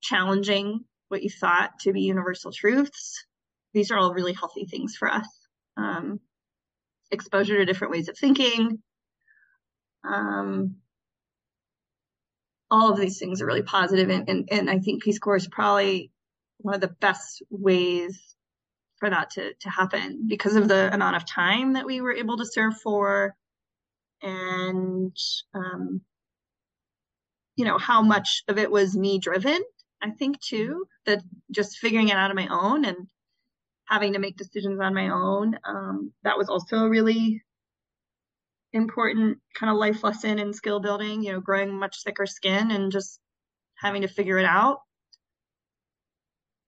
challenging 0.00 0.84
what 1.08 1.22
you 1.22 1.30
thought 1.30 1.78
to 1.80 1.92
be 1.92 2.02
universal 2.02 2.52
truths. 2.52 3.24
These 3.72 3.90
are 3.90 3.98
all 3.98 4.14
really 4.14 4.32
healthy 4.32 4.64
things 4.64 4.96
for 4.96 5.08
us. 5.08 5.28
Um, 5.76 6.20
exposure 7.10 7.56
to 7.56 7.64
different 7.64 7.92
ways 7.92 8.08
of 8.08 8.18
thinking. 8.18 8.82
Um, 10.04 10.76
all 12.70 12.92
of 12.92 12.98
these 12.98 13.18
things 13.18 13.40
are 13.40 13.46
really 13.46 13.62
positive 13.62 14.10
and, 14.10 14.28
and, 14.28 14.48
and 14.50 14.70
I 14.70 14.78
think 14.78 15.02
Peace 15.02 15.18
Corps 15.18 15.36
is 15.36 15.48
probably 15.48 16.10
one 16.58 16.74
of 16.74 16.80
the 16.80 16.88
best 17.00 17.42
ways 17.50 18.36
for 18.98 19.10
that 19.10 19.30
to, 19.30 19.52
to 19.54 19.70
happen 19.70 20.26
because 20.26 20.56
of 20.56 20.68
the 20.68 20.92
amount 20.92 21.16
of 21.16 21.26
time 21.26 21.74
that 21.74 21.86
we 21.86 22.00
were 22.00 22.14
able 22.14 22.36
to 22.38 22.46
serve 22.46 22.76
for 22.80 23.34
and 24.22 25.16
um, 25.54 26.00
you 27.56 27.64
know 27.64 27.78
how 27.78 28.02
much 28.02 28.42
of 28.48 28.58
it 28.58 28.70
was 28.70 28.96
me 28.96 29.18
driven 29.18 29.60
i 30.02 30.10
think 30.10 30.40
too 30.40 30.86
that 31.04 31.22
just 31.50 31.78
figuring 31.78 32.08
it 32.08 32.16
out 32.16 32.30
on 32.30 32.36
my 32.36 32.48
own 32.48 32.84
and 32.84 32.96
having 33.88 34.12
to 34.12 34.18
make 34.18 34.36
decisions 34.36 34.80
on 34.80 34.94
my 34.94 35.08
own 35.08 35.58
um, 35.64 36.12
that 36.22 36.38
was 36.38 36.48
also 36.48 36.78
a 36.78 36.88
really 36.88 37.42
important 38.72 39.38
kind 39.58 39.70
of 39.70 39.78
life 39.78 40.02
lesson 40.02 40.38
and 40.38 40.54
skill 40.54 40.80
building 40.80 41.22
you 41.22 41.32
know 41.32 41.40
growing 41.40 41.78
much 41.78 42.02
thicker 42.04 42.26
skin 42.26 42.70
and 42.70 42.92
just 42.92 43.20
having 43.76 44.02
to 44.02 44.08
figure 44.08 44.38
it 44.38 44.44
out 44.44 44.80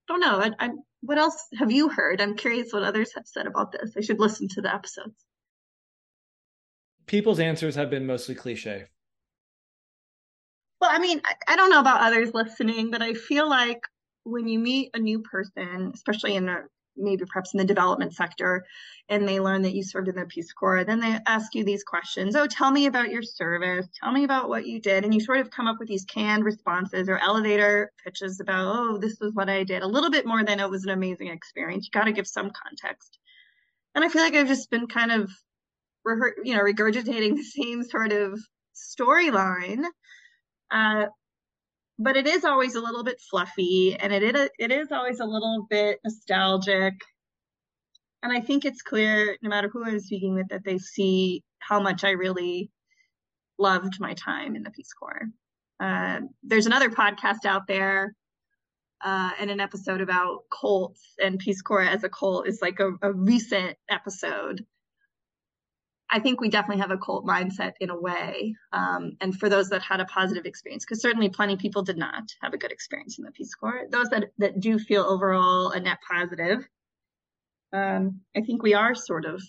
don't 0.08 0.20
know. 0.20 0.40
I, 0.40 0.50
I, 0.58 0.70
what 1.02 1.18
else 1.18 1.46
have 1.58 1.70
you 1.70 1.88
heard? 1.88 2.20
I'm 2.20 2.34
curious 2.34 2.72
what 2.72 2.82
others 2.82 3.12
have 3.14 3.26
said 3.26 3.46
about 3.46 3.70
this. 3.72 3.92
I 3.96 4.00
should 4.00 4.18
listen 4.18 4.48
to 4.48 4.62
the 4.62 4.74
episodes. 4.74 5.14
People's 7.06 7.38
answers 7.38 7.76
have 7.76 7.90
been 7.90 8.06
mostly 8.06 8.34
cliche. 8.34 8.86
Well, 10.80 10.90
I 10.92 10.98
mean, 10.98 11.20
I, 11.24 11.34
I 11.52 11.56
don't 11.56 11.70
know 11.70 11.80
about 11.80 12.00
others 12.00 12.34
listening, 12.34 12.90
but 12.90 13.02
I 13.02 13.14
feel 13.14 13.48
like 13.48 13.80
when 14.24 14.48
you 14.48 14.58
meet 14.58 14.90
a 14.94 14.98
new 14.98 15.20
person, 15.20 15.92
especially 15.94 16.34
in 16.34 16.48
a 16.48 16.62
maybe 16.98 17.24
perhaps 17.24 17.54
in 17.54 17.58
the 17.58 17.64
development 17.64 18.14
sector 18.14 18.64
and 19.08 19.26
they 19.26 19.40
learn 19.40 19.62
that 19.62 19.74
you 19.74 19.82
served 19.82 20.08
in 20.08 20.16
the 20.16 20.26
Peace 20.26 20.52
Corps, 20.52 20.84
then 20.84 21.00
they 21.00 21.18
ask 21.26 21.54
you 21.54 21.64
these 21.64 21.82
questions. 21.82 22.36
Oh, 22.36 22.46
tell 22.46 22.70
me 22.70 22.86
about 22.86 23.10
your 23.10 23.22
service. 23.22 23.88
Tell 23.98 24.12
me 24.12 24.24
about 24.24 24.48
what 24.48 24.66
you 24.66 24.80
did. 24.80 25.04
And 25.04 25.14
you 25.14 25.20
sort 25.20 25.40
of 25.40 25.50
come 25.50 25.66
up 25.66 25.78
with 25.78 25.88
these 25.88 26.04
canned 26.04 26.44
responses 26.44 27.08
or 27.08 27.18
elevator 27.18 27.90
pitches 28.04 28.40
about, 28.40 28.66
oh, 28.66 28.98
this 28.98 29.18
was 29.20 29.32
what 29.32 29.48
I 29.48 29.64
did. 29.64 29.82
A 29.82 29.86
little 29.86 30.10
bit 30.10 30.26
more 30.26 30.44
than 30.44 30.60
it 30.60 30.68
was 30.68 30.84
an 30.84 30.90
amazing 30.90 31.28
experience. 31.28 31.86
You 31.86 31.98
got 31.98 32.04
to 32.04 32.12
give 32.12 32.26
some 32.26 32.50
context. 32.50 33.18
And 33.94 34.04
I 34.04 34.08
feel 34.08 34.22
like 34.22 34.34
I've 34.34 34.48
just 34.48 34.70
been 34.70 34.86
kind 34.86 35.10
of, 35.10 35.30
you 36.44 36.54
know, 36.54 36.62
regurgitating 36.62 37.36
the 37.36 37.44
same 37.44 37.82
sort 37.82 38.12
of 38.12 38.38
storyline. 38.76 39.84
Uh, 40.70 41.06
but 41.98 42.16
it 42.16 42.26
is 42.26 42.44
always 42.44 42.74
a 42.74 42.80
little 42.80 43.02
bit 43.02 43.20
fluffy 43.30 43.96
and 43.98 44.12
it 44.12 44.22
is, 44.22 44.48
it 44.58 44.70
is 44.70 44.92
always 44.92 45.20
a 45.20 45.24
little 45.24 45.66
bit 45.68 45.98
nostalgic. 46.04 46.94
And 48.22 48.32
I 48.32 48.40
think 48.40 48.64
it's 48.64 48.82
clear, 48.82 49.36
no 49.42 49.50
matter 49.50 49.68
who 49.68 49.84
I'm 49.84 50.00
speaking 50.00 50.34
with, 50.34 50.48
that 50.48 50.64
they 50.64 50.78
see 50.78 51.42
how 51.58 51.80
much 51.80 52.04
I 52.04 52.10
really 52.10 52.70
loved 53.58 54.00
my 54.00 54.14
time 54.14 54.56
in 54.56 54.62
the 54.62 54.70
Peace 54.70 54.92
Corps. 54.92 55.26
Uh, 55.80 56.20
there's 56.42 56.66
another 56.66 56.90
podcast 56.90 57.44
out 57.44 57.66
there 57.66 58.14
uh, 59.04 59.30
and 59.38 59.50
an 59.50 59.60
episode 59.60 60.00
about 60.00 60.40
cults 60.50 61.14
and 61.22 61.38
Peace 61.38 61.62
Corps 61.62 61.82
as 61.82 62.04
a 62.04 62.08
cult 62.08 62.48
is 62.48 62.60
like 62.60 62.80
a, 62.80 62.92
a 63.02 63.12
recent 63.12 63.76
episode 63.88 64.64
I 66.10 66.20
think 66.20 66.40
we 66.40 66.48
definitely 66.48 66.80
have 66.80 66.90
a 66.90 66.98
cult 66.98 67.26
mindset 67.26 67.72
in 67.80 67.90
a 67.90 67.98
way. 67.98 68.54
Um, 68.72 69.12
and 69.20 69.38
for 69.38 69.48
those 69.48 69.68
that 69.68 69.82
had 69.82 70.00
a 70.00 70.06
positive 70.06 70.46
experience, 70.46 70.84
because 70.84 71.02
certainly 71.02 71.28
plenty 71.28 71.54
of 71.54 71.58
people 71.58 71.82
did 71.82 71.98
not 71.98 72.24
have 72.40 72.54
a 72.54 72.58
good 72.58 72.72
experience 72.72 73.18
in 73.18 73.24
the 73.24 73.30
Peace 73.30 73.54
Corps. 73.54 73.84
Those 73.90 74.08
that, 74.08 74.30
that 74.38 74.60
do 74.60 74.78
feel 74.78 75.02
overall 75.02 75.70
a 75.70 75.80
net 75.80 75.98
positive, 76.10 76.66
um, 77.72 78.20
I 78.34 78.40
think 78.40 78.62
we 78.62 78.74
are 78.74 78.94
sort 78.94 79.26
of 79.26 79.42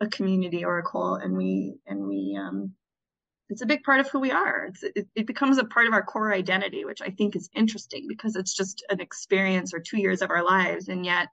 a 0.00 0.06
community 0.06 0.64
or 0.64 0.78
a 0.78 0.82
cult, 0.82 1.22
and 1.22 1.36
we 1.36 1.76
and 1.86 2.06
we 2.06 2.38
um, 2.40 2.72
it's 3.48 3.62
a 3.62 3.66
big 3.66 3.82
part 3.82 4.00
of 4.00 4.08
who 4.08 4.20
we 4.20 4.30
are. 4.30 4.70
It, 4.82 5.06
it 5.14 5.26
becomes 5.26 5.58
a 5.58 5.64
part 5.64 5.86
of 5.86 5.92
our 5.92 6.02
core 6.02 6.32
identity, 6.32 6.84
which 6.84 7.02
I 7.02 7.10
think 7.10 7.36
is 7.36 7.50
interesting 7.54 8.06
because 8.08 8.36
it's 8.36 8.54
just 8.54 8.84
an 8.88 9.00
experience 9.00 9.72
or 9.72 9.80
two 9.80 9.98
years 9.98 10.22
of 10.22 10.30
our 10.30 10.44
lives, 10.44 10.88
and 10.88 11.04
yet 11.04 11.28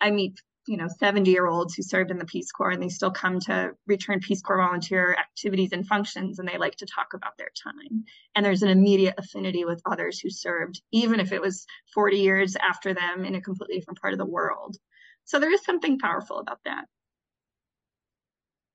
I 0.00 0.10
meet 0.10 0.40
you 0.70 0.76
know 0.76 0.86
70 0.86 1.28
year 1.28 1.48
olds 1.48 1.74
who 1.74 1.82
served 1.82 2.12
in 2.12 2.18
the 2.18 2.24
peace 2.24 2.52
corps 2.52 2.70
and 2.70 2.80
they 2.80 2.88
still 2.88 3.10
come 3.10 3.40
to 3.40 3.72
return 3.88 4.20
peace 4.20 4.40
corps 4.40 4.58
volunteer 4.58 5.16
activities 5.18 5.72
and 5.72 5.84
functions 5.84 6.38
and 6.38 6.48
they 6.48 6.58
like 6.58 6.76
to 6.76 6.86
talk 6.86 7.12
about 7.12 7.36
their 7.36 7.50
time. 7.60 8.04
And 8.36 8.46
there's 8.46 8.62
an 8.62 8.68
immediate 8.68 9.16
affinity 9.18 9.64
with 9.64 9.82
others 9.84 10.20
who 10.20 10.30
served 10.30 10.80
even 10.92 11.18
if 11.18 11.32
it 11.32 11.40
was 11.42 11.66
40 11.92 12.18
years 12.18 12.54
after 12.54 12.94
them 12.94 13.24
in 13.24 13.34
a 13.34 13.40
completely 13.40 13.80
different 13.80 14.00
part 14.00 14.14
of 14.14 14.20
the 14.20 14.24
world. 14.24 14.76
So 15.24 15.40
there 15.40 15.52
is 15.52 15.64
something 15.64 15.98
powerful 15.98 16.38
about 16.38 16.60
that. 16.64 16.84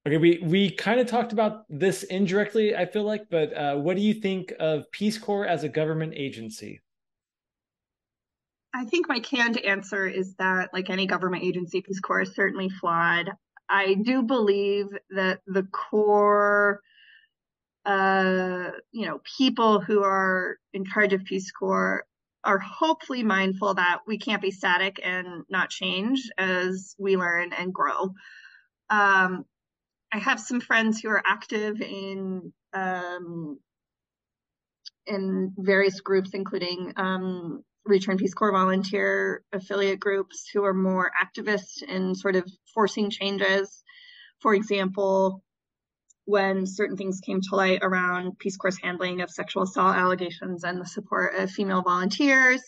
Okay 0.05 0.17
we 0.17 0.39
we 0.43 0.71
kind 0.71 0.99
of 0.99 1.07
talked 1.07 1.31
about 1.31 1.63
this 1.67 2.03
indirectly 2.03 2.75
i 2.75 2.85
feel 2.85 3.01
like 3.03 3.27
but 3.31 3.51
uh, 3.57 3.75
what 3.75 3.95
do 3.95 4.03
you 4.03 4.13
think 4.13 4.53
of 4.59 4.83
peace 4.91 5.17
corps 5.17 5.47
as 5.47 5.63
a 5.63 5.69
government 5.69 6.13
agency 6.15 6.79
I 8.76 8.84
think 8.84 9.07
my 9.07 9.21
canned 9.21 9.57
answer 9.57 10.05
is 10.05 10.36
that, 10.36 10.73
like 10.73 10.89
any 10.89 11.05
government 11.05 11.45
agency, 11.45 11.82
Peace 11.82 12.01
Corps 12.01 12.21
is 12.21 12.36
certainly 12.36 12.67
flawed. 12.67 13.32
I 13.69 13.93
do 13.93 14.21
believe 14.21 14.88
that 15.11 15.39
the 15.47 15.63
core, 15.63 16.82
uh, 17.86 18.71
you 18.91 19.05
know, 19.05 19.21
people 19.38 19.80
who 19.80 20.03
are 20.03 20.57
in 20.73 20.84
charge 20.84 21.13
of 21.13 21.23
Peace 21.23 21.51
Corps 21.51 22.05
are 22.43 22.59
hopefully 22.59 23.23
mindful 23.23 23.76
that 23.76 23.99
we 24.05 24.17
can't 24.17 24.41
be 24.41 24.51
static 24.51 24.99
and 25.01 25.45
not 25.49 25.69
change 25.69 26.30
as 26.38 26.95
we 26.99 27.15
learn 27.15 27.53
and 27.53 27.73
grow. 27.73 28.13
Um, 28.89 29.45
I 30.11 30.17
have 30.19 30.39
some 30.39 30.59
friends 30.59 30.99
who 30.99 31.09
are 31.09 31.23
active 31.26 31.82
in 31.82 32.51
um, 32.73 33.57
in 35.07 35.53
various 35.57 36.01
groups, 36.01 36.32
including 36.34 36.91
um, 36.97 37.63
Return 37.86 38.17
Peace 38.17 38.33
Corps 38.33 38.51
volunteer 38.51 39.43
affiliate 39.53 39.99
groups 39.99 40.49
who 40.51 40.63
are 40.65 40.73
more 40.73 41.11
activist 41.21 41.83
in 41.83 42.15
sort 42.15 42.36
of 42.36 42.49
forcing 42.73 43.09
changes. 43.09 43.83
For 44.39 44.55
example, 44.55 45.43
when 46.25 46.65
certain 46.65 46.97
things 46.97 47.19
came 47.19 47.41
to 47.41 47.55
light 47.55 47.79
around 47.83 48.39
Peace 48.39 48.57
Corps' 48.57 48.79
handling 48.81 49.21
of 49.21 49.29
sexual 49.29 49.63
assault 49.63 49.95
allegations 49.95 50.63
and 50.63 50.81
the 50.81 50.86
support 50.86 51.36
of 51.36 51.51
female 51.51 51.83
volunteers, 51.83 52.61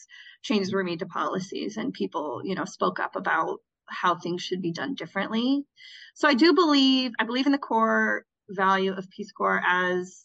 changes 0.44 0.72
were 0.72 0.84
made 0.84 1.00
to 1.00 1.08
policies 1.08 1.78
and 1.78 1.94
people, 1.94 2.42
you 2.44 2.54
know, 2.54 2.66
spoke 2.66 3.00
up 3.00 3.16
about 3.16 3.60
how 3.88 4.16
things 4.16 4.44
should 4.44 4.62
be 4.62 4.72
done 4.72 4.94
differently. 4.94 5.66
So 6.14 6.28
I 6.28 6.36
do 6.36 6.54
believe, 6.54 7.14
I 7.20 7.24
believe 7.24 7.48
in 7.48 7.52
the 7.52 7.58
core 7.58 8.26
value 8.50 8.94
of 8.94 9.10
Peace 9.10 9.32
Corps 9.32 9.62
as, 9.66 10.24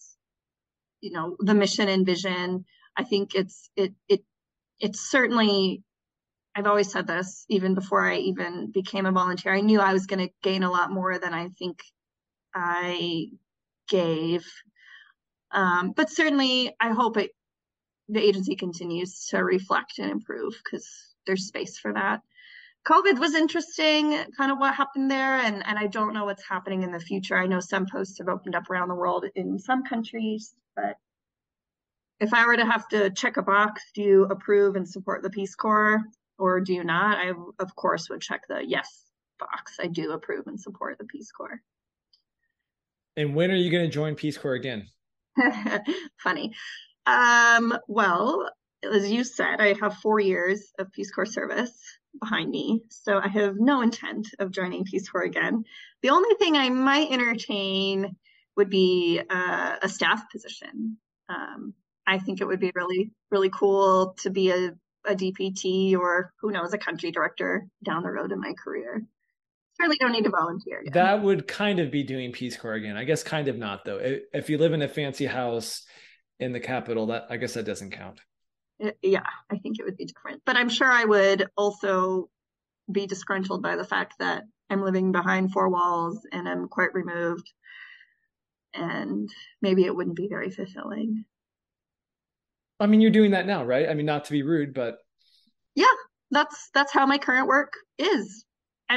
you 1.01 1.13
know, 1.13 1.37
the 1.39 1.55
mission 1.55 1.89
and 1.89 2.05
vision. 2.05 2.67
I 2.97 3.05
think 3.05 3.35
it's, 3.35 3.71
it, 3.75 3.95
it 4.09 4.23
it's 4.83 5.01
certainly 5.01 5.83
I've 6.55 6.67
always 6.67 6.93
said 6.93 7.07
this 7.07 7.47
even 7.49 7.75
before 7.75 8.03
I 8.03 8.17
even 8.17 8.71
became 8.71 9.07
a 9.07 9.13
volunteer. 9.13 9.55
I 9.55 9.63
knew 9.63 9.81
I 9.81 9.95
was 9.95 10.07
going 10.07 10.27
to 10.27 10.35
gain 10.43 10.65
a 10.65 10.71
lot 10.71 10.91
more 10.91 11.19
than 11.19 11.33
I 11.33 11.49
think 11.49 11.83
I 12.55 13.29
gave. 13.89 14.45
Um, 15.51 15.93
but 15.93 16.11
certainly, 16.11 16.75
I 16.79 16.91
hope 16.91 17.17
it 17.17 17.31
the 18.09 18.21
agency 18.21 18.57
continues 18.57 19.29
to 19.29 19.39
reflect 19.39 19.99
and 19.99 20.11
improve 20.11 20.55
because 20.63 20.87
there's 21.27 21.47
space 21.47 21.79
for 21.79 21.95
that. 21.95 22.21
COVID 22.87 23.19
was 23.19 23.35
interesting, 23.35 24.19
kind 24.37 24.51
of 24.51 24.59
what 24.59 24.75
happened 24.75 25.11
there, 25.11 25.39
and 25.39 25.65
and 25.65 25.79
I 25.79 25.87
don't 25.87 26.13
know 26.13 26.25
what's 26.25 26.47
happening 26.47 26.83
in 26.83 26.91
the 26.93 27.01
future. 27.01 27.39
I 27.39 27.47
know 27.47 27.61
some 27.61 27.87
posts 27.87 28.19
have 28.19 28.29
opened 28.29 28.57
up 28.57 28.69
around 28.69 28.89
the 28.89 28.95
world 28.97 29.25
in 29.37 29.59
some 29.59 29.85
countries, 29.85 30.55
but 30.75 30.97
if 32.23 32.33
I 32.33 32.47
were 32.47 32.57
to 32.57 32.65
have 32.65 32.87
to 32.89 33.11
check 33.11 33.37
a 33.37 33.43
box, 33.43 33.83
do 33.95 34.01
you 34.01 34.25
approve 34.27 34.77
and 34.77 34.89
support 34.89 35.23
the 35.23 35.31
Peace 35.31 35.57
Corps 35.57 36.01
or 36.39 36.61
do 36.61 36.73
you 36.73 36.85
not? 36.85 37.19
I 37.19 37.33
of 37.59 37.75
course 37.75 38.09
would 38.09 38.21
check 38.21 38.43
the 38.49 38.63
yes 38.65 39.05
box. 39.41 39.77
I 39.81 39.89
do 39.89 40.13
approve 40.13 40.47
and 40.47 40.59
support 40.59 40.99
the 40.99 41.05
Peace 41.05 41.33
Corps. 41.33 41.61
And 43.17 43.35
when 43.35 43.51
are 43.51 43.57
you 43.57 43.73
going 43.73 43.85
to 43.85 43.91
join 43.91 44.15
Peace 44.15 44.39
Corps 44.39 44.55
again? 44.55 44.87
Funny. 46.23 46.53
Um, 47.07 47.77
well, 47.89 48.49
as 48.85 49.11
you 49.11 49.25
said, 49.25 49.61
I 49.61 49.75
have 49.81 49.97
four 49.99 50.21
years 50.21 50.73
of 50.79 50.93
Peace 50.93 51.11
Corps 51.11 51.27
service 51.27 51.73
behind 52.21 52.51
me, 52.51 52.83
so 52.89 53.19
I 53.19 53.27
have 53.27 53.57
no 53.59 53.83
intent 53.83 54.29
of 54.39 54.53
joining 54.53 54.85
Peace 54.85 55.09
Corps 55.09 55.25
again. 55.25 55.65
The 56.03 56.11
only 56.11 56.35
thing 56.37 56.57
I 56.57 56.69
might 56.69 57.11
entertain 57.11 58.17
would 58.57 58.71
be 58.71 59.21
uh, 59.29 59.77
a 59.83 59.89
staff 59.89 60.31
position. 60.31 60.99
Um, 61.29 61.75
I 62.07 62.19
think 62.19 62.41
it 62.41 62.47
would 62.47 62.61
be 62.61 62.73
really, 62.75 63.11
really 63.31 63.51
cool 63.51 64.15
to 64.23 64.31
be 64.31 64.51
a, 64.51 64.73
a 65.07 65.15
DPT 65.15 65.97
or 65.97 66.33
who 66.41 66.51
knows, 66.51 66.73
a 66.73 66.79
country 66.79 67.11
director 67.11 67.67
down 67.85 68.03
the 68.03 68.11
road 68.11 68.33
in 68.33 68.41
my 68.41 68.53
career. 68.63 69.03
Certainly 69.77 69.99
don't 70.01 70.13
need 70.13 70.25
to 70.25 70.31
volunteer. 70.31 70.81
Again. 70.81 70.93
That 70.93 71.23
would 71.23 71.49
kind 71.49 71.79
of 71.79 71.91
be 71.91 72.03
doing 72.03 72.33
Peace 72.33 72.57
Corps 72.57 72.75
again. 72.75 72.97
I 72.97 73.05
guess 73.05 73.23
kind 73.23 73.49
of 73.49 73.57
not 73.57 73.85
though. 73.85 73.99
If 74.33 74.51
you 74.51 74.59
live 74.59 74.73
in 74.73 74.83
a 74.83 74.89
fancy 74.89 75.27
house 75.27 75.83
in 76.39 76.53
the 76.53 76.61
capital, 76.61 77.07
that 77.07 77.27
I 77.31 77.37
guess 77.37 77.55
that 77.55 77.65
doesn't 77.65 77.93
count. 77.93 78.21
It, 78.79 78.99
yeah, 79.03 79.27
I 79.51 79.59
think 79.59 79.79
it 79.79 79.85
would 79.85 79.97
be 79.97 80.05
different. 80.05 80.43
But 80.45 80.57
I'm 80.57 80.69
sure 80.69 80.91
I 80.91 81.05
would 81.05 81.49
also 81.57 82.29
be 82.91 83.07
disgruntled 83.07 83.63
by 83.63 83.77
the 83.77 83.85
fact 83.85 84.15
that 84.19 84.43
I'm 84.69 84.83
living 84.83 85.13
behind 85.13 85.53
four 85.53 85.69
walls 85.69 86.27
and 86.33 86.49
I'm 86.49 86.69
quite 86.69 86.95
removed. 86.95 87.51
And 88.75 89.29
maybe 89.61 89.85
it 89.85 89.95
wouldn't 89.95 90.17
be 90.17 90.29
very 90.29 90.51
fulfilling. 90.51 91.25
I 92.83 92.87
mean, 92.87 93.01
you're 93.01 93.13
doing 93.13 93.31
that 93.31 93.47
now, 93.47 93.65
right? 93.65 93.89
I 93.89 93.95
mean, 93.95 94.07
not 94.07 94.25
to 94.25 94.33
be 94.33 94.43
rude, 94.43 94.75
but 94.75 94.99
yeah, 95.77 95.85
that's 96.33 96.71
that's 96.75 96.93
how 96.93 97.07
my 97.07 97.19
current 97.19 97.47
work 97.47 97.73
is. 97.99 98.45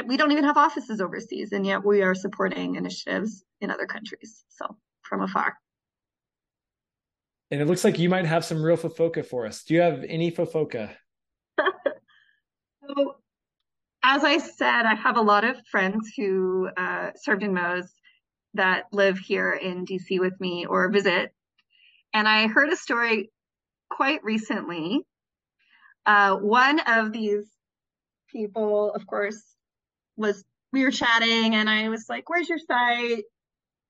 We 0.06 0.18
don't 0.18 0.32
even 0.32 0.44
have 0.44 0.58
offices 0.58 1.00
overseas, 1.00 1.52
and 1.52 1.64
yet 1.64 1.82
we 1.82 2.02
are 2.02 2.14
supporting 2.14 2.74
initiatives 2.74 3.44
in 3.62 3.70
other 3.70 3.86
countries. 3.86 4.44
So 4.48 4.76
from 5.02 5.22
afar. 5.22 5.54
And 7.50 7.60
it 7.60 7.66
looks 7.66 7.84
like 7.84 7.98
you 7.98 8.08
might 8.08 8.26
have 8.26 8.44
some 8.44 8.60
real 8.60 8.76
fofoca 8.76 9.24
for 9.24 9.46
us. 9.46 9.62
Do 9.62 9.74
you 9.74 9.80
have 9.80 10.04
any 10.08 10.32
fofoca? 10.32 10.90
so, 11.58 13.16
as 14.02 14.24
I 14.24 14.38
said, 14.38 14.84
I 14.84 14.94
have 14.94 15.16
a 15.16 15.22
lot 15.22 15.44
of 15.44 15.64
friends 15.70 16.12
who 16.16 16.68
uh, 16.76 17.10
served 17.14 17.44
in 17.44 17.52
Moz 17.52 17.86
that 18.54 18.86
live 18.92 19.18
here 19.18 19.52
in 19.52 19.86
DC 19.86 20.18
with 20.18 20.38
me 20.40 20.66
or 20.66 20.90
visit. 20.90 21.32
And 22.12 22.26
I 22.26 22.48
heard 22.48 22.70
a 22.70 22.76
story 22.76 23.30
quite 23.90 24.22
recently. 24.24 25.06
Uh, 26.04 26.36
one 26.36 26.80
of 26.80 27.12
these 27.12 27.46
people, 28.30 28.92
of 28.92 29.06
course, 29.06 29.42
was 30.16 30.44
we 30.72 30.84
were 30.84 30.90
chatting, 30.90 31.54
and 31.54 31.68
I 31.68 31.88
was 31.88 32.06
like, 32.08 32.28
"Where's 32.28 32.48
your 32.48 32.58
site?" 32.58 33.24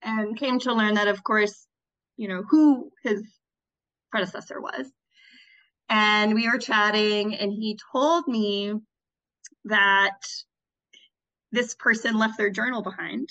And 0.01 0.37
came 0.37 0.59
to 0.59 0.73
learn 0.73 0.95
that, 0.95 1.07
of 1.07 1.23
course, 1.23 1.67
you 2.17 2.27
know 2.27 2.43
who 2.49 2.91
his 3.03 3.23
predecessor 4.11 4.61
was. 4.61 4.87
And 5.89 6.33
we 6.33 6.49
were 6.49 6.57
chatting, 6.57 7.35
and 7.35 7.51
he 7.51 7.77
told 7.91 8.27
me 8.27 8.73
that 9.65 10.17
this 11.51 11.75
person 11.75 12.17
left 12.17 12.37
their 12.37 12.49
journal 12.49 12.81
behind. 12.81 13.29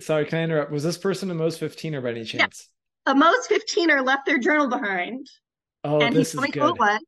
Sorry, 0.00 0.26
can 0.26 0.38
I 0.38 0.42
interrupt? 0.42 0.70
Was 0.70 0.82
this 0.82 0.98
person 0.98 1.30
a 1.30 1.34
Moz 1.34 1.58
15 1.58 1.94
or 1.94 2.00
by 2.00 2.10
any 2.10 2.24
chance? 2.24 2.68
A 3.08 3.14
Moz 3.14 3.48
15er 3.50 4.04
left 4.04 4.26
their 4.26 4.38
journal 4.38 4.68
behind. 4.68 5.26
Oh, 5.82 5.98
and 5.98 6.14
this 6.14 6.34
is 6.34 6.40
good. 6.52 6.78
What, 6.78 7.00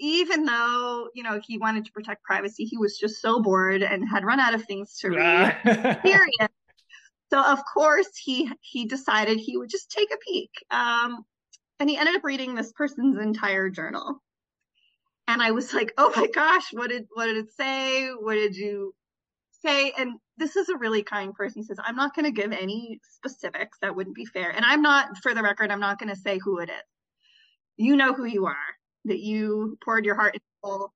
even 0.00 0.44
though 0.44 1.08
you 1.14 1.22
know 1.22 1.40
he 1.46 1.58
wanted 1.58 1.84
to 1.84 1.92
protect 1.92 2.24
privacy, 2.24 2.64
he 2.64 2.76
was 2.76 2.98
just 2.98 3.22
so 3.22 3.40
bored 3.40 3.84
and 3.84 4.08
had 4.08 4.24
run 4.24 4.40
out 4.40 4.52
of 4.52 4.64
things 4.64 4.96
to 4.98 5.10
read. 5.10 5.56
period. 6.02 6.50
So 7.32 7.40
of 7.40 7.60
course 7.72 8.08
he 8.16 8.50
he 8.62 8.86
decided 8.86 9.38
he 9.38 9.56
would 9.56 9.70
just 9.70 9.92
take 9.92 10.12
a 10.12 10.18
peek, 10.18 10.50
um, 10.72 11.24
and 11.78 11.88
he 11.88 11.96
ended 11.96 12.16
up 12.16 12.24
reading 12.24 12.56
this 12.56 12.72
person's 12.72 13.16
entire 13.16 13.70
journal. 13.70 14.20
And 15.28 15.40
I 15.40 15.52
was 15.52 15.72
like, 15.72 15.92
"Oh 15.98 16.12
my 16.16 16.26
gosh, 16.26 16.72
what 16.72 16.90
did 16.90 17.06
what 17.12 17.26
did 17.26 17.36
it 17.36 17.52
say? 17.52 18.08
What 18.08 18.34
did 18.34 18.56
you 18.56 18.92
say?" 19.62 19.92
And 19.96 20.14
this 20.36 20.56
is 20.56 20.68
a 20.68 20.76
really 20.76 21.02
kind 21.02 21.34
person. 21.34 21.62
He 21.62 21.66
says, 21.66 21.78
I'm 21.84 21.96
not 21.96 22.14
going 22.14 22.24
to 22.24 22.32
give 22.32 22.52
any 22.52 23.00
specifics. 23.14 23.78
That 23.82 23.94
wouldn't 23.94 24.16
be 24.16 24.24
fair. 24.24 24.50
And 24.50 24.64
I'm 24.64 24.82
not, 24.82 25.18
for 25.18 25.34
the 25.34 25.42
record, 25.42 25.70
I'm 25.70 25.80
not 25.80 25.98
going 25.98 26.08
to 26.08 26.20
say 26.20 26.38
who 26.38 26.58
it 26.58 26.70
is. 26.70 26.82
You 27.76 27.96
know 27.96 28.12
who 28.14 28.24
you 28.24 28.46
are, 28.46 28.56
that 29.04 29.20
you 29.20 29.78
poured 29.84 30.04
your 30.04 30.14
heart 30.14 30.34
and 30.34 30.42
soul. 30.64 30.92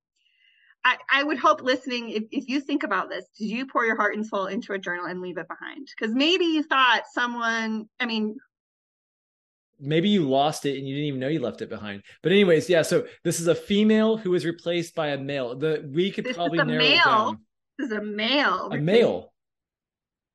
I, 0.85 0.99
I 1.11 1.23
would 1.23 1.39
hope 1.39 1.63
listening, 1.63 2.11
if, 2.11 2.25
if 2.31 2.49
you 2.49 2.61
think 2.61 2.83
about 2.83 3.09
this, 3.09 3.25
did 3.39 3.47
you 3.47 3.67
pour 3.67 3.85
your 3.87 3.97
heart 3.97 4.15
and 4.15 4.27
soul 4.27 4.47
into 4.47 4.73
a 4.75 4.79
journal 4.79 5.07
and 5.07 5.23
leave 5.23 5.39
it 5.39 5.49
behind? 5.49 5.89
Because 5.99 6.15
maybe 6.15 6.45
you 6.45 6.63
thought 6.63 7.05
someone, 7.13 7.89
I 8.01 8.07
mean, 8.07 8.37
maybe 9.81 10.09
you 10.09 10.29
lost 10.29 10.67
it 10.67 10.79
and 10.79 10.87
you 10.87 10.95
didn't 10.95 11.09
even 11.09 11.21
know 11.21 11.29
you 11.29 11.41
left 11.41 11.63
it 11.63 11.69
behind. 11.69 12.03
But 12.23 12.33
anyways, 12.33 12.69
yeah. 12.69 12.83
So 12.83 13.07
this 13.23 13.41
is 13.41 13.47
a 13.47 13.55
female 13.55 14.17
who 14.17 14.31
was 14.31 14.45
replaced 14.45 14.95
by 14.95 15.09
a 15.09 15.19
male. 15.19 15.55
The 15.57 15.89
we 15.93 16.11
could 16.11 16.25
this 16.25 16.37
probably 16.37 16.59
narrow 16.59 16.79
male. 16.79 16.93
it 16.93 17.05
down. 17.05 17.39
This 17.79 17.91
is 17.91 17.93
a 17.93 18.03
male. 18.03 18.71
A 18.73 18.79
male 18.79 19.35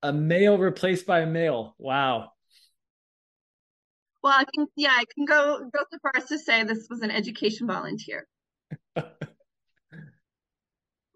a 0.02 0.14
male 0.14 0.58
replaced 0.58 1.06
by 1.06 1.20
a 1.22 1.26
male. 1.26 1.76
Wow. 1.78 2.32
Well, 4.24 4.34
I 4.34 4.44
can 4.54 4.68
yeah, 4.76 4.92
I 4.92 5.06
can 5.14 5.26
go 5.26 5.70
go 5.74 5.80
so 5.92 5.98
far 6.02 6.12
as 6.16 6.26
to 6.26 6.38
say 6.40 6.64
this 6.64 6.88
was 6.90 7.02
an 7.02 7.12
education 7.12 7.68
volunteer. 7.68 8.28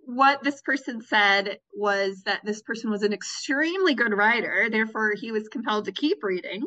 what 0.05 0.43
this 0.43 0.61
person 0.61 1.01
said 1.01 1.59
was 1.73 2.23
that 2.23 2.45
this 2.45 2.61
person 2.61 2.89
was 2.89 3.03
an 3.03 3.13
extremely 3.13 3.93
good 3.93 4.13
writer, 4.13 4.67
therefore 4.69 5.13
he 5.15 5.31
was 5.31 5.49
compelled 5.49 5.85
to 5.85 5.91
keep 5.91 6.23
reading. 6.23 6.63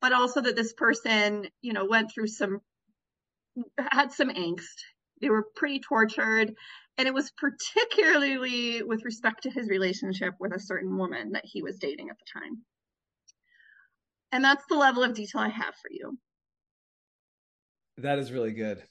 But 0.00 0.12
also 0.12 0.40
that 0.40 0.56
this 0.56 0.72
person, 0.72 1.46
you 1.60 1.72
know, 1.72 1.84
went 1.86 2.10
through 2.12 2.26
some 2.26 2.60
had 3.78 4.12
some 4.12 4.28
angst. 4.30 4.82
They 5.20 5.30
were 5.30 5.46
pretty 5.54 5.80
tortured 5.80 6.54
and 6.98 7.08
it 7.08 7.14
was 7.14 7.32
particularly 7.38 8.82
with 8.82 9.04
respect 9.04 9.42
to 9.44 9.50
his 9.50 9.68
relationship 9.68 10.34
with 10.38 10.54
a 10.54 10.60
certain 10.60 10.96
woman 10.96 11.32
that 11.32 11.44
he 11.44 11.62
was 11.62 11.78
dating 11.78 12.10
at 12.10 12.16
the 12.18 12.40
time. 12.40 12.62
And 14.30 14.44
that's 14.44 14.64
the 14.68 14.76
level 14.76 15.02
of 15.02 15.14
detail 15.14 15.40
I 15.42 15.48
have 15.48 15.74
for 15.74 15.90
you. 15.90 16.18
That 17.98 18.18
is 18.18 18.32
really 18.32 18.52
good. 18.52 18.82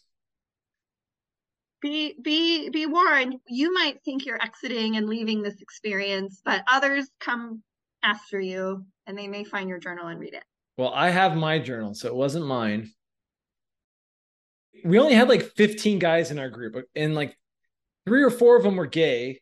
Be 1.81 2.15
be 2.21 2.69
be 2.69 2.85
warned, 2.85 3.37
you 3.47 3.73
might 3.73 4.03
think 4.05 4.25
you're 4.25 4.41
exiting 4.41 4.97
and 4.97 5.09
leaving 5.09 5.41
this 5.41 5.59
experience, 5.61 6.39
but 6.45 6.63
others 6.71 7.09
come 7.19 7.63
after 8.03 8.39
you 8.39 8.85
and 9.07 9.17
they 9.17 9.27
may 9.27 9.43
find 9.43 9.67
your 9.67 9.79
journal 9.79 10.07
and 10.07 10.19
read 10.19 10.35
it. 10.35 10.43
Well, 10.77 10.91
I 10.93 11.09
have 11.09 11.35
my 11.35 11.57
journal, 11.57 11.95
so 11.95 12.07
it 12.07 12.15
wasn't 12.15 12.45
mine. 12.45 12.91
We 14.85 14.99
only 14.99 15.15
had 15.15 15.27
like 15.27 15.43
15 15.55 15.97
guys 15.97 16.29
in 16.29 16.37
our 16.37 16.49
group, 16.49 16.75
and 16.95 17.15
like 17.15 17.35
three 18.05 18.23
or 18.23 18.29
four 18.29 18.55
of 18.55 18.63
them 18.63 18.75
were 18.75 18.87
gay 18.87 19.39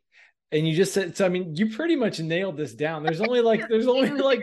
and 0.52 0.68
you 0.68 0.76
just 0.76 0.94
said 0.94 1.16
so 1.16 1.26
i 1.26 1.30
mean 1.30 1.56
you 1.56 1.70
pretty 1.70 1.96
much 1.96 2.20
nailed 2.20 2.58
this 2.58 2.74
down. 2.74 3.04
There's 3.04 3.22
only 3.22 3.42
like 3.42 3.68
there's 3.70 3.88
only 3.96 4.10
like 4.10 4.42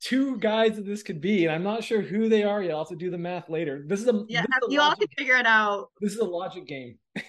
two 0.00 0.38
guys 0.38 0.76
that 0.76 0.86
this 0.86 1.02
could 1.02 1.20
be 1.20 1.44
and 1.44 1.54
i'm 1.54 1.62
not 1.62 1.84
sure 1.84 2.00
who 2.00 2.28
they 2.28 2.42
are. 2.42 2.62
Yet 2.62 2.72
i'll 2.72 2.78
have 2.78 2.88
to 2.88 2.96
do 2.96 3.10
the 3.10 3.18
math 3.18 3.48
later. 3.48 3.84
This 3.86 4.00
is 4.00 4.08
a 4.08 4.24
yeah 4.28 4.42
is 4.42 4.72
you 4.72 4.80
all 4.80 4.94
can 4.94 5.08
figure 5.16 5.36
it 5.36 5.46
out. 5.46 5.90
this 6.00 6.12
is 6.12 6.18
a 6.18 6.24
logic 6.24 6.66
game. 6.66 6.98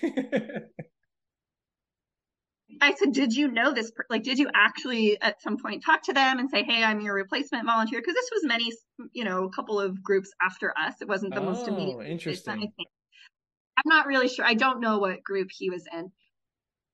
I 2.81 2.95
said 2.95 3.13
did 3.13 3.33
you 3.33 3.49
know 3.49 3.71
this 3.71 3.91
like 4.09 4.23
did 4.23 4.39
you 4.39 4.49
actually 4.53 5.21
at 5.21 5.39
some 5.41 5.57
point 5.57 5.83
talk 5.85 6.01
to 6.03 6.13
them 6.13 6.39
and 6.39 6.49
say 6.49 6.63
hey 6.63 6.83
i'm 6.83 7.01
your 7.01 7.13
replacement 7.13 7.67
volunteer 7.67 8.01
because 8.01 8.15
this 8.15 8.29
was 8.33 8.45
many 8.45 8.71
you 9.11 9.23
know 9.23 9.43
a 9.43 9.51
couple 9.51 9.79
of 9.79 10.01
groups 10.03 10.31
after 10.41 10.73
us. 10.77 10.95
It 11.01 11.07
wasn't 11.07 11.35
the 11.35 11.41
oh, 11.41 11.45
most 11.45 11.67
immediate 11.67 11.97
oh, 11.99 12.01
interesting 12.01 12.73
I'm 13.77 13.89
not 13.89 14.07
really 14.07 14.27
sure. 14.27 14.45
I 14.45 14.53
don't 14.53 14.79
know 14.79 14.99
what 14.99 15.23
group 15.23 15.49
he 15.51 15.69
was 15.69 15.85
in. 15.93 16.11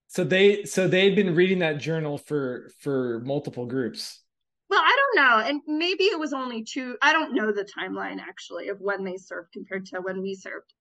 So 0.08 0.24
they 0.24 0.64
so 0.64 0.88
they'd 0.88 1.16
been 1.16 1.36
reading 1.36 1.60
that 1.60 1.78
journal 1.78 2.18
for 2.18 2.72
for 2.80 3.22
multiple 3.26 3.66
groups. 3.66 4.22
Well, 4.70 4.82
I 4.82 4.98
don't 4.98 5.24
know. 5.24 5.48
And 5.48 5.62
maybe 5.68 6.06
it 6.06 6.20
was 6.20 6.34
only 6.34 6.64
two. 6.64 6.96
I 7.02 7.14
don't 7.14 7.34
know 7.34 7.52
the 7.52 7.66
timeline 7.66 8.20
actually 8.20 8.70
of 8.70 8.80
when 8.80 9.04
they 9.04 9.18
served 9.18 9.52
compared 9.52 9.86
to 9.88 10.02
when 10.02 10.22
we 10.22 10.36
served. 10.36 10.74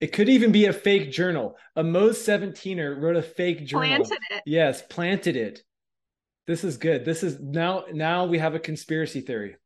It 0.00 0.12
could 0.12 0.28
even 0.28 0.52
be 0.52 0.66
a 0.66 0.72
fake 0.72 1.10
journal. 1.10 1.56
A 1.76 1.82
Moz 1.82 2.16
17er 2.16 3.00
wrote 3.00 3.16
a 3.16 3.22
fake 3.22 3.64
journal. 3.64 3.88
Planted 3.88 4.18
it. 4.30 4.42
Yes, 4.44 4.82
planted 4.82 5.36
it. 5.36 5.62
This 6.46 6.64
is 6.64 6.76
good. 6.76 7.04
This 7.04 7.22
is 7.22 7.40
now 7.40 7.84
now 7.92 8.26
we 8.26 8.38
have 8.38 8.54
a 8.54 8.58
conspiracy 8.58 9.20
theory. 9.20 9.56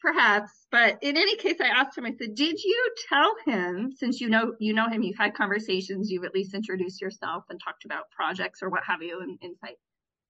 Perhaps, 0.00 0.66
but 0.70 0.98
in 1.02 1.16
any 1.16 1.36
case, 1.36 1.56
I 1.60 1.66
asked 1.68 1.98
him. 1.98 2.04
I 2.06 2.12
said, 2.12 2.34
"Did 2.36 2.62
you 2.62 2.94
tell 3.08 3.34
him, 3.44 3.90
since 3.92 4.20
you 4.20 4.28
know 4.28 4.54
you 4.60 4.72
know 4.72 4.88
him, 4.88 5.02
you've 5.02 5.18
had 5.18 5.34
conversations, 5.34 6.08
you've 6.10 6.24
at 6.24 6.34
least 6.34 6.54
introduced 6.54 7.00
yourself 7.00 7.44
and 7.50 7.60
talked 7.60 7.84
about 7.84 8.10
projects 8.12 8.62
or 8.62 8.70
what 8.70 8.84
have 8.84 9.02
you 9.02 9.20
in 9.20 9.38
insight? 9.42 9.76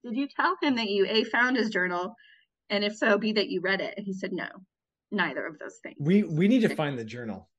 Did 0.04 0.16
you 0.16 0.26
tell 0.28 0.56
him 0.62 0.76
that 0.76 0.88
you 0.88 1.04
a 1.06 1.24
found 1.24 1.56
his 1.58 1.68
journal, 1.68 2.14
and 2.70 2.82
if 2.82 2.96
so, 2.96 3.18
b 3.18 3.32
that 3.32 3.50
you 3.50 3.60
read 3.60 3.82
it?" 3.82 3.94
And 3.98 4.06
he 4.06 4.14
said, 4.14 4.32
"No, 4.32 4.48
neither 5.10 5.44
of 5.46 5.58
those 5.58 5.78
things." 5.82 5.96
We 6.00 6.22
we 6.22 6.48
need 6.48 6.60
to 6.60 6.74
find 6.74 6.98
the 6.98 7.04
journal. 7.04 7.50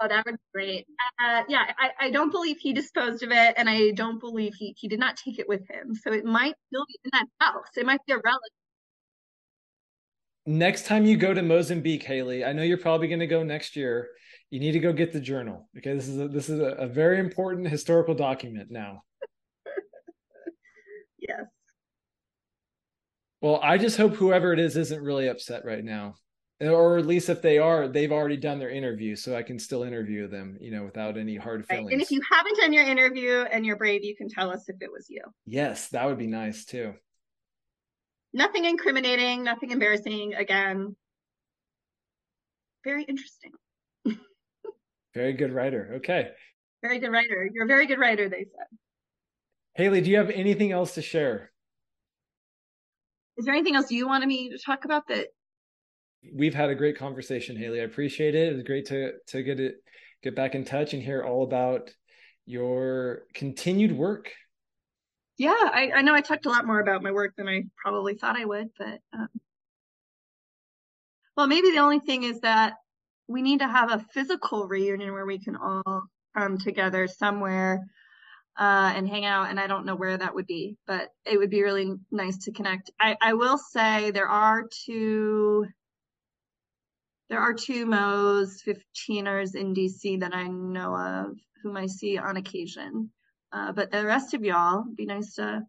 Oh, 0.00 0.08
that 0.08 0.24
would 0.24 0.36
be 0.36 0.42
great. 0.54 0.86
Uh, 1.18 1.42
yeah, 1.48 1.72
I, 1.78 2.06
I 2.06 2.10
don't 2.10 2.30
believe 2.30 2.58
he 2.58 2.72
disposed 2.72 3.22
of 3.22 3.32
it, 3.32 3.54
and 3.56 3.68
I 3.68 3.90
don't 3.90 4.18
believe 4.20 4.54
he 4.54 4.74
he 4.78 4.88
did 4.88 5.00
not 5.00 5.16
take 5.16 5.38
it 5.38 5.48
with 5.48 5.68
him. 5.68 5.94
So 5.94 6.12
it 6.12 6.24
might 6.24 6.54
still 6.68 6.86
be 6.86 6.98
in 7.04 7.10
that 7.14 7.26
house. 7.40 7.76
It 7.76 7.84
might 7.84 8.00
be 8.06 8.12
a 8.14 8.18
relic. 8.18 8.52
Next 10.46 10.86
time 10.86 11.04
you 11.04 11.16
go 11.16 11.34
to 11.34 11.42
Mozambique, 11.42 12.02
Hayley, 12.04 12.44
I 12.44 12.52
know 12.52 12.62
you're 12.62 12.78
probably 12.78 13.08
going 13.08 13.20
to 13.20 13.26
go 13.26 13.42
next 13.42 13.76
year. 13.76 14.08
You 14.50 14.58
need 14.58 14.72
to 14.72 14.80
go 14.80 14.92
get 14.92 15.12
the 15.12 15.20
journal 15.20 15.68
Okay, 15.78 15.94
this 15.94 16.08
is 16.08 16.18
a, 16.18 16.26
this 16.26 16.48
is 16.48 16.60
a, 16.60 16.72
a 16.72 16.86
very 16.88 17.20
important 17.20 17.68
historical 17.68 18.14
document 18.14 18.70
now. 18.70 19.04
yes. 21.18 21.42
Well, 23.40 23.60
I 23.62 23.78
just 23.78 23.96
hope 23.96 24.14
whoever 24.14 24.52
it 24.52 24.58
is 24.58 24.76
isn't 24.76 25.02
really 25.02 25.28
upset 25.28 25.64
right 25.64 25.84
now 25.84 26.14
or 26.60 26.98
at 26.98 27.06
least 27.06 27.28
if 27.28 27.40
they 27.40 27.58
are, 27.58 27.88
they've 27.88 28.12
already 28.12 28.36
done 28.36 28.58
their 28.58 28.70
interview, 28.70 29.16
so 29.16 29.34
I 29.34 29.42
can 29.42 29.58
still 29.58 29.82
interview 29.82 30.28
them, 30.28 30.58
you 30.60 30.70
know, 30.70 30.84
without 30.84 31.16
any 31.16 31.36
hard 31.36 31.66
feelings. 31.66 31.86
Right. 31.86 31.92
And 31.94 32.02
if 32.02 32.10
you 32.10 32.20
haven't 32.30 32.58
done 32.58 32.72
your 32.72 32.84
interview 32.84 33.44
and 33.50 33.64
you're 33.64 33.76
brave, 33.76 34.04
you 34.04 34.14
can 34.14 34.28
tell 34.28 34.50
us 34.50 34.68
if 34.68 34.76
it 34.80 34.92
was 34.92 35.06
you. 35.08 35.22
Yes, 35.46 35.88
that 35.88 36.06
would 36.06 36.18
be 36.18 36.26
nice 36.26 36.64
too. 36.64 36.94
Nothing 38.32 38.64
incriminating, 38.64 39.44
nothing 39.44 39.70
embarrassing. 39.70 40.34
Again, 40.34 40.94
very 42.84 43.04
interesting. 43.04 43.52
very 45.14 45.32
good 45.32 45.52
writer. 45.52 45.94
Okay. 45.96 46.30
Very 46.82 46.98
good 46.98 47.10
writer. 47.10 47.48
You're 47.52 47.64
a 47.64 47.68
very 47.68 47.86
good 47.86 47.98
writer, 47.98 48.28
they 48.28 48.44
said. 48.44 48.78
Hayley, 49.74 50.00
do 50.00 50.10
you 50.10 50.16
have 50.16 50.30
anything 50.30 50.72
else 50.72 50.94
to 50.94 51.02
share? 51.02 51.50
Is 53.36 53.44
there 53.46 53.54
anything 53.54 53.76
else 53.76 53.90
you 53.90 54.06
wanted 54.06 54.26
me 54.26 54.50
to 54.50 54.58
talk 54.58 54.84
about 54.84 55.08
that 55.08 55.28
we've 56.34 56.54
had 56.54 56.70
a 56.70 56.74
great 56.74 56.98
conversation, 56.98 57.56
Hayley. 57.56 57.80
I 57.80 57.84
appreciate 57.84 58.34
it. 58.34 58.52
It 58.52 58.54
was 58.54 58.62
great 58.62 58.86
to 58.86 59.12
to 59.28 59.42
get 59.42 59.60
it 59.60 59.76
get 60.22 60.36
back 60.36 60.54
in 60.54 60.64
touch 60.64 60.92
and 60.92 61.02
hear 61.02 61.22
all 61.22 61.42
about 61.42 61.90
your 62.46 63.22
continued 63.34 63.92
work. 63.92 64.30
Yeah, 65.40 65.54
I, 65.56 65.90
I 65.94 66.02
know 66.02 66.12
I 66.12 66.20
talked 66.20 66.44
a 66.44 66.50
lot 66.50 66.66
more 66.66 66.80
about 66.80 67.02
my 67.02 67.12
work 67.12 67.34
than 67.34 67.48
I 67.48 67.62
probably 67.82 68.12
thought 68.12 68.38
I 68.38 68.44
would, 68.44 68.68
but 68.76 69.00
um, 69.14 69.28
well, 71.34 71.46
maybe 71.46 71.70
the 71.70 71.78
only 71.78 71.98
thing 71.98 72.24
is 72.24 72.40
that 72.40 72.74
we 73.26 73.40
need 73.40 73.60
to 73.60 73.66
have 73.66 73.90
a 73.90 74.04
physical 74.12 74.68
reunion 74.68 75.14
where 75.14 75.24
we 75.24 75.38
can 75.38 75.56
all 75.56 76.02
come 76.36 76.58
together 76.58 77.08
somewhere 77.08 77.86
uh, 78.58 78.92
and 78.94 79.08
hang 79.08 79.24
out. 79.24 79.48
And 79.48 79.58
I 79.58 79.66
don't 79.66 79.86
know 79.86 79.96
where 79.96 80.18
that 80.18 80.34
would 80.34 80.46
be, 80.46 80.76
but 80.86 81.08
it 81.24 81.38
would 81.38 81.48
be 81.48 81.62
really 81.62 81.94
nice 82.10 82.36
to 82.44 82.52
connect. 82.52 82.90
I, 83.00 83.16
I 83.22 83.32
will 83.32 83.56
say 83.56 84.10
there 84.10 84.28
are 84.28 84.64
two 84.84 85.66
there 87.30 87.40
are 87.40 87.54
two 87.54 87.86
Moz 87.86 88.58
15ers 88.68 89.54
in 89.54 89.72
DC 89.72 90.20
that 90.20 90.34
I 90.34 90.48
know 90.48 90.94
of 90.94 91.38
whom 91.62 91.78
I 91.78 91.86
see 91.86 92.18
on 92.18 92.36
occasion. 92.36 93.10
Uh, 93.52 93.72
but 93.72 93.90
the 93.90 94.04
rest 94.04 94.34
of 94.34 94.44
y'all, 94.44 94.84
be 94.94 95.06
nice 95.06 95.34
to. 95.34 95.62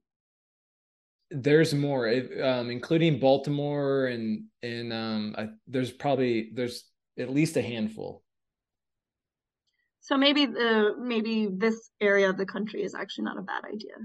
There's 1.32 1.74
more, 1.74 2.08
um, 2.44 2.70
including 2.70 3.20
Baltimore 3.20 4.08
and 4.08 4.46
and 4.62 4.92
um, 4.92 5.36
I, 5.38 5.48
there's 5.68 5.92
probably 5.92 6.52
there's 6.54 6.84
at 7.18 7.30
least 7.30 7.58
a 7.58 7.62
handful. 7.62 8.22
So 10.02 10.18
maybe 10.18 10.46
the 10.46 10.96
maybe 11.00 11.48
this 11.52 11.90
area 12.02 12.30
of 12.30 12.38
the 12.38 12.46
country 12.46 12.84
is 12.84 12.94
actually 12.94 13.26
not 13.26 13.38
a 13.38 13.44
bad 13.44 13.64
idea. 13.66 13.96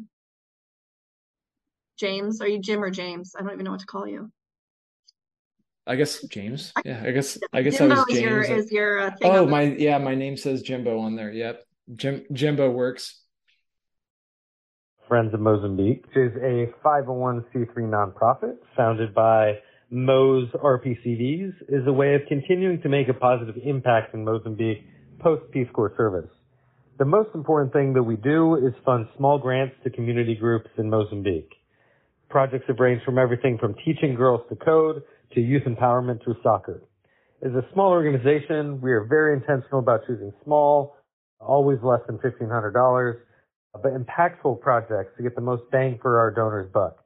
James, 1.99 2.41
are 2.41 2.49
you 2.49 2.61
Jim 2.61 2.83
or 2.83 2.91
James? 2.91 3.33
I 3.37 3.43
don't 3.43 3.53
even 3.53 3.65
know 3.65 3.73
what 3.73 3.81
to 3.81 3.87
call 3.87 4.07
you. 4.07 4.31
I 5.87 5.97
guess 5.97 6.23
James. 6.25 6.73
Yeah, 6.85 7.03
I 7.05 7.13
guess 7.13 7.39
I 7.53 7.63
guess 7.63 7.79
Jimbo 7.79 7.95
I 7.95 7.99
was 7.99 8.07
James. 8.09 8.19
Is 8.19 8.23
your, 8.23 8.43
is 8.43 8.73
your 8.73 8.99
uh, 9.01 9.11
oh 9.23 9.47
my 9.47 9.63
yeah, 9.63 9.99
my 9.99 10.15
name 10.15 10.37
says 10.37 10.63
Jimbo 10.63 10.99
on 10.99 11.17
there. 11.17 11.33
Yep, 11.33 11.65
Jim 11.95 12.25
Jimbo 12.33 12.71
works. 12.71 13.23
Friends 15.09 15.33
of 15.35 15.41
Mozambique 15.41 16.05
which 16.07 16.17
is 16.17 16.37
a 16.43 16.67
501c3 16.85 17.77
nonprofit 17.77 18.57
founded 18.77 19.15
by 19.15 19.55
Moz 19.93 20.51
RPCVs 20.57 21.53
is 21.69 21.87
a 21.87 21.93
way 21.93 22.17
of 22.17 22.23
continuing 22.27 22.83
to 22.83 22.89
make 22.89 23.09
a 23.09 23.15
positive 23.15 23.55
impact 23.65 24.15
in 24.15 24.25
Mozambique 24.25 24.85
post 25.21 25.43
Peace 25.53 25.69
Corps 25.73 25.93
service. 25.97 26.29
The 26.99 27.05
most 27.05 27.29
important 27.35 27.73
thing 27.73 27.93
that 27.93 28.03
we 28.03 28.17
do 28.17 28.57
is 28.57 28.73
fund 28.85 29.07
small 29.17 29.39
grants 29.39 29.77
to 29.85 29.91
community 29.91 30.35
groups 30.35 30.71
in 30.77 30.91
Mozambique. 30.91 31.53
Projects 32.29 32.65
have 32.67 32.81
ranged 32.81 33.05
from 33.05 33.19
everything 33.19 33.59
from 33.59 33.77
teaching 33.85 34.17
girls 34.17 34.41
to 34.49 34.57
code 34.57 35.03
to 35.35 35.41
youth 35.41 35.63
empowerment 35.67 36.25
through 36.25 36.37
soccer. 36.43 36.83
As 37.45 37.53
a 37.53 37.63
small 37.73 37.91
organization, 37.91 38.81
we 38.81 38.91
are 38.91 39.05
very 39.05 39.37
intentional 39.37 39.79
about 39.79 40.01
choosing 40.09 40.33
small, 40.43 40.97
always 41.39 41.79
less 41.85 42.01
than 42.09 42.19
$1,500, 42.19 43.21
but 43.83 43.93
impactful 43.93 44.61
projects 44.61 45.17
to 45.17 45.23
get 45.23 45.35
the 45.35 45.41
most 45.41 45.63
bang 45.71 45.99
for 46.01 46.19
our 46.19 46.31
donors' 46.31 46.71
buck. 46.73 47.05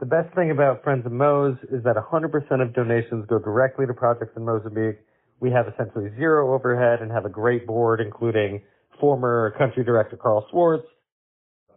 The 0.00 0.06
best 0.06 0.32
thing 0.34 0.50
about 0.50 0.84
Friends 0.84 1.04
of 1.06 1.12
Moz 1.12 1.58
is 1.72 1.82
that 1.82 1.96
100% 1.96 2.62
of 2.62 2.74
donations 2.74 3.26
go 3.28 3.38
directly 3.38 3.86
to 3.86 3.94
projects 3.94 4.32
in 4.36 4.44
Mozambique. 4.44 4.98
We 5.40 5.50
have 5.50 5.66
essentially 5.66 6.10
zero 6.16 6.54
overhead 6.54 7.00
and 7.02 7.10
have 7.10 7.24
a 7.24 7.28
great 7.28 7.66
board, 7.66 8.00
including 8.00 8.62
former 9.00 9.54
country 9.58 9.84
director 9.84 10.16
Carl 10.16 10.46
Schwartz, 10.50 10.86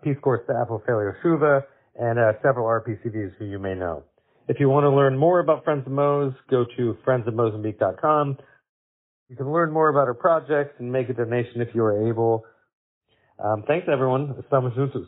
Peace 0.03 0.17
Corps 0.21 0.41
staff 0.45 0.69
Ophelia 0.69 1.13
Shuva, 1.23 1.63
and 1.99 2.19
uh, 2.19 2.33
several 2.43 2.67
RPCVs 2.67 3.33
who 3.37 3.45
you 3.45 3.59
may 3.59 3.73
know. 3.73 4.03
If 4.47 4.59
you 4.59 4.69
want 4.69 4.83
to 4.83 4.89
learn 4.89 5.17
more 5.17 5.39
about 5.39 5.63
Friends 5.63 5.85
of 5.85 5.93
Moz, 5.93 6.35
go 6.49 6.65
to 6.77 6.97
friendsofmozambique.com. 7.05 8.37
You 9.29 9.35
can 9.35 9.51
learn 9.51 9.71
more 9.71 9.89
about 9.89 10.07
our 10.07 10.13
projects 10.13 10.75
and 10.79 10.91
make 10.91 11.09
a 11.09 11.13
donation 11.13 11.61
if 11.61 11.69
you 11.73 11.83
are 11.83 12.09
able. 12.09 12.43
Um, 13.43 13.63
thanks, 13.67 13.87
everyone. 13.91 14.35
Estamos 14.39 14.75
juntos. 14.77 15.07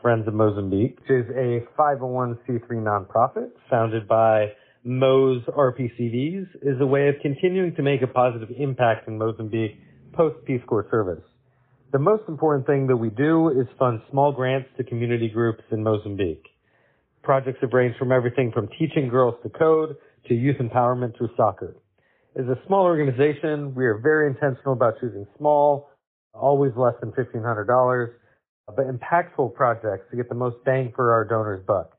Friends 0.00 0.26
of 0.26 0.32
Mozambique 0.32 0.98
which 1.00 1.10
is 1.10 1.26
a 1.36 1.60
501c3 1.78 2.70
nonprofit 2.70 3.50
founded 3.68 4.08
by 4.08 4.46
Moz 4.86 5.44
RPCVs 5.44 6.46
is 6.62 6.80
a 6.80 6.86
way 6.86 7.08
of 7.08 7.16
continuing 7.20 7.74
to 7.74 7.82
make 7.82 8.00
a 8.00 8.06
positive 8.06 8.48
impact 8.56 9.08
in 9.08 9.18
Mozambique 9.18 9.78
post 10.14 10.36
Peace 10.46 10.62
Corps 10.66 10.86
service. 10.90 11.22
The 11.92 11.98
most 11.98 12.22
important 12.28 12.66
thing 12.66 12.86
that 12.86 12.96
we 12.96 13.10
do 13.10 13.50
is 13.50 13.66
fund 13.78 14.00
small 14.10 14.32
grants 14.32 14.70
to 14.78 14.84
community 14.84 15.28
groups 15.28 15.62
in 15.70 15.82
Mozambique. 15.82 16.46
Projects 17.22 17.58
have 17.60 17.74
ranged 17.74 17.98
from 17.98 18.10
everything 18.10 18.52
from 18.52 18.68
teaching 18.78 19.10
girls 19.10 19.34
to 19.42 19.50
code 19.50 19.96
to 20.28 20.34
youth 20.34 20.56
empowerment 20.56 21.14
through 21.18 21.28
soccer. 21.36 21.76
As 22.38 22.46
a 22.46 22.56
small 22.66 22.84
organization, 22.84 23.74
we 23.74 23.84
are 23.84 23.98
very 23.98 24.28
intentional 24.28 24.72
about 24.72 24.94
choosing 24.98 25.26
small, 25.36 25.89
always 26.34 26.72
less 26.76 26.94
than 27.00 27.12
$1,500, 27.12 28.10
but 28.66 28.86
impactful 28.86 29.54
projects 29.54 30.04
to 30.10 30.16
get 30.16 30.28
the 30.28 30.34
most 30.34 30.56
bang 30.64 30.92
for 30.94 31.12
our 31.12 31.24
donors' 31.24 31.64
buck. 31.66 31.96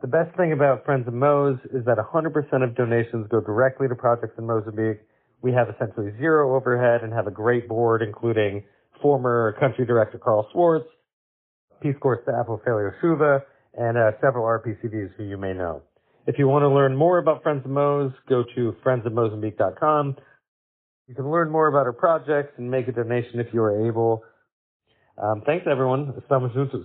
The 0.00 0.06
best 0.06 0.34
thing 0.36 0.52
about 0.52 0.84
Friends 0.84 1.06
of 1.06 1.14
Moz 1.14 1.58
is 1.74 1.84
that 1.84 1.98
100% 1.98 2.64
of 2.64 2.74
donations 2.74 3.26
go 3.30 3.40
directly 3.40 3.88
to 3.88 3.94
projects 3.94 4.34
in 4.38 4.46
Mozambique. 4.46 5.00
We 5.42 5.52
have 5.52 5.68
essentially 5.68 6.12
zero 6.18 6.56
overhead 6.56 7.02
and 7.02 7.12
have 7.12 7.26
a 7.26 7.30
great 7.30 7.68
board, 7.68 8.00
including 8.02 8.62
former 9.02 9.56
country 9.60 9.84
director 9.84 10.18
Carl 10.18 10.48
Schwartz, 10.52 10.86
Peace 11.82 11.96
Corps 12.00 12.20
staff 12.22 12.46
Ophelia 12.48 12.92
Shuva, 13.02 13.40
and 13.74 13.98
uh, 13.98 14.12
several 14.20 14.44
RPCVs 14.44 15.10
who 15.16 15.24
you 15.24 15.36
may 15.36 15.52
know. 15.52 15.82
If 16.26 16.38
you 16.38 16.48
want 16.48 16.62
to 16.62 16.68
learn 16.68 16.96
more 16.96 17.18
about 17.18 17.42
Friends 17.42 17.64
of 17.64 17.70
Moz, 17.70 18.12
go 18.28 18.44
to 18.54 18.74
friendsofmozambique.com. 18.84 20.16
You 21.10 21.16
can 21.16 21.28
learn 21.28 21.50
more 21.50 21.66
about 21.66 21.86
our 21.86 21.92
projects 21.92 22.52
and 22.56 22.70
make 22.70 22.86
a 22.86 22.92
donation 22.92 23.40
if 23.40 23.48
you 23.52 23.60
are 23.64 23.84
able. 23.88 24.22
Um, 25.20 25.42
thanks, 25.44 25.66
everyone. 25.68 26.14
Estamos 26.16 26.54
juntos. 26.54 26.84